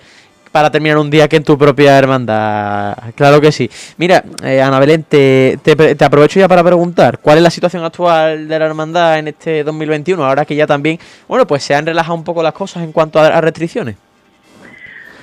para 0.52 0.70
terminar 0.70 0.98
un 0.98 1.10
día 1.10 1.28
que 1.28 1.38
en 1.38 1.44
tu 1.44 1.58
propia 1.58 1.98
hermandad. 1.98 2.98
Claro 3.16 3.40
que 3.40 3.52
sí. 3.52 3.70
Mira, 3.98 4.24
eh, 4.44 4.62
Ana 4.62 4.80
Belén, 4.80 5.04
te, 5.04 5.60
te 5.64 5.76
te 5.96 6.06
aprovecho 6.06 6.40
ya 6.40 6.48
para 6.48 6.64
preguntar, 6.64 7.20
¿cuál 7.20 7.38
es 7.38 7.44
la 7.44 7.50
situación 7.50 7.84
actual 7.84 8.48
de 8.48 8.60
la 8.60 8.66
hermandad 8.66 9.20
en 9.20 9.30
este 9.30 9.64
2021? 9.64 10.24
Ahora 10.24 10.46
que 10.46 10.56
ya 10.56 10.68
también, 10.68 11.00
bueno, 11.28 11.46
pues 11.48 11.64
se 11.64 11.76
han 11.76 11.86
relajado 11.86 12.16
un 12.16 12.24
poco 12.24 12.44
las 12.44 12.54
cosas 12.54 12.84
en 12.84 12.92
cuanto 12.92 13.20
a, 13.20 13.40
restricciones. 13.42 13.96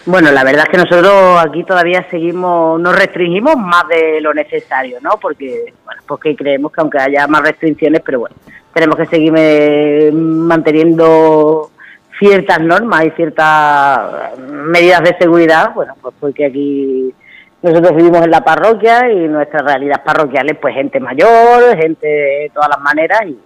Bueno, 0.06 0.30
la 0.32 0.42
verdad 0.42 0.64
es 0.66 0.70
que 0.70 0.78
nosotros 0.78 1.38
aquí 1.44 1.64
todavía 1.64 2.06
seguimos, 2.10 2.80
nos 2.80 2.96
restringimos 2.96 3.56
más 3.56 3.86
de 3.88 4.20
lo 4.22 4.32
necesario, 4.32 4.98
¿no? 5.02 5.18
Porque, 5.20 5.74
bueno, 5.84 6.00
porque 6.06 6.34
creemos 6.34 6.72
que 6.72 6.80
aunque 6.80 6.98
haya 6.98 7.26
más 7.26 7.42
restricciones, 7.42 8.00
pero 8.02 8.20
bueno, 8.20 8.36
tenemos 8.72 8.96
que 8.96 9.06
seguir 9.06 10.12
manteniendo 10.12 11.70
ciertas 12.18 12.60
normas 12.60 13.06
y 13.06 13.10
ciertas 13.10 14.38
medidas 14.38 15.02
de 15.02 15.16
seguridad, 15.18 15.72
bueno, 15.74 15.94
pues 16.00 16.14
porque 16.18 16.46
aquí 16.46 17.14
nosotros 17.62 17.96
vivimos 17.96 18.22
en 18.22 18.30
la 18.30 18.42
parroquia 18.42 19.10
y 19.10 19.28
nuestras 19.28 19.62
realidades 19.62 20.04
parroquiales, 20.04 20.56
pues 20.60 20.74
gente 20.74 21.00
mayor, 21.00 21.76
gente 21.76 22.06
de 22.06 22.50
todas 22.52 22.68
las 22.68 22.80
maneras 22.80 23.20
y, 23.26 23.38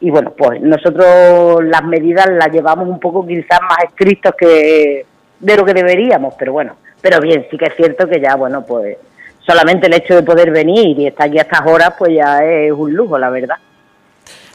y 0.00 0.10
bueno, 0.10 0.32
pues 0.36 0.60
nosotros 0.60 1.64
las 1.64 1.84
medidas 1.84 2.26
las 2.30 2.50
llevamos 2.52 2.88
un 2.88 3.00
poco 3.00 3.26
quizás 3.26 3.60
más 3.62 3.84
estrictos 3.84 4.34
que 4.36 5.04
de 5.38 5.56
lo 5.56 5.64
que 5.64 5.74
deberíamos, 5.74 6.34
pero 6.38 6.52
bueno, 6.52 6.76
pero 7.00 7.20
bien, 7.20 7.46
sí 7.50 7.58
que 7.58 7.66
es 7.66 7.76
cierto 7.76 8.08
que 8.08 8.20
ya, 8.20 8.34
bueno, 8.36 8.64
pues 8.64 8.96
solamente 9.40 9.86
el 9.86 9.94
hecho 9.94 10.14
de 10.14 10.22
poder 10.22 10.50
venir 10.50 10.98
y 10.98 11.06
estar 11.06 11.28
aquí 11.28 11.38
a 11.38 11.42
estas 11.42 11.66
horas, 11.66 11.94
pues 11.98 12.14
ya 12.14 12.44
es 12.44 12.72
un 12.72 12.94
lujo, 12.94 13.18
la 13.18 13.30
verdad. 13.30 13.56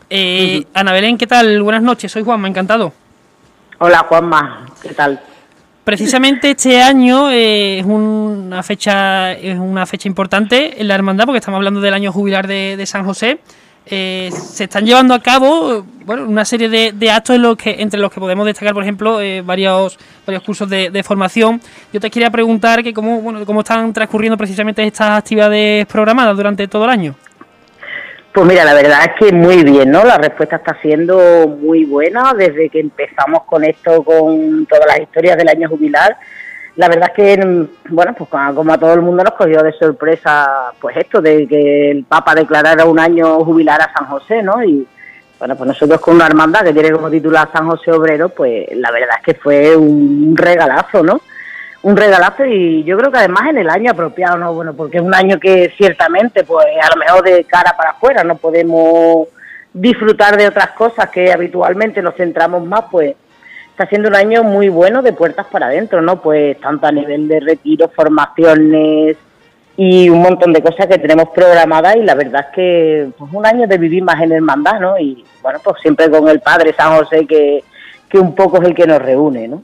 Eh, 0.09 0.65
Ana 0.73 0.91
Belén, 0.91 1.17
¿qué 1.17 1.27
tal? 1.27 1.61
Buenas 1.63 1.83
noches, 1.83 2.11
soy 2.11 2.23
Juanma, 2.23 2.47
encantado. 2.47 2.91
Hola 3.83 4.05
Juanma, 4.07 4.67
¿qué 4.79 4.93
tal? 4.93 5.19
Precisamente 5.83 6.51
este 6.51 6.83
año 6.83 7.31
eh, 7.31 7.79
es 7.79 7.85
una 7.85 8.61
fecha 8.61 9.31
es 9.31 9.57
una 9.57 9.87
fecha 9.87 10.07
importante 10.07 10.79
en 10.79 10.87
la 10.87 10.93
hermandad 10.93 11.25
porque 11.25 11.39
estamos 11.39 11.57
hablando 11.57 11.81
del 11.81 11.95
año 11.95 12.11
jubilar 12.11 12.45
de, 12.45 12.83
San 12.85 13.03
José. 13.05 13.39
Eh, 13.87 14.29
se 14.31 14.65
están 14.65 14.85
llevando 14.85 15.15
a 15.15 15.19
cabo 15.19 15.83
bueno 16.05 16.27
una 16.27 16.45
serie 16.45 16.69
de, 16.69 16.91
de 16.91 17.09
actos 17.09 17.37
en 17.37 17.41
los 17.41 17.57
que, 17.57 17.81
entre 17.81 17.99
los 17.99 18.11
que 18.11 18.19
podemos 18.19 18.45
destacar, 18.45 18.75
por 18.75 18.83
ejemplo, 18.83 19.19
eh, 19.19 19.41
varios 19.41 19.97
varios 20.27 20.43
cursos 20.43 20.69
de, 20.69 20.91
de 20.91 21.01
formación. 21.01 21.59
Yo 21.91 21.99
te 21.99 22.11
quería 22.11 22.29
preguntar 22.29 22.83
que 22.83 22.93
cómo 22.93 23.19
bueno 23.19 23.43
cómo 23.47 23.61
están 23.61 23.91
transcurriendo 23.93 24.37
precisamente 24.37 24.85
estas 24.85 25.17
actividades 25.17 25.87
programadas 25.87 26.37
durante 26.37 26.67
todo 26.67 26.83
el 26.83 26.91
año. 26.91 27.15
Pues 28.33 28.45
mira, 28.47 28.63
la 28.63 28.73
verdad 28.73 28.99
es 29.03 29.11
que 29.19 29.35
muy 29.35 29.61
bien, 29.63 29.91
¿no? 29.91 30.05
La 30.05 30.17
respuesta 30.17 30.55
está 30.55 30.77
siendo 30.81 31.47
muy 31.49 31.83
buena 31.83 32.33
desde 32.33 32.69
que 32.69 32.79
empezamos 32.79 33.43
con 33.43 33.65
esto, 33.65 34.03
con 34.03 34.65
todas 34.67 34.87
las 34.87 35.01
historias 35.01 35.37
del 35.37 35.49
año 35.49 35.67
jubilar. 35.67 36.15
La 36.77 36.87
verdad 36.87 37.09
es 37.09 37.15
que, 37.15 37.45
mm, 37.45 37.93
bueno, 37.93 38.13
pues 38.17 38.29
como 38.29 38.71
a 38.71 38.77
todo 38.77 38.93
el 38.93 39.01
mundo 39.01 39.23
nos 39.23 39.33
cogió 39.33 39.61
de 39.61 39.73
sorpresa, 39.73 40.71
pues 40.79 40.95
esto 40.95 41.21
de 41.21 41.45
que 41.45 41.91
el 41.91 42.05
Papa 42.05 42.33
declarara 42.33 42.85
un 42.85 42.99
año 42.99 43.43
jubilar 43.43 43.81
a 43.81 43.91
San 43.91 44.07
José, 44.07 44.41
¿no? 44.41 44.63
Y 44.63 44.87
bueno, 45.37 45.57
pues 45.57 45.67
nosotros 45.67 45.99
con 45.99 46.15
una 46.15 46.27
hermandad 46.27 46.63
que 46.63 46.73
tiene 46.73 46.91
como 46.91 47.09
titular 47.09 47.49
San 47.51 47.69
José 47.69 47.91
Obrero, 47.91 48.29
pues 48.29 48.65
la 48.75 48.91
verdad 48.91 49.17
es 49.17 49.25
que 49.25 49.41
fue 49.41 49.75
un 49.75 50.37
regalazo, 50.37 51.03
¿no? 51.03 51.19
Un 51.83 51.97
regalazo 51.97 52.45
y 52.45 52.83
yo 52.83 52.97
creo 52.97 53.11
que 53.11 53.17
además 53.17 53.49
en 53.49 53.57
el 53.57 53.69
año 53.69 53.91
apropiado, 53.91 54.37
¿no? 54.37 54.53
Bueno, 54.53 54.73
porque 54.73 54.97
es 54.97 55.03
un 55.03 55.15
año 55.15 55.39
que 55.39 55.73
ciertamente, 55.77 56.43
pues 56.43 56.67
a 56.81 56.95
lo 56.95 56.99
mejor 56.99 57.23
de 57.23 57.43
cara 57.45 57.75
para 57.75 57.91
afuera 57.91 58.23
no 58.23 58.35
podemos 58.37 59.27
disfrutar 59.73 60.37
de 60.37 60.47
otras 60.47 60.71
cosas 60.71 61.09
que 61.09 61.31
habitualmente 61.31 62.01
nos 62.01 62.15
centramos 62.15 62.63
más, 62.65 62.85
pues 62.91 63.15
está 63.71 63.87
siendo 63.87 64.09
un 64.09 64.15
año 64.15 64.43
muy 64.43 64.69
bueno 64.69 65.01
de 65.01 65.13
puertas 65.13 65.47
para 65.47 65.67
adentro, 65.67 66.01
¿no? 66.01 66.21
Pues 66.21 66.59
tanto 66.59 66.85
a 66.85 66.91
nivel 66.91 67.27
de 67.27 67.39
retiro, 67.39 67.89
formaciones 67.89 69.17
y 69.75 70.09
un 70.09 70.21
montón 70.21 70.53
de 70.53 70.61
cosas 70.61 70.85
que 70.85 70.99
tenemos 70.99 71.29
programadas 71.29 71.95
y 71.95 72.03
la 72.03 72.13
verdad 72.13 72.47
es 72.49 72.55
que 72.55 73.09
pues 73.17 73.31
un 73.33 73.45
año 73.45 73.65
de 73.67 73.77
vivir 73.79 74.03
más 74.03 74.21
en 74.21 74.33
hermandad, 74.33 74.79
¿no? 74.79 74.99
Y 74.99 75.25
bueno, 75.41 75.59
pues 75.63 75.77
siempre 75.81 76.11
con 76.11 76.27
el 76.27 76.41
Padre 76.41 76.73
San 76.73 76.95
José 76.95 77.25
que, 77.25 77.63
que 78.07 78.19
un 78.19 78.35
poco 78.35 78.61
es 78.61 78.67
el 78.67 78.75
que 78.75 78.85
nos 78.85 79.01
reúne, 79.01 79.47
¿no? 79.47 79.63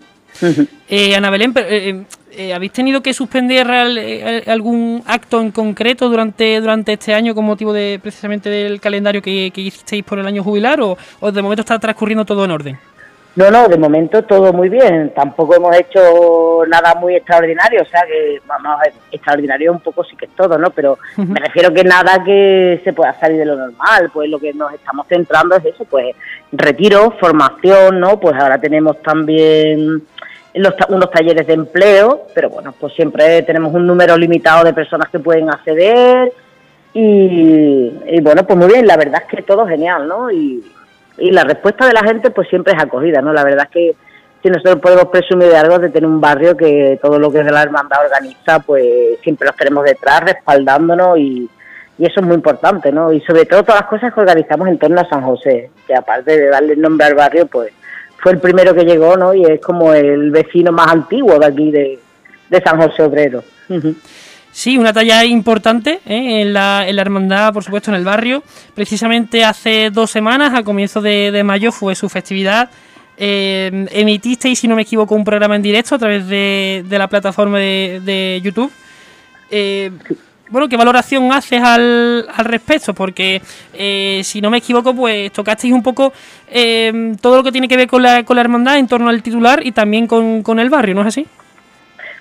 Eh, 0.90 1.16
Ana 1.16 1.30
Belén, 1.30 1.54
pero, 1.54 1.68
eh, 1.70 2.04
eh, 2.32 2.54
¿habéis 2.54 2.72
tenido 2.72 3.02
que 3.02 3.14
suspender 3.14 3.70
al- 3.70 3.98
eh, 3.98 4.44
algún 4.48 5.04
acto 5.06 5.42
en 5.42 5.52
concreto 5.52 6.10
durante, 6.10 6.60
durante 6.62 6.94
este 6.94 7.14
año 7.14 7.34
con 7.36 7.46
motivo 7.46 7.74
de 7.74 8.00
precisamente 8.02 8.50
del 8.50 8.80
calendario 8.80 9.22
que, 9.22 9.52
que 9.54 9.62
hicisteis 9.62 10.04
por 10.04 10.20
el 10.20 10.28
año 10.28 10.44
jubilar 10.44 10.80
o, 10.82 10.98
o 11.20 11.32
de 11.32 11.42
momento 11.42 11.62
está 11.62 11.80
transcurriendo 11.80 12.26
todo 12.26 12.46
en 12.46 12.52
orden? 12.52 12.80
No, 13.36 13.52
no, 13.52 13.68
de 13.68 13.78
momento 13.78 14.24
todo 14.24 14.52
muy 14.52 14.68
bien. 14.68 15.12
Tampoco 15.16 15.54
hemos 15.56 15.76
hecho 15.78 16.64
nada 16.68 16.96
muy 16.96 17.16
extraordinario, 17.16 17.84
o 17.84 17.86
sea 17.86 18.02
que, 18.08 18.42
vamos 18.48 18.80
a 18.80 18.84
ver, 18.84 18.94
extraordinario 19.12 19.72
un 19.74 19.80
poco 19.80 20.04
sí 20.04 20.16
que 20.16 20.26
es 20.26 20.32
todo, 20.36 20.58
¿no? 20.58 20.72
Pero 20.72 20.98
me 21.18 21.40
refiero 21.40 21.72
que 21.72 21.84
nada 21.84 22.24
que 22.24 22.82
se 22.84 22.94
pueda 22.94 23.14
salir 23.20 23.38
de 23.38 23.46
lo 23.46 23.56
normal, 23.56 24.10
pues 24.12 24.28
lo 24.28 24.40
que 24.40 24.54
nos 24.56 24.74
estamos 24.74 25.06
centrando 25.08 25.56
es 25.56 25.66
eso, 25.66 25.86
pues 25.86 26.16
retiro, 26.52 27.12
formación, 27.20 28.00
¿no? 28.00 28.20
Pues 28.20 28.34
ahora 28.42 28.60
tenemos 28.60 29.00
también 29.04 30.02
los, 30.54 30.74
unos 30.90 31.12
talleres 31.12 31.46
de 31.48 31.54
empleo, 31.54 32.28
pero 32.34 32.50
bueno, 32.50 32.74
pues 32.80 32.94
siempre 32.94 33.42
tenemos 33.44 33.74
un 33.74 33.86
número 33.86 34.18
limitado 34.18 34.64
de 34.64 34.74
personas 34.74 35.10
que 35.10 35.20
pueden 35.20 35.50
acceder 35.50 36.32
y, 36.94 38.22
bueno, 38.22 38.44
pues 38.46 38.58
muy 38.58 38.68
bien, 38.68 38.88
la 38.88 38.98
verdad 38.98 39.22
es 39.22 39.36
que 39.36 39.44
todo 39.44 39.68
genial, 39.68 40.08
¿no? 40.08 40.32
Y, 40.32 40.64
la 41.20 41.44
respuesta 41.44 41.88
de 41.88 41.94
la 41.94 42.04
gente 42.04 42.30
pues 42.30 42.48
siempre 42.48 42.74
es 42.74 42.84
acogida, 42.84 43.22
¿no? 43.22 43.34
La 43.34 43.44
verdad 43.44 43.66
es 43.66 43.72
que 43.72 43.96
si 44.44 44.50
nosotros 44.50 44.80
podemos 44.80 45.06
presumir 45.06 45.48
de 45.48 45.58
algo, 45.58 45.80
de 45.80 45.90
tener 45.90 46.08
un 46.08 46.22
barrio 46.22 46.56
que 46.56 47.00
todo 47.02 47.18
lo 47.18 47.32
que 47.32 47.40
es 47.40 47.46
de 47.46 47.52
la 47.52 47.64
hermandad 47.64 48.06
organiza, 48.06 48.60
pues 48.60 49.20
siempre 49.24 49.48
los 49.48 49.56
tenemos 49.56 49.84
detrás, 49.84 50.22
respaldándonos 50.22 51.18
y, 51.18 51.50
y 51.98 52.06
eso 52.06 52.20
es 52.20 52.26
muy 52.26 52.36
importante, 52.36 52.92
¿no? 52.92 53.12
Y 53.12 53.22
sobre 53.22 53.46
todo 53.46 53.64
todas 53.64 53.82
las 53.82 53.90
cosas 53.90 54.14
que 54.14 54.20
organizamos 54.20 54.68
en 54.68 54.78
torno 54.78 55.02
a 55.02 55.10
San 55.10 55.24
José, 55.24 55.72
que 55.88 55.96
aparte 55.96 56.38
de 56.38 56.50
darle 56.50 56.76
nombre 56.76 57.08
al 57.08 57.16
barrio, 57.16 57.48
pues 57.48 57.74
fue 58.18 58.34
el 58.34 58.40
primero 58.40 58.74
que 58.74 58.84
llegó, 58.84 59.16
¿no? 59.16 59.34
Y 59.34 59.44
es 59.44 59.62
como 59.62 59.94
el 59.94 60.32
vecino 60.32 60.72
más 60.72 60.88
antiguo 60.88 61.38
de 61.40 61.46
aquí 61.46 61.72
de, 61.72 62.00
de 62.50 62.62
San 62.62 62.82
José 62.82 63.04
Obrero. 63.04 63.44
Sí, 64.52 64.78
una 64.78 64.92
talla 64.92 65.24
importante 65.24 66.00
¿eh? 66.06 66.42
en, 66.42 66.54
la, 66.54 66.88
en, 66.88 66.96
la, 66.96 67.02
hermandad, 67.04 67.54
por 67.54 67.64
supuesto, 67.64 67.92
en 67.92 67.98
el 67.98 68.04
barrio. 68.04 68.42
Precisamente 68.74 69.46
hace 69.46 69.92
dos 69.92 70.10
semanas, 70.10 70.54
a 70.56 70.64
comienzos 70.64 71.04
de, 71.04 71.32
de 71.32 71.44
mayo, 71.44 71.72
fue 71.72 71.94
su 71.94 72.10
festividad. 72.10 72.70
Eh, 73.18 73.88
emitisteis, 73.92 74.60
si 74.60 74.68
no 74.68 74.76
me 74.76 74.82
equivoco, 74.82 75.16
un 75.16 75.24
programa 75.24 75.56
en 75.56 75.62
directo 75.62 75.96
a 75.96 76.00
través 76.00 76.28
de, 76.28 76.84
de 76.88 76.98
la 76.98 77.08
plataforma 77.08 77.60
de, 77.60 78.02
de 78.04 78.42
YouTube. 78.44 78.72
Eh, 79.52 79.92
bueno, 80.50 80.68
¿qué 80.70 80.78
valoración 80.78 81.32
haces 81.32 81.62
al, 81.62 82.28
al 82.34 82.46
respecto? 82.46 82.94
Porque, 82.94 83.42
eh, 83.74 84.22
si 84.24 84.42
no 84.42 84.50
me 84.50 84.58
equivoco, 84.58 84.94
pues 84.96 85.32
tocasteis 85.32 85.74
un 85.74 85.84
poco 85.84 86.14
eh, 86.50 87.16
todo 87.22 87.38
lo 87.38 87.44
que 87.44 87.52
tiene 87.52 87.68
que 87.68 87.78
ver 87.78 87.88
con 87.88 88.02
la, 88.02 88.24
con 88.24 88.36
la 88.36 88.42
hermandad 88.42 88.78
en 88.78 88.88
torno 88.88 89.10
al 89.10 89.24
titular 89.24 89.66
y 89.66 89.72
también 89.72 90.08
con, 90.08 90.44
con 90.44 90.60
el 90.60 90.70
barrio, 90.70 90.96
¿no 90.96 91.02
es 91.02 91.08
así? 91.08 91.28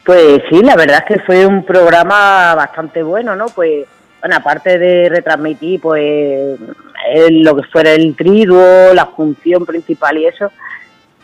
Pues 0.05 0.43
sí, 0.49 0.63
la 0.63 0.77
verdad 0.77 1.05
es 1.09 1.17
que 1.17 1.25
fue 1.25 1.45
un 1.47 1.65
programa 1.65 2.55
bastante 2.55 3.03
bueno, 3.03 3.35
¿no? 3.35 3.47
Pues, 3.47 3.87
bueno, 4.21 4.37
aparte 4.37 4.79
de 4.79 5.09
retransmitir, 5.09 5.81
pues, 5.81 6.59
lo 7.31 7.57
que 7.57 7.63
fuera 7.65 7.93
el 7.93 8.15
triduo, 8.15 8.95
la 8.95 9.07
función 9.07 9.67
principal 9.67 10.19
y 10.19 10.27
eso, 10.27 10.53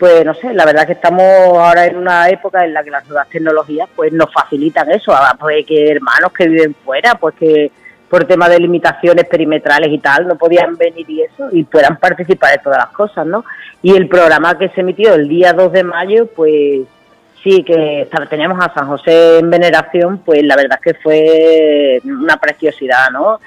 pues, 0.03 0.25
no 0.25 0.35
sé, 0.35 0.53
la 0.53 0.65
verdad 0.65 0.83
es 0.83 0.87
que 0.88 0.93
estamos 0.95 1.23
ahora 1.23 1.87
en 1.87 1.97
una 1.97 2.29
época 2.29 2.65
en 2.65 2.75
la 2.75 2.83
que 2.83 2.91
las 2.91 3.07
nuevas 3.07 3.29
tecnologías, 3.29 3.88
pues, 3.95 4.12
nos 4.12 4.33
facilitan 4.33 4.91
eso, 4.91 5.15
pues, 5.38 5.65
que 5.65 5.93
hermanos 5.93 6.33
que 6.37 6.49
viven 6.49 6.75
fuera, 6.75 7.15
pues, 7.15 7.37
que 7.37 7.71
por 8.11 8.25
tema 8.25 8.49
de 8.49 8.59
limitaciones 8.59 9.27
perimetrales 9.27 9.93
y 9.93 9.99
tal, 10.01 10.27
no 10.27 10.35
podían 10.35 10.77
venir 10.77 11.09
y 11.09 11.23
eso, 11.23 11.51
y 11.53 11.62
puedan 11.62 11.99
participar 11.99 12.51
de 12.51 12.59
todas 12.59 12.79
las 12.79 12.88
cosas, 12.88 13.25
¿no? 13.25 13.45
Y 13.81 13.95
el 13.95 14.09
programa 14.09 14.59
que 14.59 14.71
se 14.71 14.81
emitió 14.81 15.15
el 15.15 15.29
día 15.29 15.53
2 15.53 15.71
de 15.71 15.85
mayo, 15.85 16.27
pues 16.35 16.81
sí, 17.45 17.62
que 17.62 18.09
teníamos 18.29 18.59
a 18.61 18.75
San 18.75 18.88
José 18.88 19.38
en 19.38 19.51
veneración, 19.51 20.19
pues 20.19 20.43
la 20.43 20.57
verdad 20.57 20.81
es 20.85 20.95
que 20.95 21.01
fue 21.01 22.01
una 22.05 22.38
preciosidad, 22.38 23.09
¿no? 23.12 23.38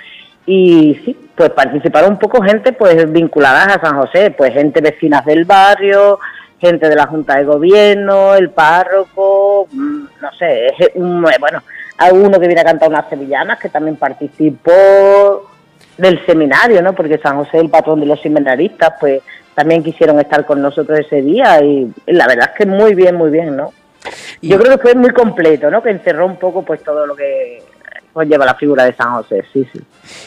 Y 0.46 1.02
sí, 1.04 1.18
pues 1.36 1.50
participaron 1.50 2.12
un 2.12 2.20
poco 2.20 2.42
gente 2.42 2.72
pues 2.72 3.12
vinculadas 3.12 3.76
a 3.76 3.82
San 3.82 3.98
José, 3.98 4.32
pues 4.32 4.54
gente 4.54 4.80
vecinas 4.80 5.26
del 5.26 5.44
barrio, 5.44 6.20
gente 6.66 6.90
de 6.90 6.96
la 6.96 7.08
Junta 7.08 7.38
de 7.38 7.46
Gobierno, 7.46 8.36
el 8.36 8.50
párroco, 8.50 9.68
mm, 9.72 10.06
no 10.22 10.32
sé, 10.38 10.68
bueno, 11.40 11.62
hay 11.98 12.12
uno 12.14 12.40
que 12.40 12.48
viene 12.48 12.62
a 12.62 12.66
cantar 12.66 12.90
unas 12.90 13.10
sevillanas 13.10 13.60
que 13.60 13.70
también 13.70 13.96
participó 13.96 15.50
del 15.98 16.26
seminario, 16.26 16.82
¿no? 16.82 16.94
Porque 16.94 17.18
San 17.18 17.38
José 17.38 17.60
el 17.60 17.70
patrón 17.70 18.00
de 18.00 18.06
los 18.06 18.22
seminaristas, 18.22 18.94
pues 19.00 19.22
también 19.54 19.84
quisieron 19.84 20.20
estar 20.20 20.46
con 20.46 20.62
nosotros 20.62 21.00
ese 21.00 21.22
día 21.22 21.64
y 21.64 21.90
la 22.08 22.28
verdad 22.28 22.50
es 22.52 22.58
que 22.58 22.66
muy 22.66 22.94
bien, 22.94 23.16
muy 23.16 23.30
bien, 23.32 23.56
¿no? 23.56 23.72
Yo 24.42 24.60
creo 24.60 24.78
que 24.78 24.82
fue 24.82 24.96
muy 24.96 25.12
completo, 25.12 25.72
¿no? 25.72 25.82
Que 25.82 25.92
encerró 25.92 26.26
un 26.26 26.36
poco 26.36 26.64
pues 26.64 26.84
todo 26.84 27.08
lo 27.08 27.16
que 27.16 27.64
conlleva 28.16 28.46
la 28.46 28.56
figura 28.56 28.86
de 28.86 28.94
San 28.94 29.14
José, 29.14 29.44
sí, 29.52 29.68
sí. 29.74 29.82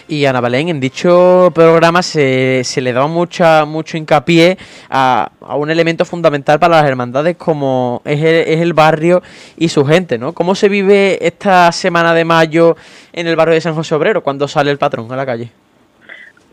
Y 0.09 0.27
Ana 0.27 0.43
Belén, 0.43 0.69
en 0.69 0.79
dicho 0.79 1.51
programa 1.55 2.03
se, 2.03 2.61
se 2.63 2.83
le 2.83 2.93
da 2.93 3.07
mucha, 3.07 3.65
mucho 3.65 3.97
hincapié 3.97 4.59
a, 4.91 5.31
a, 5.41 5.57
un 5.57 5.71
elemento 5.71 6.05
fundamental 6.05 6.59
para 6.61 6.83
las 6.83 6.87
hermandades 6.87 7.39
como 7.39 8.03
es 8.05 8.21
el, 8.21 8.47
es 8.47 8.61
el 8.61 8.75
barrio 8.75 9.23
y 9.57 9.71
su 9.71 9.87
gente, 9.87 10.19
¿no? 10.19 10.35
¿Cómo 10.35 10.55
se 10.55 10.69
vive 10.69 11.27
esta 11.27 11.73
semana 11.73 12.13
de 12.13 12.27
mayo 12.27 12.77
en 13.15 13.27
el 13.27 13.37
barrio 13.37 13.55
de 13.55 13.63
San 13.63 13.75
José 13.75 13.95
Obrero 13.95 14.23
cuando 14.23 14.47
sale 14.49 14.71
el 14.71 14.77
patrón 14.77 15.11
a 15.11 15.17
la 15.17 15.25
calle? 15.25 15.51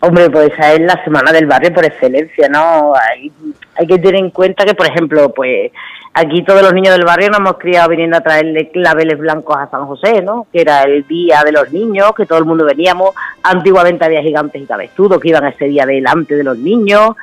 Hombre, 0.02 0.30
pues 0.30 0.52
esa 0.52 0.74
es 0.74 0.82
la 0.82 1.04
semana 1.04 1.32
del 1.32 1.46
barrio 1.46 1.74
por 1.74 1.86
excelencia, 1.86 2.50
¿no? 2.50 2.94
Hay, 2.96 3.32
hay 3.76 3.88
que 3.88 3.98
tener 3.98 4.16
en 4.16 4.30
cuenta 4.30 4.66
que, 4.66 4.76
por 4.76 4.86
ejemplo, 4.88 5.34
pues 5.34 5.72
aquí 6.14 6.44
todos 6.44 6.62
los 6.62 6.74
niños 6.74 6.96
del 6.96 7.06
barrio 7.06 7.30
nos 7.30 7.40
hemos 7.40 7.58
criado 7.58 7.90
viniendo 7.90 8.18
a 8.18 8.22
traerle 8.22 8.70
claveles 8.70 9.18
blancos 9.18 9.56
a 9.58 9.70
San 9.70 9.86
José, 9.86 10.22
¿no? 10.22 10.48
Que 10.52 10.62
era 10.62 10.84
el 10.84 11.08
día 11.08 11.44
de 11.44 11.52
los 11.52 11.72
niños, 11.72 12.14
que 12.16 12.26
todo 12.26 12.40
el 12.40 12.46
mundo 12.46 12.66
veníamos. 12.66 13.12
Antiguamente 13.42 14.06
había 14.06 14.22
gigantes 14.22 14.62
y 14.62 14.66
cabezudos 14.66 15.20
que 15.20 15.30
iban 15.30 15.46
ese 15.46 15.66
día 15.66 15.86
delante 15.86 16.36
de 16.36 16.44
los 16.44 16.58
niños. 16.58 17.16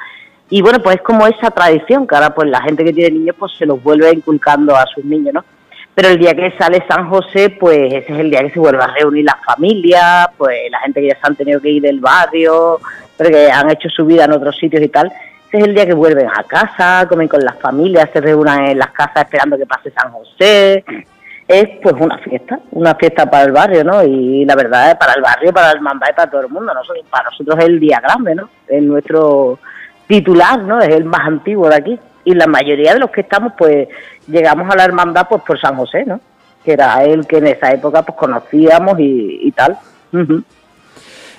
Y 0.51 0.61
bueno, 0.61 0.81
pues 0.83 0.97
es 0.97 1.03
como 1.03 1.27
esa 1.27 1.51
tradición 1.51 2.07
que 2.07 2.15
ahora 2.15 2.35
pues 2.35 2.49
la 2.49 2.63
gente 2.63 2.85
que 2.85 2.93
tiene 2.93 3.19
niños 3.19 3.37
pues 3.39 3.53
se 3.59 3.65
los 3.65 3.83
vuelve 3.83 4.11
inculcando 4.13 4.77
a 4.77 4.87
sus 4.87 5.05
niños, 5.05 5.35
¿no? 5.35 5.45
Pero 5.95 6.09
el 6.09 6.19
día 6.19 6.35
que 6.35 6.51
sale 6.57 6.83
San 6.89 7.09
José, 7.11 7.51
pues 7.51 7.93
ese 7.93 8.13
es 8.13 8.19
el 8.19 8.31
día 8.31 8.41
que 8.41 8.51
se 8.51 8.59
vuelve 8.59 8.83
a 8.83 8.95
reunir 8.95 9.27
las 9.27 9.45
familias, 9.45 10.29
pues 10.39 10.71
la 10.71 10.81
gente 10.81 11.03
que 11.03 11.09
ya 11.09 11.15
se 11.15 11.27
han 11.27 11.37
tenido 11.37 11.61
que 11.61 11.69
ir 11.69 11.83
del 11.83 12.01
barrio, 12.01 12.81
pero 13.17 13.31
que 13.31 13.51
han 13.51 13.71
hecho 13.71 13.91
su 13.91 14.07
vida 14.07 14.25
en 14.25 14.33
otros 14.33 14.57
sitios 14.57 14.83
y 14.83 14.89
tal. 14.89 15.13
Ese 15.49 15.59
es 15.59 15.65
el 15.65 15.75
día 15.75 15.85
que 15.85 15.93
vuelven 15.93 16.29
a 16.29 16.45
casa, 16.45 17.07
comen 17.09 17.29
con 17.29 17.45
las 17.45 17.59
familias, 17.59 18.09
se 18.11 18.23
reúnan 18.23 18.69
en 18.69 18.79
las 18.79 18.91
casas 18.93 19.25
esperando 19.25 19.59
que 19.59 19.67
pase 19.67 19.91
San 19.91 20.11
José. 20.13 20.83
Es 21.47 21.69
pues 21.83 21.95
una 21.99 22.17
fiesta, 22.19 22.59
una 22.71 22.95
fiesta 22.95 23.27
para 23.27 23.45
el 23.45 23.53
barrio, 23.53 23.85
¿no? 23.85 24.03
Y 24.03 24.47
la 24.47 24.55
verdad 24.55 24.93
es 24.93 24.97
para 24.97 25.13
el 25.13 25.21
barrio, 25.21 25.53
para 25.53 25.73
el 25.73 25.81
mamba 25.83 26.07
y 26.09 26.15
para 26.15 26.31
todo 26.31 26.41
el 26.41 26.49
mundo. 26.49 26.73
Nosotros, 26.73 27.05
para 27.11 27.25
nosotros 27.25 27.59
es 27.59 27.65
el 27.67 27.79
día 27.79 28.01
grande, 28.01 28.35
¿no? 28.35 28.49
Es 28.67 28.83
nuestro 28.83 29.59
titular, 30.07 30.63
¿no? 30.63 30.81
Es 30.81 30.89
el 30.89 31.05
más 31.05 31.27
antiguo 31.27 31.69
de 31.69 31.77
aquí 31.77 32.01
y 32.25 32.35
la 32.35 32.47
mayoría 32.47 32.95
de 32.95 33.01
los 33.01 33.11
que 33.11 33.23
estamos 33.23 33.53
pues 33.57 33.89
llegamos 34.29 34.71
a 34.71 34.77
la 34.77 34.85
hermandad 34.85 35.27
pues 35.29 35.43
por 35.43 35.61
San 35.61 35.77
José, 35.77 36.05
¿no? 36.07 36.21
Que 36.65 36.73
era 36.73 37.05
el 37.05 37.27
que 37.27 37.39
en 37.39 37.49
esa 37.49 37.73
época 37.73 38.03
pues 38.03 38.17
conocíamos 38.17 38.99
y, 38.99 39.41
y 39.43 39.53
tal. 39.53 39.79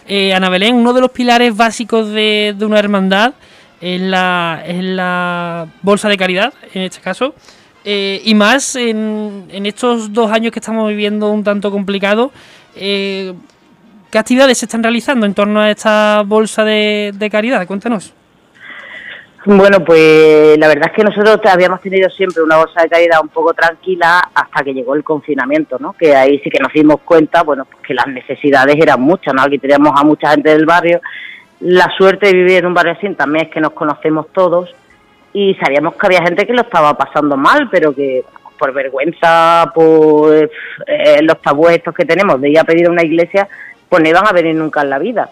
Eh, 0.08 0.34
Ana 0.34 0.50
Belén, 0.50 0.76
uno 0.76 0.94
de 0.94 1.02
los 1.02 1.12
pilares 1.12 1.56
básicos 1.56 2.10
de, 2.10 2.56
una 2.62 2.80
hermandad 2.80 3.34
es 3.80 4.02
la, 4.02 5.68
bolsa 5.82 6.10
de 6.10 6.18
caridad, 6.18 6.54
en 6.74 6.84
este 6.84 7.02
caso. 7.02 7.34
Eh, 7.86 8.22
y 8.24 8.34
más 8.34 8.76
en, 8.76 9.46
en, 9.50 9.66
estos 9.66 10.14
dos 10.14 10.32
años 10.32 10.54
que 10.54 10.60
estamos 10.60 10.88
viviendo 10.90 11.30
un 11.30 11.44
tanto 11.44 11.70
complicado, 11.70 12.32
eh, 12.76 13.34
¿qué 14.10 14.18
actividades 14.18 14.58
se 14.58 14.66
están 14.66 14.84
realizando 14.84 15.26
en 15.26 15.34
torno 15.34 15.60
a 15.60 15.70
esta 15.70 16.24
bolsa 16.26 16.64
de, 16.64 17.14
de 17.14 17.30
caridad? 17.30 17.68
Cuéntanos. 17.68 18.14
Bueno, 19.46 19.84
pues 19.84 20.58
la 20.58 20.70
verdad 20.70 20.90
es 20.90 20.96
que 20.96 21.04
nosotros 21.04 21.38
habíamos 21.52 21.82
tenido 21.82 22.10
siempre 22.10 22.42
una 22.42 22.58
bolsa 22.58 22.82
de 22.82 22.88
caridad 22.88 23.20
un 23.22 23.28
poco 23.28 23.54
tranquila 23.54 24.30
hasta 24.34 24.64
que 24.64 24.74
llegó 24.74 24.96
el 24.96 25.04
confinamiento, 25.04 25.78
¿no? 25.80 25.92
Que 25.92 26.16
ahí 26.16 26.40
sí 26.40 26.50
que 26.50 26.62
nos 26.62 26.72
dimos 26.72 27.02
cuenta, 27.02 27.44
bueno, 27.44 27.66
pues 27.66 27.86
que 27.86 27.94
las 27.94 28.08
necesidades 28.08 28.78
eran 28.80 29.02
muchas, 29.02 29.34
¿no? 29.34 29.42
Aquí 29.42 29.60
teníamos 29.60 29.92
a 30.00 30.06
mucha 30.06 30.30
gente 30.30 30.50
del 30.50 30.66
barrio. 30.66 31.02
La 31.60 31.92
suerte 31.98 32.28
de 32.28 32.34
vivir 32.34 32.60
en 32.60 32.68
un 32.68 32.74
barrio 32.74 32.94
así 32.94 33.14
también 33.16 33.48
es 33.48 33.52
que 33.52 33.60
nos 33.60 33.74
conocemos 33.74 34.28
todos 34.32 34.74
y 35.34 35.56
sabíamos 35.56 35.96
que 35.96 36.08
había 36.08 36.22
gente 36.22 36.48
que 36.48 36.54
lo 36.54 36.62
estaba 36.62 36.94
pasando 36.94 37.36
mal, 37.36 37.68
pero 37.70 37.94
que 37.94 38.24
por 38.58 38.72
vergüenza, 38.72 39.70
por 39.76 40.34
eh, 40.88 41.22
los 41.22 41.42
tabúes 41.42 41.76
estos 41.76 41.94
que 41.94 42.06
tenemos 42.06 42.40
de 42.40 42.50
ir 42.50 42.60
a 42.60 42.64
pedir 42.64 42.88
a 42.88 42.92
una 42.92 43.04
iglesia, 43.04 43.50
pues 43.90 44.02
no 44.02 44.08
iban 44.08 44.26
a 44.26 44.32
venir 44.32 44.56
nunca 44.56 44.84
en 44.84 44.90
la 44.90 45.00
vida. 45.00 45.30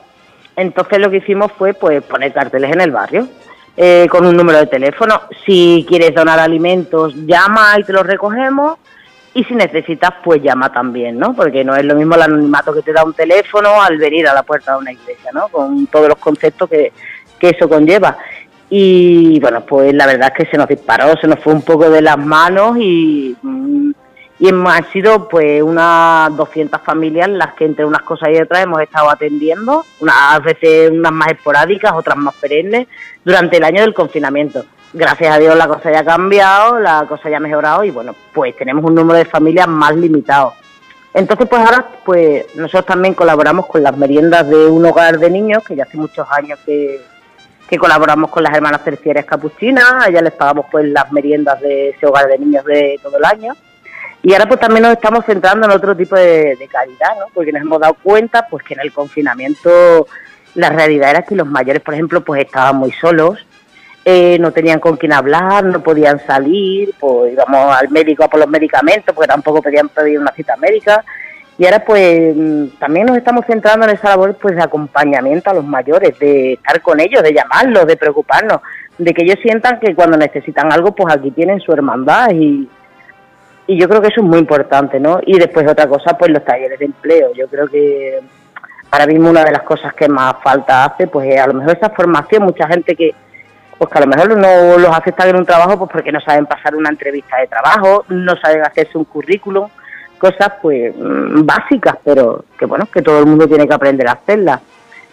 Entonces 0.58 1.00
lo 1.00 1.10
que 1.10 1.18
hicimos 1.18 1.54
fue 1.54 1.74
pues 1.74 2.04
poner 2.04 2.34
carteles 2.34 2.74
en 2.74 2.82
el 2.82 2.92
barrio 2.92 3.30
eh, 3.78 4.08
con 4.10 4.26
un 4.26 4.36
número 4.36 4.60
de 4.60 4.68
teléfono. 4.68 5.22
Si 5.46 5.86
quieres 5.88 6.14
donar 6.14 6.40
alimentos, 6.40 7.14
llama 7.26 7.80
y 7.80 7.84
te 7.84 7.94
los 7.94 8.06
recogemos. 8.06 8.78
Y 9.34 9.46
si 9.46 9.56
necesitas, 9.56 10.12
pues 10.24 10.42
llama 10.44 10.74
también, 10.74 11.18
¿no? 11.18 11.34
Porque 11.34 11.64
no 11.64 11.76
es 11.76 11.86
lo 11.86 11.96
mismo 11.96 12.16
el 12.16 12.24
anonimato 12.24 12.74
que 12.74 12.82
te 12.82 12.92
da 12.92 13.06
un 13.06 13.14
teléfono 13.14 13.82
al 13.82 13.98
venir 13.98 14.28
a 14.28 14.34
la 14.34 14.44
puerta 14.44 14.74
de 14.74 14.80
una 14.80 14.92
iglesia, 14.92 15.32
¿no? 15.34 15.48
Con 15.48 15.88
todos 15.88 16.10
los 16.10 16.18
conceptos 16.18 16.70
que, 16.70 16.92
que 17.40 17.50
eso 17.50 17.70
conlleva. 17.70 18.18
Y 18.74 19.38
bueno, 19.42 19.66
pues 19.66 19.94
la 19.94 20.06
verdad 20.06 20.32
es 20.32 20.46
que 20.46 20.52
se 20.52 20.58
nos 20.58 20.68
disparó, 20.68 21.14
se 21.20 21.28
nos 21.28 21.40
fue 21.40 21.54
un 21.54 21.62
poco 21.62 21.90
de 21.90 22.02
las 22.02 22.18
manos 22.18 22.78
y, 22.80 23.36
y 24.42 24.50
han 24.50 24.92
sido 24.92 25.30
pues 25.30 25.62
unas 25.62 26.36
200 26.36 26.82
familias 26.82 27.30
las 27.30 27.54
que 27.54 27.64
entre 27.64 27.86
unas 27.86 28.02
cosas 28.02 28.30
y 28.30 28.42
otras 28.42 28.64
hemos 28.64 28.82
estado 28.82 29.12
atendiendo, 29.12 29.86
unas 30.00 30.44
veces 30.44 30.90
unas 30.90 31.12
más 31.12 31.28
esporádicas, 31.32 31.94
otras 31.94 32.18
más 32.18 32.34
perennes, 32.34 32.88
durante 33.24 33.58
el 33.58 33.64
año 33.64 33.82
del 33.82 33.94
confinamiento. 33.94 34.66
gracias 34.94 35.36
a 35.36 35.38
Dios 35.38 35.56
la 35.56 35.68
cosa 35.68 35.92
ya 35.92 36.00
ha 36.00 36.06
cambiado, 36.06 36.80
la 36.80 37.06
cosa 37.08 37.30
ya 37.30 37.38
ha 37.38 37.40
mejorado 37.40 37.84
y 37.84 37.92
bueno, 37.92 38.16
pues 38.34 38.56
tenemos 38.58 38.84
un 38.84 38.96
número 38.96 39.20
de 39.20 39.26
familias 39.26 39.68
más 39.68 39.96
limitado. 39.96 40.56
Entonces, 41.14 41.48
pues 41.48 41.62
ahora, 41.62 41.86
pues 42.04 42.56
nosotros 42.56 42.88
también 42.88 43.14
colaboramos 43.14 43.68
con 43.68 43.84
las 43.84 43.96
meriendas 43.96 44.50
de 44.50 44.66
un 44.66 44.84
hogar 44.84 45.20
de 45.20 45.30
niños, 45.30 45.64
que 45.64 45.76
ya 45.76 45.84
hace 45.84 45.98
muchos 45.98 46.26
años 46.32 46.58
que, 46.66 47.00
que 47.70 47.78
colaboramos 47.78 48.32
con 48.32 48.42
las 48.42 48.56
hermanas 48.56 48.84
terciarias 48.84 49.26
capuchinas, 49.26 49.86
a 50.00 50.10
ellas 50.10 50.24
les 50.24 50.34
pagamos 50.34 50.66
pues 50.72 50.86
las 50.86 51.12
meriendas 51.12 51.62
de 51.62 51.90
ese 51.90 52.08
hogar 52.08 52.28
de 52.28 52.40
niños 52.40 52.66
de 52.66 53.00
todo 53.04 53.20
el 53.20 53.26
año. 53.26 53.54
Y 54.24 54.34
ahora 54.34 54.48
pues 54.48 54.60
también 54.60 54.84
nos 54.84 54.94
estamos 54.94 55.26
centrando 55.26 55.66
en 55.66 55.72
otro 55.72 55.96
tipo 55.96 56.16
de, 56.16 56.56
de 56.56 56.68
calidad, 56.68 57.18
¿no? 57.20 57.26
Porque 57.34 57.52
nos 57.52 57.62
hemos 57.62 57.80
dado 57.80 57.96
cuenta 57.96 58.48
pues 58.50 58.64
que 58.64 58.76
en 58.76 58.82
el 58.82 58.94
confinamiento 58.94 60.08
la 60.56 60.70
realidad 60.70 61.12
era 61.12 61.22
que 61.24 61.36
los 61.36 61.48
mayores, 61.48 61.82
por 61.82 61.94
ejemplo, 61.94 62.22
pues 62.22 62.44
estaban 62.44 62.76
muy 62.76 62.92
solos, 62.92 63.46
eh, 64.04 64.38
no 64.40 64.52
tenían 64.52 64.80
con 64.80 64.98
quién 64.98 65.14
hablar, 65.14 65.64
no 65.64 65.82
podían 65.82 66.20
salir, 66.26 66.94
pues 67.00 67.34
íbamos 67.34 67.76
al 67.76 67.90
médico 67.90 68.24
a 68.24 68.30
por 68.30 68.40
los 68.40 68.50
medicamentos, 68.50 69.14
porque 69.14 69.28
tampoco 69.28 69.62
podían 69.62 69.90
pedir 69.90 70.20
una 70.20 70.32
cita 70.32 70.56
médica. 70.58 71.04
Y 71.58 71.66
ahora 71.66 71.84
pues 71.86 72.36
mm, 72.36 72.68
también 72.80 73.06
nos 73.06 73.18
estamos 73.18 73.46
centrando 73.46 73.86
en 73.86 73.96
esa 73.96 74.10
labor 74.10 74.36
pues 74.42 74.56
de 74.56 74.64
acompañamiento 74.64 75.50
a 75.50 75.54
los 75.54 75.66
mayores, 75.66 76.18
de 76.20 76.54
estar 76.54 76.82
con 76.82 77.00
ellos, 77.00 77.22
de 77.24 77.34
llamarlos, 77.34 77.86
de 77.86 77.98
preocuparnos, 77.98 78.62
de 78.98 79.14
que 79.14 79.24
ellos 79.24 79.38
sientan 79.42 79.80
que 79.80 79.94
cuando 79.96 80.18
necesitan 80.18 80.72
algo 80.72 80.94
pues 80.94 81.14
aquí 81.14 81.32
tienen 81.32 81.60
su 81.60 81.72
hermandad 81.72 82.32
y, 82.32 82.68
y 83.72 83.80
yo 83.80 83.88
creo 83.88 84.02
que 84.02 84.10
eso 84.10 84.20
es 84.20 84.28
muy 84.28 84.40
importante, 84.40 85.00
¿no? 85.00 85.22
Y 85.26 85.40
después 85.40 85.66
otra 85.66 85.88
cosa 85.88 86.18
pues 86.18 86.30
los 86.30 86.44
talleres 86.44 86.78
de 86.78 86.86
empleo, 86.88 87.32
yo 87.34 87.48
creo 87.48 87.70
que 87.70 88.20
ahora 88.92 89.08
mismo 89.08 89.30
una 89.30 89.46
de 89.46 89.52
las 89.54 89.62
cosas 89.62 89.94
que 89.94 90.10
más 90.10 90.36
falta 90.44 90.84
hace 90.84 91.08
pues 91.08 91.30
es 91.30 91.40
a 91.40 91.48
lo 91.48 91.54
mejor 91.54 91.78
esa 91.78 91.90
formación, 91.90 92.44
mucha 92.44 92.68
gente 92.68 92.98
que 92.98 93.16
pues 93.78 93.90
que 93.90 93.98
a 93.98 94.02
lo 94.02 94.08
mejor 94.08 94.38
no 94.38 94.78
los 94.78 94.94
aceptan 94.94 95.30
en 95.30 95.38
un 95.38 95.46
trabajo 95.46 95.80
pues 95.80 95.90
porque 95.90 96.12
no 96.12 96.20
saben 96.20 96.48
pasar 96.48 96.76
una 96.76 96.90
entrevista 96.90 97.38
de 97.38 97.48
trabajo, 97.48 98.04
no 98.10 98.36
saben 98.42 98.62
hacerse 98.62 98.98
un 98.98 99.06
currículum, 99.06 99.70
cosas 100.18 100.52
pues 100.62 100.94
mm, 100.94 101.46
básicas, 101.46 101.96
pero 102.04 102.44
que 102.60 102.66
bueno, 102.66 102.90
que 102.94 103.02
todo 103.02 103.20
el 103.20 103.26
mundo 103.26 103.48
tiene 103.48 103.70
que 103.70 103.74
aprender 103.74 104.10
a 104.10 104.14
hacerlas. 104.14 104.60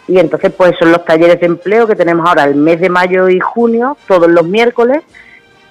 Y 0.05 0.19
entonces 0.19 0.51
pues 0.51 0.73
son 0.77 0.91
los 0.91 1.05
talleres 1.05 1.39
de 1.39 1.45
empleo 1.45 1.87
que 1.87 1.95
tenemos 1.95 2.27
ahora 2.27 2.43
el 2.43 2.55
mes 2.55 2.81
de 2.81 2.89
mayo 2.89 3.29
y 3.29 3.39
junio, 3.39 3.95
todos 4.05 4.27
los 4.27 4.45
miércoles, 4.45 5.01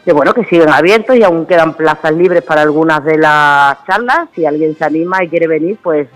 que 0.09 0.14
bueno, 0.14 0.32
que 0.32 0.44
siguen 0.44 0.70
abiertos 0.70 1.16
y 1.16 1.22
aún 1.22 1.44
quedan 1.44 1.74
plazas 1.74 2.12
libres 2.12 2.42
para 2.42 2.62
algunas 2.62 3.04
de 3.04 3.18
las 3.18 3.76
charlas. 3.84 4.30
Si 4.34 4.46
alguien 4.46 4.74
se 4.74 4.82
anima 4.82 5.22
y 5.22 5.28
quiere 5.28 5.46
venir, 5.46 5.76
pues 5.82 6.09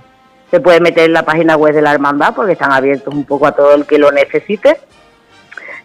se 0.50 0.60
puede 0.60 0.80
meter 0.80 1.04
en 1.04 1.12
la 1.12 1.26
página 1.26 1.58
web 1.58 1.74
de 1.74 1.82
la 1.82 1.92
hermandad 1.92 2.32
porque 2.34 2.52
están 2.52 2.72
abiertos 2.72 3.12
un 3.12 3.26
poco 3.26 3.46
a 3.46 3.52
todo 3.52 3.74
el 3.74 3.84
que 3.84 3.98
lo 3.98 4.10
necesite 4.10 4.78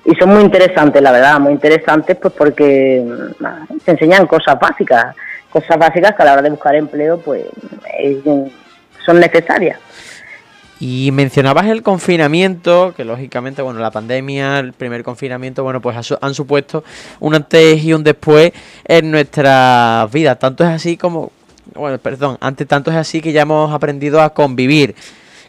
y 0.05 0.15
son 0.15 0.29
muy 0.29 0.41
interesantes, 0.41 1.01
la 1.01 1.11
verdad, 1.11 1.37
muy 1.37 1.51
interesantes, 1.51 2.15
pues 2.15 2.33
porque 2.33 3.03
mm, 3.05 3.77
se 3.83 3.91
enseñan 3.91 4.25
cosas 4.25 4.57
básicas, 4.57 5.13
cosas 5.49 5.77
básicas 5.77 6.15
que 6.15 6.21
a 6.21 6.25
la 6.27 6.31
hora 6.31 6.41
de 6.43 6.51
buscar 6.51 6.75
empleo, 6.75 7.19
pues 7.19 7.43
son 9.05 9.19
necesarias. 9.19 9.81
Y 10.79 11.09
mencionabas 11.11 11.65
el 11.67 11.81
confinamiento, 11.81 12.93
que 12.95 13.03
lógicamente, 13.03 13.61
bueno, 13.61 13.79
la 13.79 13.89
pandemia, 13.89 14.59
el 14.59 14.73
primer 14.73 15.03
confinamiento, 15.03 15.63
bueno, 15.63 15.81
pues 15.81 16.11
han 16.21 16.33
supuesto 16.35 16.83
un 17.19 17.33
antes 17.33 17.83
y 17.83 17.93
un 17.93 18.03
después 18.03 18.51
en 18.85 19.09
nuestras 19.09 20.11
vidas. 20.11 20.37
Tanto 20.37 20.63
es 20.63 20.69
así 20.69 20.95
como, 20.95 21.31
bueno, 21.73 21.97
perdón, 21.97 22.37
antes 22.41 22.67
tanto 22.67 22.91
es 22.91 22.97
así 22.97 23.21
que 23.21 23.31
ya 23.31 23.41
hemos 23.41 23.73
aprendido 23.73 24.21
a 24.21 24.33
convivir 24.33 24.93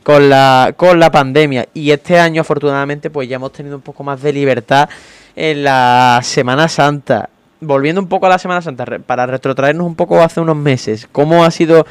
con 0.03 0.31
la, 0.31 0.72
con 0.76 0.99
la 0.99 1.11
pandemia. 1.11 1.68
Y 1.74 1.91
este 1.91 2.18
año, 2.18 2.41
afortunadamente, 2.41 3.11
pues 3.11 3.29
ya 3.29 3.37
hemos 3.37 3.53
tenido 3.53 3.76
un 3.76 3.83
poco 3.83 4.03
más 4.03 4.22
de 4.22 4.33
libertad 4.33 4.89
en 5.37 5.62
la 5.62 6.20
Semana 6.22 6.68
Santa. 6.68 7.29
Volviendo 7.61 8.00
un 8.00 8.09
poco 8.09 8.26
a 8.26 8.28
la 8.28 8.38
Semana 8.38 8.62
Santa, 8.62 8.84
para 9.04 9.26
retrotraernos 9.26 9.84
un 9.84 9.96
poco 9.96 10.20
hace 10.20 10.40
unos 10.40 10.56
meses, 10.56 11.09
¿cómo 11.11 11.44
ha 11.44 11.50
sido 11.50 11.86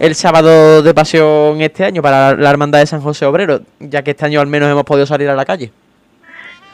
el 0.00 0.16
sábado 0.16 0.82
de 0.82 0.92
pasión 0.94 1.60
este 1.60 1.84
año 1.84 2.02
para 2.02 2.34
la 2.34 2.50
Hermandad 2.50 2.80
de 2.80 2.86
San 2.86 3.00
José 3.00 3.24
Obrero? 3.26 3.60
Ya 3.78 4.02
que 4.02 4.10
este 4.10 4.26
año 4.26 4.40
al 4.40 4.48
menos 4.48 4.68
hemos 4.68 4.82
podido 4.82 5.06
salir 5.06 5.28
a 5.28 5.36
la 5.36 5.44
calle. 5.44 5.70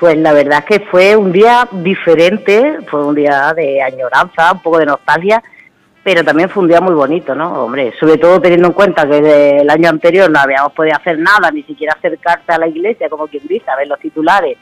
Pues 0.01 0.16
la 0.16 0.32
verdad 0.32 0.61
es 0.61 0.78
que 0.78 0.86
fue 0.86 1.14
un 1.14 1.30
día 1.30 1.68
diferente, 1.72 2.78
fue 2.86 3.05
un 3.05 3.14
día 3.14 3.53
de 3.55 3.82
añoranza, 3.82 4.53
un 4.53 4.62
poco 4.62 4.78
de 4.78 4.86
nostalgia, 4.86 5.42
pero 6.03 6.24
también 6.24 6.49
fue 6.49 6.62
un 6.62 6.68
día 6.70 6.80
muy 6.80 6.94
bonito, 6.94 7.34
¿no? 7.34 7.64
Hombre, 7.64 7.92
sobre 8.01 8.16
todo 8.16 8.40
teniendo 8.40 8.68
en 8.68 8.72
cuenta 8.72 9.07
que 9.07 9.59
el 9.59 9.68
año 9.68 9.90
anterior 9.90 10.30
no 10.30 10.38
habíamos 10.38 10.72
podido 10.72 10.96
hacer 10.96 11.18
nada, 11.18 11.51
ni 11.51 11.64
siquiera 11.64 11.94
acercarte 11.99 12.51
a 12.51 12.59
la 12.59 12.68
iglesia, 12.68 13.11
como 13.11 13.26
quien 13.26 13.46
dice, 13.46 13.70
a 13.70 13.76
ver 13.76 13.88
los 13.88 13.99
titulares. 13.99 14.57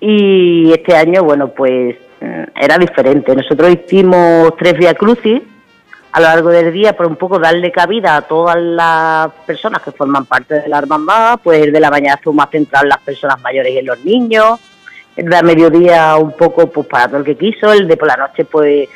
Y 0.00 0.72
este 0.72 0.96
año, 0.96 1.22
bueno, 1.22 1.48
pues 1.48 1.96
era 2.20 2.78
diferente. 2.78 3.34
Nosotros 3.34 3.70
hicimos 3.70 4.56
tres 4.56 4.74
Via 4.74 4.94
Crucis 4.94 5.42
a 6.14 6.20
lo 6.20 6.26
largo 6.26 6.50
del 6.50 6.72
día 6.72 6.96
por 6.96 7.06
un 7.06 7.16
poco 7.16 7.40
darle 7.40 7.72
cabida 7.72 8.14
a 8.14 8.22
todas 8.22 8.56
las 8.56 9.32
personas 9.46 9.82
que 9.82 9.90
forman 9.90 10.26
parte 10.26 10.60
de 10.60 10.68
la 10.68 10.78
hermandad, 10.78 11.40
pues 11.42 11.60
el 11.60 11.72
de 11.72 11.80
la 11.80 11.90
mañana 11.90 12.20
fue 12.22 12.32
más 12.32 12.50
central 12.50 12.88
las 12.88 13.00
personas 13.00 13.40
mayores 13.42 13.72
y 13.72 13.78
en 13.78 13.86
los 13.86 14.04
niños, 14.04 14.60
el 15.16 15.28
de 15.28 15.42
mediodía 15.42 16.16
un 16.16 16.30
poco 16.36 16.68
pues 16.68 16.86
para 16.86 17.08
todo 17.08 17.16
el 17.18 17.24
que 17.24 17.36
quiso, 17.36 17.72
el 17.72 17.88
de 17.88 17.96
por 17.96 18.06
la 18.06 18.16
noche 18.16 18.44
pues 18.44 18.88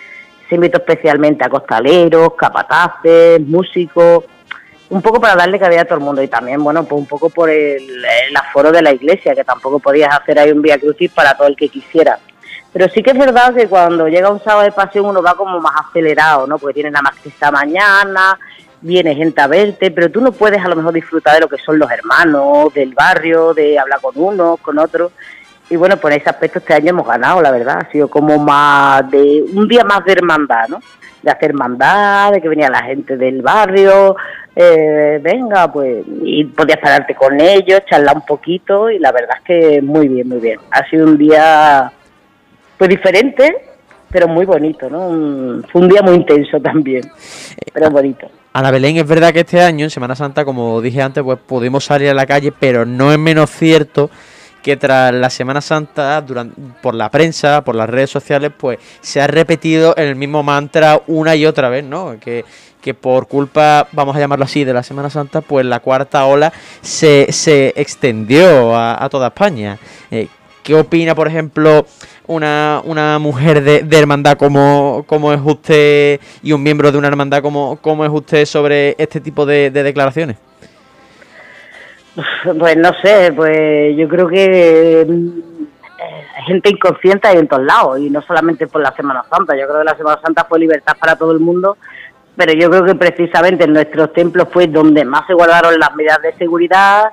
se 0.49 0.55
invitó 0.55 0.79
especialmente 0.79 1.45
a 1.45 1.49
costaleros, 1.49 2.35
capataces, 2.35 3.41
músicos, 3.41 4.25
un 4.91 5.03
poco 5.03 5.21
para 5.21 5.35
darle 5.35 5.59
cabida 5.59 5.83
a 5.83 5.85
todo 5.85 5.99
el 5.99 6.05
mundo 6.05 6.23
y 6.23 6.29
también, 6.29 6.63
bueno, 6.63 6.85
pues 6.85 7.01
un 7.01 7.07
poco 7.07 7.31
por 7.31 7.51
el, 7.51 7.83
aforo 8.37 8.71
de 8.71 8.81
la 8.81 8.93
iglesia, 8.93 9.35
que 9.35 9.43
tampoco 9.43 9.81
podías 9.81 10.15
hacer 10.15 10.39
ahí 10.39 10.51
un 10.51 10.63
Vía 10.63 10.79
Crucis 10.79 11.11
para 11.11 11.37
todo 11.37 11.49
el 11.49 11.57
que 11.57 11.69
quisiera. 11.69 12.19
Pero 12.73 12.89
sí 12.89 13.03
que 13.03 13.11
es 13.11 13.19
verdad 13.19 13.55
que 13.55 13.67
cuando 13.67 14.09
llega 14.09 14.31
un 14.31 14.43
sábado 14.43 14.65
de 14.65 14.73
pasión 14.73 15.07
uno 15.07 15.23
va 15.23 15.35
como 15.35 15.61
más 15.61 15.75
acelerado, 15.89 16.47
¿no? 16.47 16.59
Porque 16.59 16.75
tienes 16.75 16.93
nada 16.93 17.03
más 17.03 17.19
que 17.21 17.31
esta 17.31 17.51
mañana, 17.51 18.39
viene 18.81 19.15
gente 19.15 19.41
a 19.41 19.47
verte, 19.47 19.91
pero 19.91 20.11
tú 20.11 20.21
no 20.21 20.33
puedes 20.33 20.65
a 20.65 20.69
lo 20.69 20.77
mejor 20.77 20.93
disfrutar 20.93 21.35
de 21.35 21.41
lo 21.41 21.49
que 21.49 21.59
son 21.59 21.79
los 21.79 21.91
hermanos, 21.91 22.73
del 22.75 22.95
barrio, 22.95 23.55
de 23.55 23.79
hablar 23.79 24.01
con 24.01 24.13
unos, 24.17 24.61
con 24.61 24.79
otros 24.79 25.13
y 25.71 25.77
bueno, 25.77 25.99
por 25.99 26.13
ese 26.13 26.31
aspecto 26.31 26.61
este 26.61 26.75
año 26.75 26.91
hemos 26.91 27.07
ganado, 27.07 27.43
la 27.43 27.51
verdad. 27.51 27.81
Ha 27.83 27.93
sido 27.93 28.09
como 28.09 28.39
más 28.39 29.09
de 29.11 29.45
un 29.55 29.69
día 29.69 29.85
más 29.85 30.05
de 30.05 30.13
hermandad, 30.13 30.69
¿no? 30.69 30.81
De 31.23 31.31
hacer 31.31 31.51
hermandad, 31.51 32.33
de 32.33 32.41
que 32.41 32.49
venía 32.49 32.71
la 32.71 32.83
gente 32.85 33.17
del 33.17 33.43
barrio, 33.43 34.17
eh, 34.57 35.19
venga, 35.23 35.71
pues, 35.71 36.05
y 36.23 36.45
podías 36.45 36.79
pararte 36.79 37.15
con 37.15 37.39
ellos, 37.41 37.83
charlar 37.89 38.17
un 38.17 38.25
poquito, 38.25 38.91
y 38.91 38.99
la 38.99 39.13
verdad 39.13 39.37
es 39.39 39.45
que 39.45 39.83
muy 39.83 40.09
bien, 40.09 40.29
muy 40.29 40.39
bien. 40.39 40.59
Ha 40.71 40.89
sido 40.89 41.07
un 41.07 41.19
día, 41.19 41.93
pues 42.79 42.89
diferente, 42.89 43.55
pero 44.11 44.29
muy 44.29 44.47
bonito, 44.47 44.89
¿no? 44.89 45.63
fue 45.71 45.83
un 45.83 45.89
día 45.89 46.03
muy 46.03 46.15
intenso 46.15 46.61
también, 46.63 47.03
pero 47.73 47.91
bonito. 47.91 48.29
Ana 48.53 48.71
Belén, 48.71 48.97
es 48.97 49.07
verdad 49.07 49.33
que 49.33 49.41
este 49.41 49.61
año, 49.61 49.85
en 49.85 49.91
Semana 49.91 50.17
Santa, 50.17 50.45
como 50.45 50.81
dije 50.81 51.03
antes, 51.03 51.23
pues 51.23 51.39
pudimos 51.39 51.85
salir 51.85 52.09
a 52.09 52.15
la 52.15 52.27
calle, 52.27 52.53
pero 52.59 52.87
no 52.87 53.13
es 53.13 53.19
menos 53.19 53.51
cierto 53.51 54.11
que 54.63 54.77
tras 54.77 55.15
la 55.15 55.31
Semana 55.31 55.61
Santa, 55.61 56.21
durante, 56.23 56.61
por 56.83 56.95
la 56.95 57.11
prensa, 57.11 57.63
por 57.63 57.75
las 57.75 57.89
redes 57.89 58.11
sociales, 58.11 58.51
pues 58.57 58.79
se 59.01 59.21
ha 59.21 59.27
repetido 59.27 59.95
el 59.97 60.17
mismo 60.17 60.43
mantra 60.43 61.01
una 61.07 61.37
y 61.37 61.47
otra 61.47 61.69
vez, 61.69 61.85
¿no? 61.85 62.19
Que, 62.19 62.45
que 62.81 62.95
por 62.95 63.29
culpa, 63.29 63.89
vamos 63.93 64.17
a 64.17 64.19
llamarlo 64.19 64.45
así, 64.45 64.65
de 64.65 64.73
la 64.73 64.83
Semana 64.83 65.11
Santa, 65.11 65.41
pues 65.41 65.65
la 65.65 65.81
cuarta 65.81 66.27
ola 66.27 66.53
se, 66.81 67.33
se 67.33 67.73
extendió 67.77 68.77
a, 68.77 69.09
toda 69.11 69.29
España. 69.29 69.79
Eh, 70.11 70.29
¿Qué 70.69 70.75
opina, 70.75 71.15
por 71.15 71.29
ejemplo, 71.29 71.87
una, 72.27 72.83
una 72.85 73.19
mujer 73.19 73.63
de, 73.63 73.99
hermandad 73.99 74.37
como, 74.37 75.03
como, 75.07 75.33
es 75.33 75.41
usted 75.43 76.21
y 76.43 76.53
un 76.53 76.63
miembro 76.63 76.93
de 76.93 76.99
una 76.99 77.09
hermandad 77.09 77.41
como, 77.41 77.79
como 77.79 78.05
es 78.05 78.11
usted 78.13 78.45
sobre 78.45 78.95
este 78.99 79.19
tipo 79.19 79.47
de 79.47 79.71
declaraciones? 79.71 80.37
Pues 82.59 82.77
no 82.77 82.91
sé, 83.03 83.33
pues 83.35 83.97
yo 83.97 84.09
creo 84.09 84.29
que 84.29 85.01
eh, 85.01 85.07
gente 86.47 86.69
inconsciente 86.69 87.29
hay 87.29 87.39
en 87.39 87.49
todos 87.49 87.65
lados 87.65 88.01
y 88.01 88.11
no 88.11 88.21
solamente 88.21 88.67
por 88.67 88.83
la 88.83 88.93
Semana 88.93 89.25
Santa. 89.31 89.57
Yo 89.57 89.67
creo 89.67 89.79
que 89.79 89.85
la 89.87 89.97
Semana 89.97 90.21
Santa 90.23 90.45
fue 90.45 90.59
libertad 90.59 90.99
para 91.01 91.17
todo 91.17 91.33
el 91.33 91.41
mundo, 91.41 91.79
pero 92.37 92.53
yo 92.53 92.69
creo 92.69 92.85
que 92.85 92.95
precisamente 92.95 93.65
en 93.65 93.73
nuestros 93.73 94.13
templos 94.13 94.49
fue 94.53 94.67
donde 94.67 95.07
más 95.07 95.27
se 95.27 95.33
guardaron 95.33 95.79
las 95.79 95.95
medidas 95.97 96.21
de 96.21 96.35
seguridad, 96.35 97.05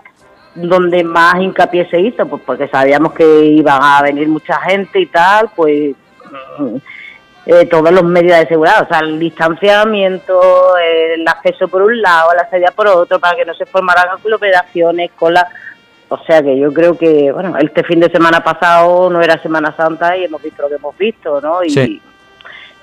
donde 0.56 1.04
más 1.04 1.36
hincapié 1.36 1.88
se 1.90 2.00
hizo, 2.00 2.26
pues 2.26 2.42
porque 2.46 2.68
sabíamos 2.68 3.14
que 3.14 3.46
iban 3.46 3.80
a 3.82 4.02
venir 4.02 4.28
mucha 4.28 4.60
gente 4.62 5.00
y 5.00 5.06
tal, 5.08 5.50
pues 5.56 5.94
mm, 6.60 6.76
eh, 7.46 7.66
todos 7.68 7.92
los 7.92 8.04
medios 8.04 8.40
de 8.40 8.48
seguridad, 8.48 8.84
o 8.84 8.88
sea, 8.88 9.00
el 9.00 9.20
distanciamiento, 9.20 10.78
el 10.78 11.28
acceso 11.28 11.68
por 11.68 11.84
un 11.84 12.02
lado, 12.02 12.32
la 12.36 12.50
salida 12.50 12.72
por 12.72 12.88
otro, 12.88 13.20
para 13.20 13.36
que 13.36 13.46
no 13.46 13.54
se 13.54 13.66
formaran 13.66 14.10
aglomeraciones, 14.10 15.12
colas. 15.16 15.46
O 16.08 16.18
sea 16.20 16.42
que 16.42 16.58
yo 16.58 16.72
creo 16.72 16.98
que, 16.98 17.32
bueno, 17.32 17.58
este 17.58 17.84
fin 17.84 18.00
de 18.00 18.10
semana 18.10 18.44
pasado 18.44 19.10
no 19.10 19.22
era 19.22 19.42
Semana 19.42 19.76
Santa 19.76 20.16
y 20.16 20.24
hemos 20.24 20.42
visto 20.42 20.62
lo 20.64 20.70
que 20.70 20.76
hemos 20.76 20.98
visto, 20.98 21.42
¿no? 21.42 21.64
Y, 21.64 22.02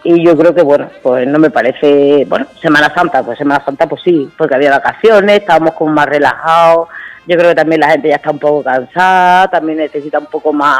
y 0.04 0.24
yo 0.24 0.36
creo 0.36 0.54
que, 0.54 0.62
bueno, 0.62 0.90
pues 1.02 1.26
no 1.26 1.38
me 1.38 1.50
parece, 1.50 2.24
bueno, 2.28 2.46
Semana 2.60 2.92
Santa, 2.92 3.22
pues 3.22 3.38
Semana 3.38 3.64
Santa 3.64 3.88
pues 3.88 4.02
sí, 4.02 4.28
porque 4.36 4.54
había 4.54 4.70
vacaciones, 4.70 5.40
estábamos 5.40 5.74
como 5.74 5.92
más 5.92 6.06
relajados, 6.06 6.88
yo 7.26 7.36
creo 7.36 7.50
que 7.50 7.54
también 7.54 7.80
la 7.80 7.90
gente 7.90 8.08
ya 8.08 8.16
está 8.16 8.30
un 8.30 8.38
poco 8.38 8.62
cansada, 8.62 9.48
también 9.48 9.78
necesita 9.78 10.18
un 10.18 10.26
poco 10.26 10.52
más 10.52 10.78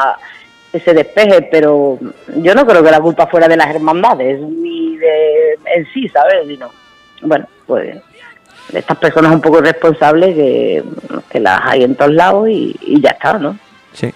ese 0.73 0.95
despeje, 0.95 1.43
pero 1.51 1.99
yo 2.37 2.55
no 2.55 2.67
creo 2.67 2.83
que 2.83 2.91
la 2.91 3.01
culpa 3.01 3.27
fuera 3.27 3.47
de 3.49 3.57
las 3.57 3.69
hermandades 3.69 4.41
ni 4.41 4.97
de 4.97 5.59
en 5.67 5.87
sí, 5.93 6.09
¿sabes? 6.09 6.47
Sino, 6.49 6.71
bueno, 7.23 7.47
pues 7.67 7.99
estas 8.73 8.97
personas 8.97 9.33
un 9.33 9.41
poco 9.41 9.59
irresponsables 9.59 10.35
que, 10.35 10.83
que 11.29 11.41
las 11.41 11.61
hay 11.65 11.85
en 11.85 11.95
todos 11.95 12.13
lados 12.13 12.49
y, 12.49 12.75
y 12.81 13.01
ya 13.03 13.11
está, 13.11 13.39
¿no? 13.39 13.59
Sí. 13.93 14.11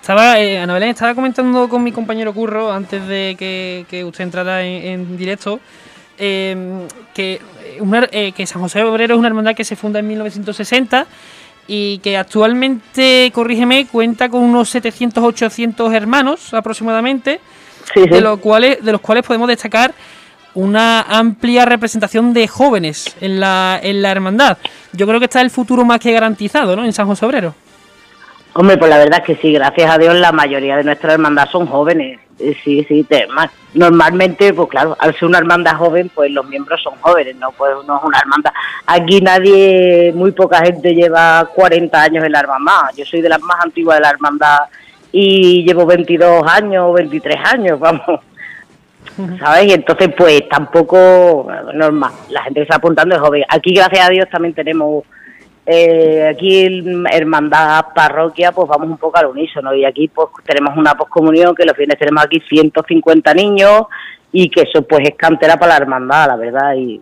Estaba, 0.00 0.38
eh, 0.40 0.58
Ana 0.58 0.74
Belén, 0.74 0.90
estaba 0.90 1.14
comentando 1.14 1.68
con 1.68 1.82
mi 1.82 1.92
compañero 1.92 2.34
Curro 2.34 2.72
antes 2.72 3.06
de 3.06 3.36
que, 3.38 3.86
que 3.88 4.04
usted 4.04 4.24
entrara 4.24 4.62
en, 4.64 4.84
en 4.84 5.16
directo 5.16 5.60
eh, 6.18 6.56
que, 7.14 7.40
una- 7.80 8.08
eh, 8.12 8.32
que 8.32 8.44
San 8.46 8.60
José 8.60 8.82
Obrero 8.82 9.14
es 9.14 9.18
una 9.18 9.28
hermandad 9.28 9.54
que 9.54 9.64
se 9.64 9.76
funda 9.76 10.00
en 10.00 10.08
1960 10.08 11.06
y 11.66 11.98
que 11.98 12.16
actualmente, 12.16 13.30
corrígeme, 13.34 13.86
cuenta 13.86 14.28
con 14.28 14.42
unos 14.42 14.68
700 14.70 15.22
800 15.22 15.92
hermanos 15.92 16.52
aproximadamente, 16.54 17.40
Sí, 17.94 18.04
sí. 18.04 18.08
de, 18.08 18.20
los 18.20 18.38
cuales, 18.38 18.84
de 18.84 18.92
los 18.92 19.00
cuales 19.00 19.24
podemos 19.24 19.48
destacar 19.48 19.92
una 20.54 21.02
amplia 21.02 21.64
representación 21.64 22.32
de 22.32 22.46
jóvenes 22.46 23.16
en 23.20 23.40
la, 23.40 23.80
en 23.82 24.02
la 24.02 24.10
hermandad. 24.10 24.58
Yo 24.92 25.06
creo 25.06 25.18
que 25.18 25.24
está 25.26 25.40
el 25.40 25.50
futuro 25.50 25.84
más 25.84 25.98
que 25.98 26.12
garantizado 26.12 26.76
¿no? 26.76 26.84
en 26.84 26.92
San 26.92 27.06
José 27.06 27.26
Obrero. 27.26 27.54
Hombre, 28.54 28.76
pues 28.76 28.90
la 28.90 28.98
verdad 28.98 29.20
es 29.20 29.26
que 29.26 29.40
sí, 29.40 29.52
gracias 29.52 29.90
a 29.90 29.96
Dios 29.96 30.14
la 30.14 30.30
mayoría 30.30 30.76
de 30.76 30.84
nuestras 30.84 31.14
hermandad 31.14 31.48
son 31.50 31.66
jóvenes. 31.66 32.20
Eh, 32.38 32.56
Sí, 32.64 32.84
sí, 32.88 33.04
te- 33.04 33.26
normalmente, 33.74 34.52
pues 34.52 34.68
claro, 34.68 34.96
al 34.98 35.14
ser 35.14 35.24
una 35.28 35.38
hermandad 35.38 35.76
joven, 35.76 36.10
pues 36.14 36.30
los 36.30 36.46
miembros 36.46 36.82
son 36.82 36.94
jóvenes, 37.00 37.36
¿no? 37.36 37.52
Pues 37.52 37.72
no 37.86 37.98
es 37.98 38.04
una 38.04 38.18
hermandad. 38.18 38.52
Aquí 38.86 39.20
nadie, 39.20 40.12
muy 40.14 40.32
poca 40.32 40.60
gente 40.64 40.94
lleva 40.94 41.48
40 41.54 42.02
años 42.02 42.24
en 42.24 42.32
la 42.32 42.40
hermandad. 42.40 42.90
Yo 42.96 43.04
soy 43.04 43.20
de 43.22 43.28
las 43.28 43.40
más 43.40 43.58
antiguas 43.64 43.96
de 43.98 44.02
la 44.02 44.10
hermandad 44.10 44.58
y 45.12 45.62
llevo 45.64 45.86
22 45.86 46.42
años, 46.46 46.92
23 46.94 47.38
años, 47.52 47.78
vamos. 47.80 48.20
¿Sabes? 49.38 49.66
Y 49.66 49.72
entonces, 49.72 50.10
pues 50.16 50.48
tampoco 50.48 51.46
normal. 51.74 52.12
La 52.30 52.42
gente 52.44 52.60
que 52.60 52.62
está 52.62 52.76
apuntando 52.76 53.14
es 53.14 53.20
joven. 53.20 53.44
Aquí, 53.48 53.74
gracias 53.74 54.06
a 54.06 54.10
Dios, 54.10 54.26
también 54.30 54.54
tenemos 54.54 55.04
eh, 55.64 56.28
aquí 56.28 56.82
hermandad 57.10 57.86
parroquia 57.94 58.50
pues 58.50 58.68
vamos 58.68 58.88
un 58.88 58.96
poco 58.96 59.18
al 59.18 59.26
unísono. 59.26 59.74
Y 59.74 59.84
aquí 59.84 60.08
pues 60.08 60.28
tenemos 60.44 60.76
una 60.76 60.94
poscomunión 60.94 61.54
que 61.54 61.64
los 61.64 61.76
fines 61.76 61.98
tenemos 61.98 62.24
aquí 62.24 62.42
150 62.48 63.34
niños 63.34 63.82
y 64.32 64.48
que 64.48 64.62
eso 64.62 64.82
pues 64.82 65.08
es 65.08 65.16
cantera 65.16 65.56
para 65.56 65.74
la 65.74 65.76
hermandad 65.78 66.28
la 66.28 66.36
verdad. 66.36 66.74
Y, 66.74 67.00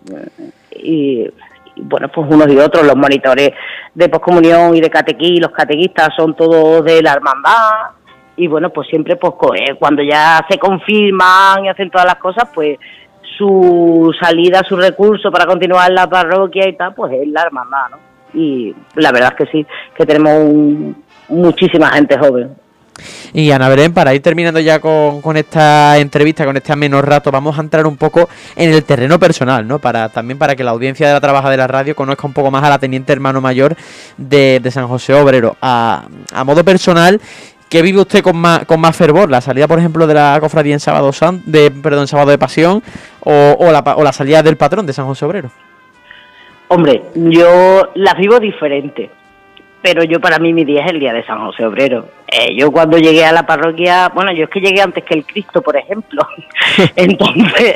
y, 0.73 1.29
bueno 1.75 2.09
pues 2.09 2.27
unos 2.29 2.51
y 2.51 2.57
otros 2.57 2.85
los 2.85 2.95
monitores 2.95 3.51
de 3.95 4.09
poscomunión 4.09 4.75
y 4.75 4.81
de 4.81 4.89
catequí 4.89 5.37
los 5.37 5.51
catequistas 5.51 6.09
son 6.15 6.35
todos 6.35 6.85
de 6.85 7.01
la 7.01 7.13
hermandad. 7.13 7.91
Y 8.37 8.47
bueno 8.47 8.69
pues 8.69 8.87
siempre 8.89 9.15
pues 9.15 9.33
eh, 9.55 9.75
cuando 9.79 10.03
ya 10.03 10.45
se 10.49 10.59
confirman 10.59 11.65
y 11.65 11.69
hacen 11.69 11.89
todas 11.89 12.05
las 12.05 12.17
cosas 12.17 12.47
pues 12.53 12.77
su 13.37 14.13
salida, 14.21 14.61
su 14.67 14.75
recurso 14.75 15.31
para 15.31 15.47
continuar 15.47 15.89
en 15.89 15.95
la 15.95 16.07
parroquia 16.07 16.67
y 16.67 16.75
tal, 16.75 16.93
pues 16.93 17.13
es 17.13 17.27
la 17.27 17.41
hermandad, 17.41 17.89
¿no? 17.89 18.10
Y 18.33 18.73
la 18.95 19.11
verdad 19.11 19.33
es 19.37 19.45
que 19.45 19.51
sí, 19.51 19.67
que 19.97 20.05
tenemos 20.05 20.33
un- 20.43 21.03
muchísima 21.29 21.89
gente 21.91 22.17
joven. 22.17 22.51
Y 23.33 23.49
Ana 23.51 23.67
Belén, 23.69 23.93
para 23.93 24.13
ir 24.13 24.21
terminando 24.21 24.59
ya 24.59 24.79
con, 24.79 25.35
esta 25.37 25.97
entrevista, 25.97 26.45
con 26.45 26.55
este 26.57 26.75
menos 26.75 27.03
rato, 27.03 27.31
vamos 27.31 27.57
a 27.57 27.61
entrar 27.61 27.87
un 27.87 27.97
poco 27.97 28.29
en 28.55 28.71
el 28.71 28.83
terreno 28.83 29.17
personal, 29.17 29.67
¿no? 29.67 29.79
Para 29.79 30.09
también 30.09 30.37
para 30.37 30.55
que 30.55 30.63
la 30.63 30.71
audiencia 30.71 31.07
de 31.07 31.13
la 31.13 31.21
trabaja 31.21 31.49
de 31.49 31.57
la 31.57 31.65
radio 31.67 31.95
conozca 31.95 32.27
un 32.27 32.33
poco 32.33 32.51
más 32.51 32.63
a 32.63 32.69
la 32.69 32.77
teniente 32.79 33.11
hermano 33.13 33.41
mayor 33.41 33.75
de, 34.17 34.61
San 34.71 34.87
José 34.87 35.13
Obrero. 35.13 35.55
A, 35.61 36.03
a 36.33 36.43
modo 36.43 36.63
personal, 36.63 37.19
¿qué 37.69 37.81
vive 37.81 38.01
usted 38.01 38.21
con 38.21 38.37
más, 38.37 38.65
con 38.65 38.79
más 38.79 38.95
fervor? 38.95 39.31
¿La 39.31 39.41
salida, 39.41 39.67
por 39.67 39.79
ejemplo, 39.79 40.05
de 40.05 40.13
la 40.13 40.37
cofradía 40.39 40.73
en 40.73 40.79
sábado 40.79 41.11
san- 41.11 41.41
de 41.45 41.71
perdón, 41.71 42.07
sábado 42.07 42.29
de 42.29 42.37
pasión 42.37 42.83
o, 43.21 43.55
o 43.57 43.71
la, 43.71 43.79
o 43.79 44.03
la 44.03 44.13
salida 44.13 44.43
del 44.43 44.57
patrón 44.57 44.85
de 44.85 44.93
San 44.93 45.05
José 45.07 45.25
Obrero? 45.25 45.49
Hombre, 46.73 47.01
yo 47.15 47.89
las 47.95 48.15
vivo 48.15 48.39
diferente, 48.39 49.09
pero 49.81 50.05
yo 50.05 50.21
para 50.21 50.39
mí 50.39 50.53
mi 50.53 50.63
día 50.63 50.85
es 50.85 50.91
el 50.91 51.01
día 51.01 51.11
de 51.11 51.25
San 51.25 51.45
José 51.45 51.65
Obrero. 51.65 52.07
Eh, 52.25 52.55
yo 52.55 52.71
cuando 52.71 52.97
llegué 52.97 53.25
a 53.25 53.33
la 53.33 53.45
parroquia, 53.45 54.07
bueno, 54.07 54.31
yo 54.31 54.45
es 54.45 54.49
que 54.49 54.61
llegué 54.61 54.79
antes 54.79 55.03
que 55.03 55.15
el 55.15 55.25
Cristo, 55.25 55.61
por 55.61 55.75
ejemplo. 55.75 56.25
Entonces, 56.95 57.73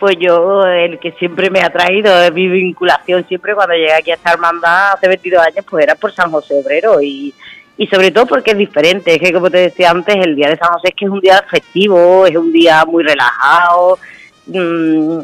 pues 0.00 0.16
yo, 0.18 0.66
el 0.66 0.98
que 0.98 1.12
siempre 1.12 1.50
me 1.50 1.60
ha 1.60 1.70
traído, 1.70 2.20
eh, 2.20 2.32
mi 2.32 2.48
vinculación 2.48 3.24
siempre 3.28 3.54
cuando 3.54 3.74
llegué 3.74 3.92
aquí 3.92 4.10
a 4.10 4.14
esta 4.14 4.32
hermandad 4.32 4.94
hace 4.94 5.06
22 5.06 5.46
años, 5.46 5.64
pues 5.70 5.84
era 5.84 5.94
por 5.94 6.12
San 6.12 6.32
José 6.32 6.54
Obrero 6.54 7.00
y, 7.00 7.32
y 7.76 7.86
sobre 7.86 8.10
todo 8.10 8.26
porque 8.26 8.50
es 8.50 8.58
diferente. 8.58 9.14
Es 9.14 9.20
que, 9.20 9.32
como 9.32 9.52
te 9.52 9.58
decía 9.58 9.90
antes, 9.90 10.16
el 10.16 10.34
día 10.34 10.48
de 10.48 10.56
San 10.56 10.72
José 10.72 10.88
es 10.88 10.94
que 10.96 11.04
es 11.04 11.10
un 11.12 11.20
día 11.20 11.44
festivo, 11.48 12.26
es 12.26 12.34
un 12.34 12.50
día 12.50 12.84
muy 12.84 13.04
relajado. 13.04 14.00
mm, 14.48 15.20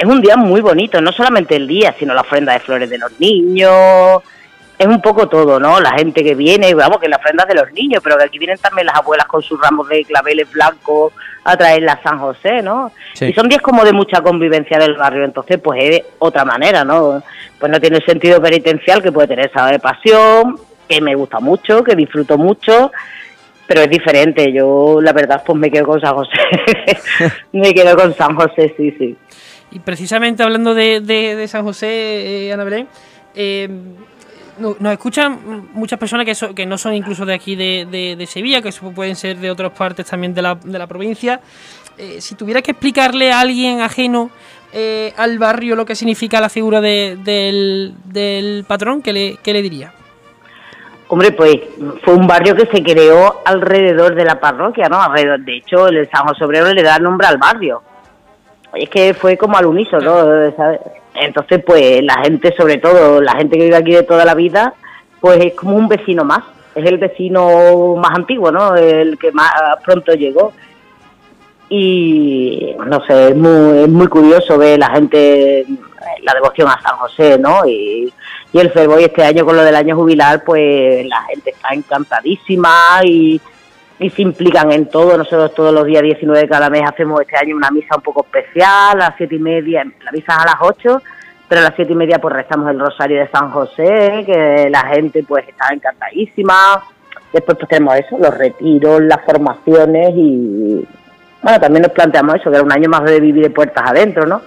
es 0.00 0.06
un 0.06 0.22
día 0.22 0.34
muy 0.34 0.62
bonito, 0.62 0.98
no 1.02 1.12
solamente 1.12 1.56
el 1.56 1.68
día, 1.68 1.94
sino 1.98 2.14
la 2.14 2.22
ofrenda 2.22 2.54
de 2.54 2.60
flores 2.60 2.88
de 2.88 2.96
los 2.96 3.20
niños. 3.20 4.22
Es 4.78 4.86
un 4.86 5.02
poco 5.02 5.28
todo, 5.28 5.60
¿no? 5.60 5.78
La 5.78 5.92
gente 5.92 6.24
que 6.24 6.34
viene, 6.34 6.72
vamos, 6.72 7.00
que 7.00 7.08
la 7.08 7.18
ofrenda 7.18 7.44
de 7.44 7.54
los 7.54 7.70
niños, 7.74 8.00
pero 8.02 8.16
que 8.16 8.24
aquí 8.24 8.38
vienen 8.38 8.56
también 8.56 8.86
las 8.86 8.96
abuelas 8.96 9.26
con 9.26 9.42
sus 9.42 9.60
ramos 9.60 9.86
de 9.90 10.02
claveles 10.06 10.50
blancos 10.50 11.12
a 11.44 11.54
traerla 11.54 11.92
a 11.92 12.02
San 12.02 12.18
José, 12.18 12.62
¿no? 12.62 12.90
Sí. 13.12 13.26
Y 13.26 13.34
son 13.34 13.50
días 13.50 13.60
como 13.60 13.84
de 13.84 13.92
mucha 13.92 14.22
convivencia 14.22 14.78
del 14.78 14.96
barrio, 14.96 15.22
entonces 15.22 15.60
pues 15.62 15.84
es 15.84 16.02
otra 16.18 16.46
manera, 16.46 16.82
¿no? 16.82 17.22
Pues 17.58 17.70
no 17.70 17.78
tiene 17.78 17.98
el 17.98 18.06
sentido 18.06 18.40
penitencial 18.40 19.02
que 19.02 19.12
puede 19.12 19.28
tener 19.28 19.52
sábado 19.52 19.72
de 19.72 19.80
pasión, 19.80 20.56
que 20.88 21.02
me 21.02 21.14
gusta 21.14 21.40
mucho, 21.40 21.84
que 21.84 21.94
disfruto 21.94 22.38
mucho, 22.38 22.90
pero 23.66 23.82
es 23.82 23.90
diferente. 23.90 24.50
Yo, 24.50 24.98
la 25.02 25.12
verdad, 25.12 25.42
pues 25.44 25.58
me 25.58 25.70
quedo 25.70 25.84
con 25.84 26.00
San 26.00 26.14
José. 26.14 26.38
me 27.52 27.74
quedo 27.74 27.94
con 27.98 28.14
San 28.14 28.34
José, 28.34 28.72
sí, 28.78 28.94
sí. 28.98 29.14
Y 29.72 29.78
precisamente 29.80 30.42
hablando 30.42 30.74
de, 30.74 31.00
de- 31.00 31.36
San 31.48 31.62
José, 31.64 32.46
eh, 32.48 32.52
Ana 32.52 32.64
Belén, 32.64 32.88
eh, 33.34 33.68
no- 34.58 34.76
nos 34.78 34.92
escuchan 34.92 35.68
muchas 35.72 35.98
personas 35.98 36.26
que, 36.26 36.34
so- 36.34 36.54
que 36.54 36.66
no 36.66 36.76
son 36.76 36.94
incluso 36.94 37.24
de 37.24 37.34
aquí 37.34 37.54
de, 37.56 37.86
de- 37.90 38.26
Sevilla, 38.26 38.60
que 38.62 38.70
pueden 38.94 39.14
ser 39.16 39.38
de 39.38 39.50
otras 39.50 39.70
partes 39.72 40.06
también 40.06 40.34
de 40.34 40.42
la, 40.42 40.56
de 40.56 40.78
la 40.78 40.86
provincia. 40.86 41.40
Eh, 41.98 42.20
si 42.20 42.34
tuviera 42.34 42.62
que 42.62 42.72
explicarle 42.72 43.30
a 43.32 43.40
alguien 43.40 43.80
ajeno 43.80 44.30
eh, 44.72 45.12
al 45.16 45.38
barrio 45.38 45.76
lo 45.76 45.84
que 45.84 45.94
significa 45.94 46.40
la 46.40 46.48
figura 46.48 46.80
de- 46.80 47.16
del, 47.22 47.94
del 48.04 48.64
patrón, 48.66 49.02
¿qué 49.02 49.12
le, 49.12 49.36
qué 49.42 49.52
le 49.52 49.62
diría? 49.62 49.92
Hombre, 51.08 51.32
pues 51.32 51.56
fue 52.04 52.14
un 52.14 52.26
barrio 52.28 52.54
que 52.54 52.66
se 52.66 52.82
creó 52.84 53.40
alrededor 53.44 54.14
de 54.14 54.24
la 54.24 54.38
parroquia, 54.38 54.88
¿no? 54.88 55.02
Alrededor, 55.02 55.40
de 55.40 55.56
hecho, 55.56 55.88
el 55.88 56.08
San 56.08 56.24
José 56.26 56.44
Obrero 56.44 56.72
le 56.72 56.82
da 56.84 56.98
nombre 57.00 57.26
al 57.26 57.36
barrio. 57.38 57.82
Es 58.74 58.88
que 58.88 59.14
fue 59.14 59.36
como 59.36 59.56
al 59.56 59.66
unísono, 59.66 60.52
¿sabes? 60.56 60.80
Entonces, 61.14 61.62
pues 61.66 62.02
la 62.02 62.22
gente, 62.22 62.54
sobre 62.56 62.78
todo 62.78 63.20
la 63.20 63.32
gente 63.32 63.58
que 63.58 63.64
vive 63.64 63.76
aquí 63.76 63.92
de 63.92 64.04
toda 64.04 64.24
la 64.24 64.34
vida, 64.34 64.74
pues 65.20 65.44
es 65.44 65.54
como 65.54 65.76
un 65.76 65.88
vecino 65.88 66.24
más. 66.24 66.44
Es 66.74 66.86
el 66.86 66.98
vecino 66.98 67.96
más 67.96 68.12
antiguo, 68.16 68.52
¿no? 68.52 68.76
El 68.76 69.18
que 69.18 69.32
más 69.32 69.52
pronto 69.84 70.14
llegó. 70.14 70.52
Y 71.68 72.74
no 72.86 73.04
sé, 73.06 73.28
es 73.28 73.36
muy, 73.36 73.80
es 73.80 73.88
muy 73.88 74.06
curioso 74.08 74.58
ver 74.58 74.78
la 74.78 74.90
gente, 74.90 75.64
la 76.22 76.34
devoción 76.34 76.68
a 76.68 76.80
San 76.80 76.96
José, 76.96 77.38
¿no? 77.38 77.66
Y, 77.66 78.12
y 78.52 78.58
el 78.58 78.70
fervor 78.70 79.00
y 79.00 79.04
este 79.04 79.22
año 79.22 79.44
con 79.44 79.56
lo 79.56 79.62
del 79.62 79.76
año 79.76 79.96
jubilar, 79.96 80.42
pues 80.44 81.06
la 81.06 81.22
gente 81.22 81.50
está 81.50 81.68
encantadísima 81.72 83.00
y, 83.04 83.40
y 84.00 84.08
se 84.10 84.22
implican 84.22 84.72
en 84.72 84.86
todo. 84.86 85.16
Nosotros 85.16 85.54
todos 85.54 85.72
los 85.72 85.84
días 85.84 86.02
19 86.02 86.40
de 86.40 86.48
cada 86.48 86.70
mes 86.70 86.82
hacemos 86.84 87.20
este 87.20 87.36
año 87.36 87.54
una 87.54 87.70
misa 87.70 87.96
un 87.96 88.02
poco 88.02 88.24
especial, 88.24 88.92
a 88.92 89.10
las 89.10 89.14
siete 89.16 89.36
y 89.36 89.38
media, 89.38 89.84
la 90.02 90.10
misa 90.10 90.32
es 90.32 90.38
a 90.38 90.46
las 90.46 90.56
8, 90.58 91.02
pero 91.46 91.60
a 91.60 91.64
las 91.64 91.74
siete 91.76 91.92
y 91.92 91.96
media 91.96 92.18
pues 92.18 92.34
rezamos 92.34 92.70
el 92.70 92.80
rosario 92.80 93.20
de 93.20 93.28
San 93.28 93.50
José, 93.50 94.24
que 94.24 94.68
la 94.70 94.86
gente 94.86 95.22
pues 95.22 95.46
está 95.46 95.72
encantadísima. 95.72 96.82
Después 97.32 97.58
pues 97.58 97.68
tenemos 97.68 97.94
eso, 97.96 98.18
los 98.18 98.36
retiros, 98.36 99.02
las 99.02 99.22
formaciones 99.24 100.10
y 100.16 100.84
bueno, 101.42 101.60
también 101.60 101.82
nos 101.82 101.92
planteamos 101.92 102.36
eso, 102.36 102.50
que 102.50 102.56
era 102.56 102.64
un 102.64 102.72
año 102.72 102.88
más 102.88 103.04
de 103.04 103.20
vivir 103.20 103.44
de 103.44 103.50
puertas 103.50 103.84
adentro, 103.88 104.26
¿no? 104.26 104.40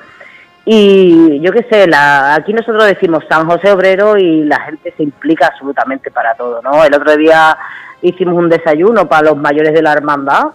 Y 0.66 1.39
yo 1.41 1.51
qué 1.51 1.64
sé, 1.70 1.88
la, 1.88 2.36
aquí 2.36 2.54
nosotros 2.54 2.86
decimos 2.86 3.24
San 3.30 3.45
José 3.47 3.72
Obrero 3.72 4.18
y 4.18 4.43
la 4.45 4.62
gente 4.62 4.93
se 4.95 5.04
implica 5.04 5.47
absolutamente 5.47 6.10
para 6.10 6.34
todo, 6.36 6.62
¿no? 6.62 6.84
El 6.84 6.93
otro 6.93 7.16
día 7.18 7.58
hicimos 8.04 8.36
un 8.36 8.49
desayuno 8.49 9.08
para 9.08 9.30
los 9.30 9.38
mayores 9.38 9.74
de 9.74 9.82
la 9.82 9.93
hermandad 9.93 10.49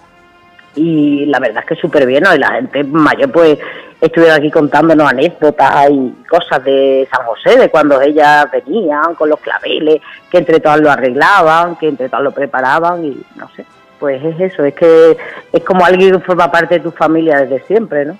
y 0.76 1.26
la 1.26 1.40
verdad 1.40 1.64
es 1.64 1.68
que 1.68 1.80
súper 1.80 2.06
bien, 2.06 2.22
¿no? 2.22 2.34
Y 2.34 2.38
la 2.38 2.52
gente 2.52 2.84
mayor 2.84 3.32
pues 3.32 3.58
estuvieron 4.00 4.36
aquí 4.36 4.50
contándonos 4.50 5.10
anécdotas 5.10 5.90
y 5.90 6.14
cosas 6.28 6.62
de 6.62 7.08
San 7.10 7.26
José, 7.26 7.58
de 7.58 7.68
cuando 7.68 8.00
ellas 8.00 8.46
venían 8.52 9.14
con 9.16 9.28
los 9.28 9.40
claveles, 9.40 10.00
que 10.30 10.38
entre 10.38 10.60
todas 10.60 10.80
lo 10.80 10.90
arreglaban, 10.90 11.76
que 11.76 11.88
entre 11.88 12.08
todas 12.08 12.22
lo 12.22 12.30
preparaban 12.30 13.04
y 13.04 13.20
no 13.36 13.48
sé, 13.56 13.64
pues 13.98 14.22
es 14.24 14.52
eso, 14.52 14.64
es 14.64 14.74
que 14.74 15.16
es 15.52 15.64
como 15.64 15.84
alguien 15.84 16.12
que 16.12 16.20
forma 16.20 16.50
parte 16.50 16.76
de 16.76 16.80
tu 16.80 16.92
familia 16.92 17.40
desde 17.40 17.66
siempre, 17.66 18.04
¿no? 18.04 18.16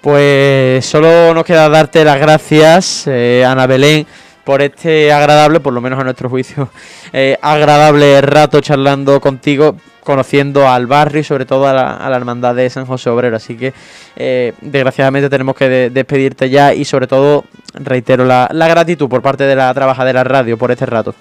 Pues 0.00 0.86
solo 0.86 1.34
nos 1.34 1.44
queda 1.44 1.68
darte 1.68 2.04
las 2.04 2.20
gracias, 2.20 3.06
eh, 3.08 3.44
Ana 3.44 3.66
Belén, 3.66 4.06
por 4.46 4.62
este 4.62 5.12
agradable, 5.12 5.58
por 5.58 5.74
lo 5.74 5.80
menos 5.80 5.98
a 5.98 6.04
nuestro 6.04 6.30
juicio, 6.30 6.70
eh, 7.12 7.36
agradable 7.42 8.20
rato 8.20 8.60
charlando 8.60 9.20
contigo, 9.20 9.74
conociendo 10.04 10.68
al 10.68 10.86
barrio 10.86 11.20
y 11.20 11.24
sobre 11.24 11.44
todo 11.44 11.66
a 11.66 11.72
la, 11.74 12.16
hermandad 12.16 12.54
de 12.54 12.70
San 12.70 12.86
José 12.86 13.10
Obrero. 13.10 13.36
Así 13.36 13.56
que 13.58 13.74
eh, 14.14 14.54
desgraciadamente 14.60 15.28
tenemos 15.28 15.56
que 15.56 15.90
despedirte 15.90 16.48
ya 16.48 16.72
y 16.72 16.84
sobre 16.84 17.08
todo 17.08 17.44
reitero 17.74 18.24
la, 18.24 18.48
la 18.52 18.68
gratitud 18.68 19.08
por 19.08 19.20
parte 19.20 19.42
de 19.42 19.56
la 19.56 19.74
trabajadera 19.74 20.22
radio 20.22 20.56
por 20.56 20.70
este 20.70 20.86
rato. 20.86 21.12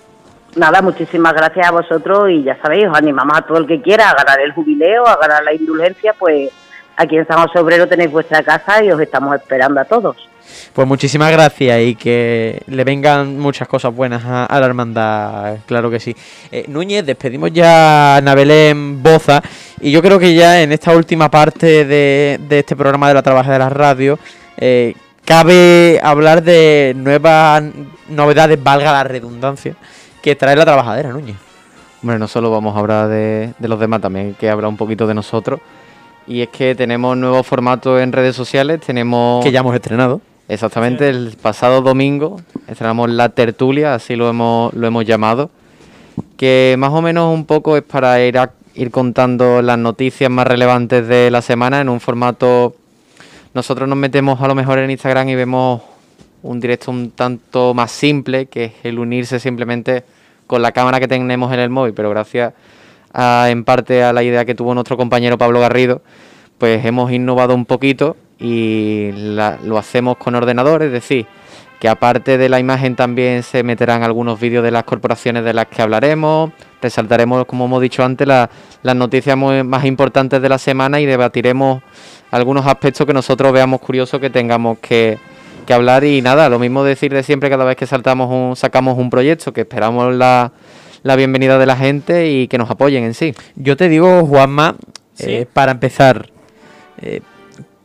Nada, 0.55 0.83
muchísimas 0.83 1.33
gracias 1.33 1.67
a 1.67 1.71
vosotros 1.71 2.29
y 2.29 2.43
ya 2.43 2.61
sabéis, 2.61 2.87
os 2.87 2.95
animamos 2.95 3.35
a 3.35 3.41
todo 3.41 3.57
el 3.57 3.65
que 3.65 3.81
quiera 3.81 4.11
a 4.11 4.13
ganar 4.13 4.39
el 4.39 4.53
jubileo, 4.53 5.05
a 5.07 5.17
ganar 5.17 5.43
la 5.43 5.53
indulgencia, 5.53 6.13
pues 6.17 6.51
aquí 6.95 7.17
en 7.17 7.27
San 7.27 7.39
José 7.39 7.59
Obrero 7.59 7.87
tenéis 7.87 8.11
vuestra 8.11 8.43
casa 8.43 8.83
y 8.83 8.91
os 8.91 8.99
estamos 8.99 9.35
esperando 9.35 9.79
a 9.79 9.85
todos. 9.85 10.15
Pues 10.73 10.87
muchísimas 10.87 11.31
gracias 11.31 11.81
y 11.81 11.95
que 11.95 12.61
le 12.67 12.83
vengan 12.83 13.39
muchas 13.39 13.67
cosas 13.67 13.95
buenas 13.95 14.23
a, 14.25 14.59
la 14.59 14.65
hermandad, 14.65 15.57
claro 15.65 15.89
que 15.89 15.99
sí. 15.99 16.15
Eh, 16.51 16.65
Núñez, 16.67 17.05
despedimos 17.05 17.51
ya 17.51 18.17
a 18.17 18.21
Nabelén 18.21 19.01
Boza 19.01 19.41
y 19.79 19.91
yo 19.91 20.01
creo 20.01 20.19
que 20.19 20.35
ya 20.35 20.61
en 20.61 20.71
esta 20.71 20.95
última 20.95 21.29
parte 21.29 21.85
de, 21.85 22.39
este 22.49 22.75
programa 22.75 23.07
de 23.07 23.13
la 23.15 23.23
Trabaja 23.23 23.53
de 23.53 23.59
la 23.59 23.69
Radio 23.69 24.19
eh, 24.57 24.93
cabe 25.23 25.99
hablar 26.03 26.43
de 26.43 26.93
nuevas 26.95 27.63
novedades, 28.07 28.61
valga 28.61 28.91
la 28.91 29.03
redundancia, 29.03 29.75
que 30.21 30.35
trae 30.35 30.55
la 30.55 30.65
trabajadera, 30.65 31.09
Núñez. 31.09 31.37
Hombre, 32.01 32.19
no 32.19 32.27
solo 32.27 32.51
vamos 32.51 32.75
a 32.75 32.79
hablar 32.79 33.07
de, 33.07 33.53
de 33.57 33.67
los 33.67 33.79
demás, 33.79 34.01
también 34.01 34.27
hay 34.27 34.33
que 34.33 34.49
hablar 34.49 34.69
un 34.69 34.77
poquito 34.77 35.07
de 35.07 35.15
nosotros. 35.15 35.59
Y 36.27 36.41
es 36.41 36.49
que 36.49 36.75
tenemos 36.75 37.15
nuevo 37.17 37.43
formato 37.43 37.99
en 37.99 38.11
redes 38.11 38.35
sociales, 38.35 38.81
tenemos... 38.81 39.43
Que 39.43 39.51
ya 39.51 39.59
hemos 39.59 39.75
estrenado. 39.75 40.21
Exactamente, 40.47 41.09
el 41.09 41.35
pasado 41.41 41.81
domingo 41.81 42.39
estrenamos 42.67 43.09
la 43.09 43.29
tertulia, 43.29 43.95
así 43.95 44.15
lo 44.15 44.29
hemos, 44.29 44.73
lo 44.73 44.85
hemos 44.85 45.05
llamado, 45.05 45.49
que 46.37 46.75
más 46.77 46.91
o 46.91 47.01
menos 47.01 47.33
un 47.33 47.45
poco 47.45 47.77
es 47.77 47.83
para 47.83 48.23
ir, 48.23 48.37
a, 48.37 48.51
ir 48.75 48.91
contando 48.91 49.63
las 49.63 49.77
noticias 49.77 50.29
más 50.29 50.45
relevantes 50.45 51.07
de 51.07 51.31
la 51.31 51.41
semana 51.41 51.81
en 51.81 51.89
un 51.89 51.99
formato... 51.99 52.75
Nosotros 53.53 53.87
nos 53.87 53.97
metemos 53.97 54.41
a 54.41 54.47
lo 54.47 54.55
mejor 54.55 54.79
en 54.79 54.91
Instagram 54.91 55.29
y 55.29 55.35
vemos 55.35 55.81
un 56.43 56.59
directo 56.59 56.91
un 56.91 57.11
tanto 57.11 57.73
más 57.73 57.91
simple, 57.91 58.47
que 58.47 58.65
es 58.65 58.73
el 58.83 58.99
unirse 58.99 59.39
simplemente 59.39 60.03
con 60.45 60.61
la 60.61 60.71
cámara 60.71 60.99
que 60.99 61.07
tenemos 61.07 61.51
en 61.53 61.59
el 61.59 61.69
móvil, 61.69 61.93
pero 61.93 62.09
gracias 62.09 62.53
en 63.15 63.63
parte 63.63 64.03
a 64.03 64.13
la 64.13 64.23
idea 64.23 64.45
que 64.45 64.55
tuvo 64.55 64.73
nuestro 64.73 64.97
compañero 64.97 65.37
Pablo 65.37 65.59
Garrido, 65.59 66.01
pues 66.57 66.83
hemos 66.85 67.11
innovado 67.11 67.55
un 67.55 67.65
poquito 67.65 68.17
y 68.39 69.11
lo 69.13 69.77
hacemos 69.77 70.17
con 70.17 70.35
ordenador, 70.35 70.83
es 70.83 70.91
decir, 70.91 71.25
que 71.79 71.89
aparte 71.89 72.37
de 72.37 72.49
la 72.49 72.59
imagen 72.59 72.95
también 72.95 73.43
se 73.43 73.63
meterán 73.63 74.03
algunos 74.03 74.39
vídeos 74.39 74.63
de 74.63 74.71
las 74.71 74.83
corporaciones 74.83 75.43
de 75.43 75.53
las 75.53 75.67
que 75.67 75.81
hablaremos, 75.81 76.51
resaltaremos, 76.81 77.45
como 77.45 77.65
hemos 77.65 77.81
dicho 77.81 78.03
antes, 78.03 78.27
las 78.27 78.95
noticias 78.95 79.37
más 79.37 79.85
importantes 79.85 80.41
de 80.41 80.49
la 80.49 80.57
semana 80.57 80.99
y 80.99 81.05
debatiremos 81.05 81.81
algunos 82.31 82.65
aspectos 82.65 83.05
que 83.05 83.13
nosotros 83.13 83.51
veamos 83.53 83.81
curiosos 83.81 84.19
que 84.19 84.29
tengamos 84.29 84.79
que, 84.79 85.17
hablar. 85.69 86.03
Y 86.03 86.21
nada, 86.21 86.47
lo 86.47 86.59
mismo 86.59 86.83
decir 86.83 87.13
de 87.13 87.23
siempre 87.23 87.49
cada 87.49 87.65
vez 87.65 87.75
que 87.75 87.87
saltamos 87.87 88.29
un, 88.31 88.55
sacamos 88.55 88.97
un 88.97 89.09
proyecto, 89.09 89.51
que 89.51 89.61
esperamos 89.61 90.13
la, 90.13 90.51
bienvenida 91.13 91.59
de 91.59 91.67
la 91.67 91.77
gente 91.77 92.31
y 92.31 92.47
que 92.47 92.57
nos 92.57 92.71
apoyen 92.71 93.03
en 93.03 93.13
sí. 93.13 93.35
Yo 93.55 93.77
te 93.77 93.87
digo, 93.89 94.25
Juanma, 94.25 94.75
eh, 95.19 95.45
para 95.53 95.71
empezar, 95.71 96.29
eh, 97.01 97.21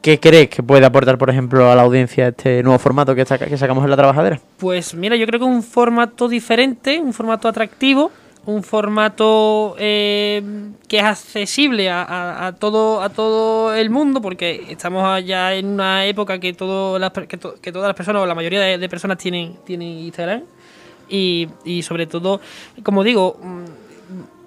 ¿Qué 0.02 0.18
crees 0.18 0.48
que 0.48 0.62
puede 0.62 0.86
aportar, 0.86 1.18
por 1.18 1.28
ejemplo, 1.28 1.70
a 1.70 1.76
la 1.76 1.82
audiencia 1.82 2.28
este 2.28 2.62
nuevo 2.62 2.78
formato 2.78 3.14
que, 3.14 3.26
que 3.26 3.58
sacamos 3.58 3.84
en 3.84 3.90
la 3.90 3.96
trabajadera? 3.98 4.40
Pues 4.56 4.94
mira, 4.94 5.14
yo 5.14 5.26
creo 5.26 5.40
que 5.40 5.44
un 5.44 5.62
formato 5.62 6.26
diferente, 6.26 6.98
un 6.98 7.12
formato 7.12 7.48
atractivo, 7.48 8.10
un 8.46 8.62
formato 8.62 9.76
eh, 9.78 10.42
que 10.88 10.98
es 10.98 11.04
accesible 11.04 11.90
a, 11.90 12.54
todo 12.58 13.02
a 13.02 13.10
todo 13.10 13.74
el 13.74 13.90
mundo, 13.90 14.22
porque 14.22 14.64
estamos 14.70 15.22
ya 15.26 15.54
en 15.54 15.66
una 15.66 16.06
época 16.06 16.38
que, 16.38 16.54
todo 16.54 16.98
las, 16.98 17.12
que, 17.12 17.36
todas 17.36 17.86
las 17.86 17.94
personas, 17.94 18.22
o 18.22 18.26
la 18.26 18.34
mayoría 18.34 18.78
de, 18.78 18.88
personas 18.88 19.18
tienen, 19.18 19.56
tienen 19.66 19.88
Instagram, 19.88 20.44
y, 21.10 21.48
y 21.64 21.82
sobre 21.82 22.06
todo, 22.06 22.40
como 22.82 23.04
digo, 23.04 23.38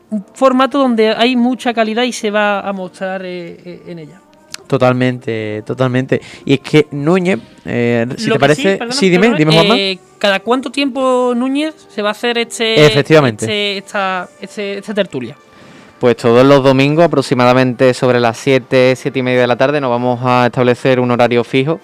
un 0.09 0.25
formato 0.33 0.77
donde 0.77 1.09
hay 1.09 1.35
mucha 1.35 1.73
calidad 1.73 2.03
y 2.03 2.11
se 2.13 2.31
va 2.31 2.61
a 2.61 2.73
mostrar 2.73 3.25
eh, 3.25 3.59
eh, 3.65 3.83
en 3.87 3.99
ella. 3.99 4.21
Totalmente, 4.67 5.61
totalmente. 5.65 6.21
Y 6.45 6.53
es 6.53 6.59
que 6.61 6.87
Núñez, 6.91 7.39
eh, 7.65 8.07
si 8.17 8.29
te 8.29 8.39
parece. 8.39 8.79
Sí, 8.89 9.09
dime, 9.09 9.35
dime, 9.37 9.53
Juanma. 9.53 9.77
Eh, 9.77 9.99
¿Cada 10.17 10.39
cuánto 10.39 10.71
tiempo 10.71 11.33
Núñez 11.35 11.75
se 11.89 12.01
va 12.01 12.09
a 12.09 12.11
hacer 12.13 12.37
este. 12.37 12.85
Efectivamente. 12.85 13.45
Este, 13.45 13.77
esta, 13.77 14.29
este, 14.41 14.77
esta 14.79 14.93
tertulia? 14.93 15.35
Pues 15.99 16.17
todos 16.17 16.45
los 16.45 16.63
domingos, 16.63 17.05
aproximadamente 17.05 17.93
sobre 17.93 18.19
las 18.19 18.37
7, 18.37 18.95
7 18.95 19.19
y 19.19 19.21
media 19.21 19.41
de 19.41 19.47
la 19.47 19.57
tarde, 19.57 19.79
nos 19.79 19.89
vamos 19.89 20.19
a 20.23 20.47
establecer 20.47 20.99
un 20.99 21.11
horario 21.11 21.43
fijo, 21.43 21.79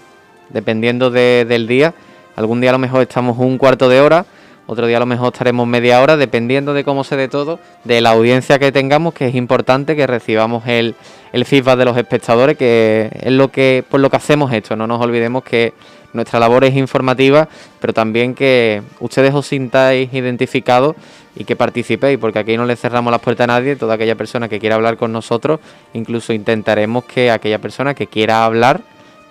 dependiendo 0.50 1.10
del 1.10 1.68
día. 1.68 1.94
Algún 2.36 2.60
día 2.60 2.72
a 2.72 2.74
lo 2.74 2.80
mejor 2.80 3.02
estamos 3.02 3.38
un 3.38 3.58
cuarto 3.58 3.88
de 3.88 4.02
hora, 4.02 4.26
otro 4.70 4.86
día 4.86 4.98
a 4.98 5.00
lo 5.00 5.08
mejor 5.08 5.34
estaremos 5.34 5.68
media 5.68 6.00
hora, 6.00 6.16
dependiendo 6.16 6.76
de 6.76 6.84
cómo 6.84 7.04
se 7.04 7.18
dé 7.18 7.28
todo, 7.28 7.60
de 7.86 8.02
la 8.02 8.12
audiencia 8.12 8.60
que 8.60 8.72
tengamos, 8.72 9.16
que 9.16 9.28
es 9.28 9.34
importante 9.34 9.96
que 9.96 10.06
recibamos 10.06 10.68
el, 10.68 10.96
el 11.34 11.44
feedback 11.46 11.80
de 11.80 11.86
los 11.86 11.98
espectadores, 11.98 12.56
que 12.56 13.10
es 13.20 13.32
lo 13.32 13.48
que 13.48 13.84
por 13.90 14.00
lo 14.00 14.12
que 14.12 14.18
hacemos 14.18 14.54
esto. 14.54 14.76
No 14.76 14.86
nos 14.86 15.02
olvidemos 15.02 15.44
que 15.44 15.74
nuestra 16.14 16.40
labor 16.40 16.66
es 16.66 16.76
informativa, 16.76 17.50
pero 17.80 17.94
también 17.94 18.36
que 18.36 18.84
ustedes 19.00 19.34
os 19.34 19.48
sintáis 19.48 20.14
identificados 20.14 20.96
y 21.36 21.46
que 21.46 21.56
participéis, 21.56 22.20
porque 22.20 22.38
aquí 22.38 22.56
no 22.56 22.66
le 22.66 22.76
cerramos 22.76 23.10
las 23.10 23.22
puertas 23.22 23.46
a 23.46 23.48
nadie, 23.48 23.76
toda 23.76 23.96
aquella 23.96 24.16
persona 24.16 24.50
que 24.50 24.60
quiera 24.60 24.76
hablar 24.76 24.98
con 24.98 25.12
nosotros, 25.12 25.60
incluso 25.94 26.32
intentaremos 26.32 27.06
que 27.06 27.32
aquella 27.32 27.58
persona 27.58 27.96
que 27.96 28.06
quiera 28.06 28.46
hablar, 28.46 28.82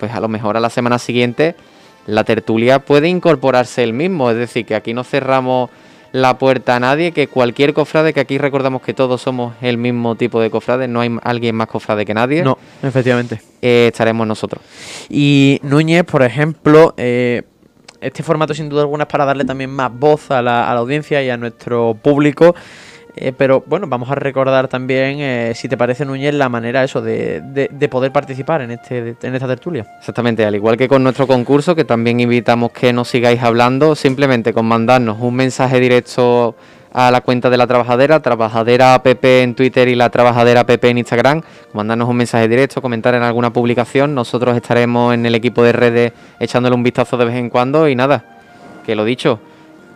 pues 0.01 0.13
a 0.13 0.19
lo 0.19 0.27
mejor 0.27 0.57
a 0.57 0.61
la 0.61 0.71
semana 0.71 0.99
siguiente 0.99 1.55
la 2.09 2.25
tertulia 2.25 2.79
puede 2.79 3.09
incorporarse 3.09 3.85
el 3.85 3.93
mismo, 3.93 4.31
es 4.31 4.37
decir, 4.39 4.65
que 4.65 4.75
aquí 4.75 4.95
no 4.95 5.05
cerramos 5.05 5.69
la 6.11 6.39
puerta 6.39 6.77
a 6.77 6.81
nadie, 6.81 7.13
que 7.13 7.29
cualquier 7.29 7.75
cofrade, 7.75 8.15
que 8.15 8.21
aquí 8.21 8.39
recordamos 8.39 8.81
que 8.81 8.95
todos 8.95 9.21
somos 9.21 9.55
el 9.61 9.77
mismo 9.77 10.15
tipo 10.15 10.41
de 10.41 10.49
cofrade, 10.51 10.89
no 10.89 11.03
hay 11.03 11.15
alguien 11.23 11.55
más 11.55 11.69
cofrade 11.69 12.07
que 12.07 12.15
nadie. 12.15 12.43
No, 12.43 12.57
efectivamente. 12.83 13.43
Eh, 13.61 13.89
estaremos 13.93 14.27
nosotros. 14.27 14.63
Y 15.11 15.61
Núñez, 15.63 16.05
por 16.05 16.23
ejemplo, 16.23 16.95
eh, 16.97 17.43
este 18.01 18.23
formato 18.23 18.55
sin 18.55 18.71
duda 18.71 18.81
alguna 18.83 19.05
es 19.05 19.11
para 19.11 19.27
darle 19.27 19.45
también 19.45 19.69
más 19.69 19.93
voz 19.93 20.31
a 20.31 20.41
la, 20.41 20.71
a 20.71 20.73
la 20.73 20.81
audiencia 20.81 21.23
y 21.23 21.29
a 21.29 21.37
nuestro 21.37 21.95
público. 22.01 22.55
Eh, 23.21 23.33
pero 23.37 23.65
bueno, 23.67 23.87
vamos 23.89 24.11
a 24.11 24.15
recordar 24.15 24.69
también, 24.69 25.21
eh, 25.21 25.53
si 25.55 25.69
te 25.69 25.77
parece, 25.77 26.05
Núñez, 26.05 26.35
la 26.35 26.49
manera 26.49 26.85
eso 26.85 27.01
de, 27.01 27.41
de, 27.43 27.89
poder 27.89 28.13
participar 28.13 28.63
en, 28.63 28.71
este, 28.71 29.17
en 29.21 29.35
esta 29.35 29.49
tertulia. 29.49 29.87
Exactamente, 29.99 30.45
al 30.45 30.55
igual 30.55 30.77
que 30.77 30.89
con 30.89 31.03
nuestro 31.03 31.27
concurso, 31.27 31.75
que 31.75 31.85
también 31.85 32.21
invitamos 32.21 32.71
que 32.71 32.93
nos 32.93 33.09
sigáis 33.09 33.43
hablando, 33.43 33.95
simplemente 33.95 34.53
con 34.53 34.67
mandarnos 34.67 35.19
un 35.21 35.35
mensaje 35.35 35.81
directo 35.81 36.55
a 36.93 37.11
la 37.11 37.21
cuenta 37.21 37.51
de 37.51 37.57
la 37.57 37.67
trabajadera, 37.67 38.21
trabajadera 38.21 38.95
app 38.95 39.25
en 39.25 39.55
Twitter 39.55 39.89
y 39.89 39.95
la 39.95 40.11
trabajadera 40.11 40.61
app 40.61 40.85
en 40.85 40.99
Instagram, 40.99 41.43
mandarnos 41.73 42.09
un 42.09 42.17
mensaje 42.17 42.49
directo, 42.49 42.81
comentar 42.81 43.15
en 43.15 43.23
alguna 43.23 43.53
publicación, 43.53 44.15
nosotros 44.15 44.57
estaremos 44.57 45.15
en 45.15 45.27
el 45.27 45.35
equipo 45.35 45.63
de 45.63 45.73
redes 45.73 46.13
echándole 46.39 46.75
un 46.75 46.83
vistazo 46.83 47.17
de 47.17 47.25
vez 47.25 47.35
en 47.35 47.51
cuando 47.51 47.89
y 47.89 47.95
nada, 47.95 48.25
que 48.87 48.95
lo 48.95 49.05
dicho, 49.05 49.41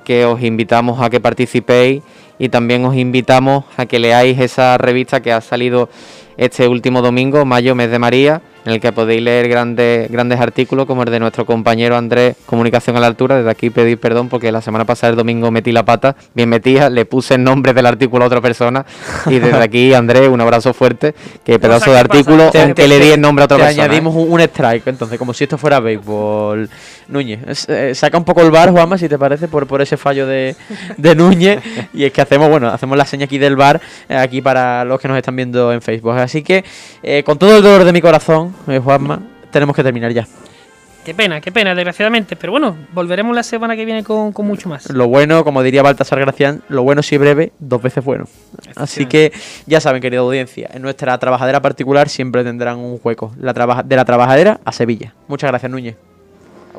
que 0.05 0.25
os 0.25 0.43
invitamos 0.43 1.01
a 1.01 1.11
que 1.11 1.21
participéis 1.21 2.03
y 2.43 2.49
también 2.49 2.85
os 2.85 2.97
invitamos 2.97 3.65
a 3.77 3.87
que 3.87 4.01
leáis 4.01 4.37
esa 4.41 4.77
revista 4.77 5.23
que 5.23 5.31
ha 5.31 5.41
salido 5.41 5.89
este 6.37 6.69
último 6.69 7.03
domingo, 7.03 7.45
mayo, 7.45 7.75
mes 7.75 7.91
de 7.91 7.99
María, 7.99 8.43
en 8.65 8.73
el 8.73 8.81
que 8.81 8.93
podéis 8.93 9.23
leer 9.23 9.49
grandes, 9.49 10.11
grandes 10.11 10.41
artículos 10.41 10.87
como 10.87 11.03
el 11.03 11.11
de 11.11 11.19
nuestro 11.19 11.45
compañero 11.45 11.97
Andrés, 11.97 12.37
Comunicación 12.47 12.97
a 12.97 13.01
la 13.01 13.09
Altura. 13.09 13.37
Desde 13.37 13.51
aquí 13.51 13.71
pedir 13.71 13.99
perdón 13.99 14.29
porque 14.29 14.53
la 14.53 14.61
semana 14.61 14.85
pasada, 14.85 15.11
el 15.11 15.17
domingo, 15.17 15.51
metí 15.51 15.73
la 15.73 15.85
pata, 15.85 16.15
bien 16.35 16.49
metida, 16.49 16.89
le 16.89 17.05
puse 17.05 17.35
el 17.35 17.45
nombre 17.45 17.75
del 17.75 17.87
artículo 17.87 18.25
a 18.25 18.27
otra 18.29 18.41
persona. 18.41 18.85
Y 19.27 19.39
desde 19.39 19.63
aquí, 19.63 19.95
Andrés, 19.95 20.29
un 20.29 20.41
abrazo 20.41 20.75
fuerte, 20.75 21.15
que 21.45 21.59
pedazo 21.59 21.93
de 21.93 21.99
artículo, 21.99 22.51
aunque 22.55 22.87
le 22.87 22.99
di 22.99 23.11
el 23.11 23.21
nombre 23.21 23.43
a 23.43 23.47
otra 23.47 23.57
persona. 23.57 23.85
añadimos 23.85 24.15
un, 24.15 24.41
strike, 24.41 24.87
entonces, 24.89 25.19
como 25.19 25.33
si 25.33 25.45
esto 25.45 25.57
fuera 25.57 25.81
béisbol. 25.81 26.69
Núñez, 27.09 27.69
eh, 27.69 27.95
saca 27.95 28.19
un 28.19 28.25
poco 28.25 28.43
el 28.43 28.51
bar, 28.51 28.71
Juanma, 28.71 28.99
si 28.99 29.09
te 29.09 29.19
parece, 29.19 29.49
por, 29.49 29.67
por 29.67 29.81
ese 29.83 29.97
fallo 29.97 30.27
de, 30.27 30.57
de 30.97 31.15
Núñez. 31.15 31.61
y 31.95 32.05
es 32.05 32.13
que 32.13 32.21
hacemos, 32.21 32.49
bueno, 32.49 32.69
hacemos 32.69 32.97
la 32.97 33.05
seña 33.05 33.25
aquí 33.25 33.39
del 33.39 33.57
bar, 33.57 33.81
eh, 34.09 34.17
aquí 34.17 34.41
para 34.41 34.85
los 34.85 35.01
que 35.01 35.09
nos 35.09 35.17
están 35.17 35.37
viendo 35.37 35.73
en 35.73 35.83
Facebook. 35.83 36.13
Así 36.25 36.43
que, 36.43 36.65
eh, 37.03 37.23
con 37.25 37.39
todo 37.39 37.57
el 37.57 37.63
dolor 37.63 37.85
de 37.85 37.93
mi 37.93 38.01
corazón, 38.01 38.55
Juanma, 38.83 39.21
tenemos 39.51 39.77
que 39.77 39.83
terminar 39.83 40.13
ya. 40.13 40.27
Qué 41.05 41.15
pena, 41.15 41.41
qué 41.41 41.51
pena, 41.51 41.75
desgraciadamente. 41.75 42.37
Pero 42.37 42.53
bueno, 42.53 42.77
volveremos 42.93 43.35
la 43.35 43.43
semana 43.43 43.75
que 43.75 43.85
viene 43.85 44.05
con, 44.05 44.33
mucho 44.39 44.69
más. 44.69 44.89
Lo 44.91 45.09
bueno, 45.09 45.43
como 45.43 45.63
diría 45.63 45.83
Baltasar 45.83 46.21
Gracián, 46.21 46.63
lo 46.69 46.85
bueno 46.85 47.03
si 47.03 47.17
breve, 47.17 47.53
dos 47.59 47.83
veces 47.83 48.05
bueno. 48.05 48.27
Así 48.77 49.07
que 49.07 49.33
ya 49.67 49.81
saben, 49.81 50.01
querida 50.01 50.21
audiencia, 50.21 50.71
en 50.73 50.83
nuestra 50.83 51.19
trabajadera 51.19 51.61
particular 51.61 52.09
siempre 52.09 52.45
tendrán 52.45 52.79
un 52.79 53.01
hueco. 53.03 53.35
La 53.41 53.53
de 53.85 53.97
la 53.97 54.05
trabajadera 54.05 54.61
a 54.65 54.71
Sevilla. 54.71 55.13
Muchas 55.27 55.51
gracias, 55.51 55.73
Núñez. 55.73 55.97
A 56.73 56.79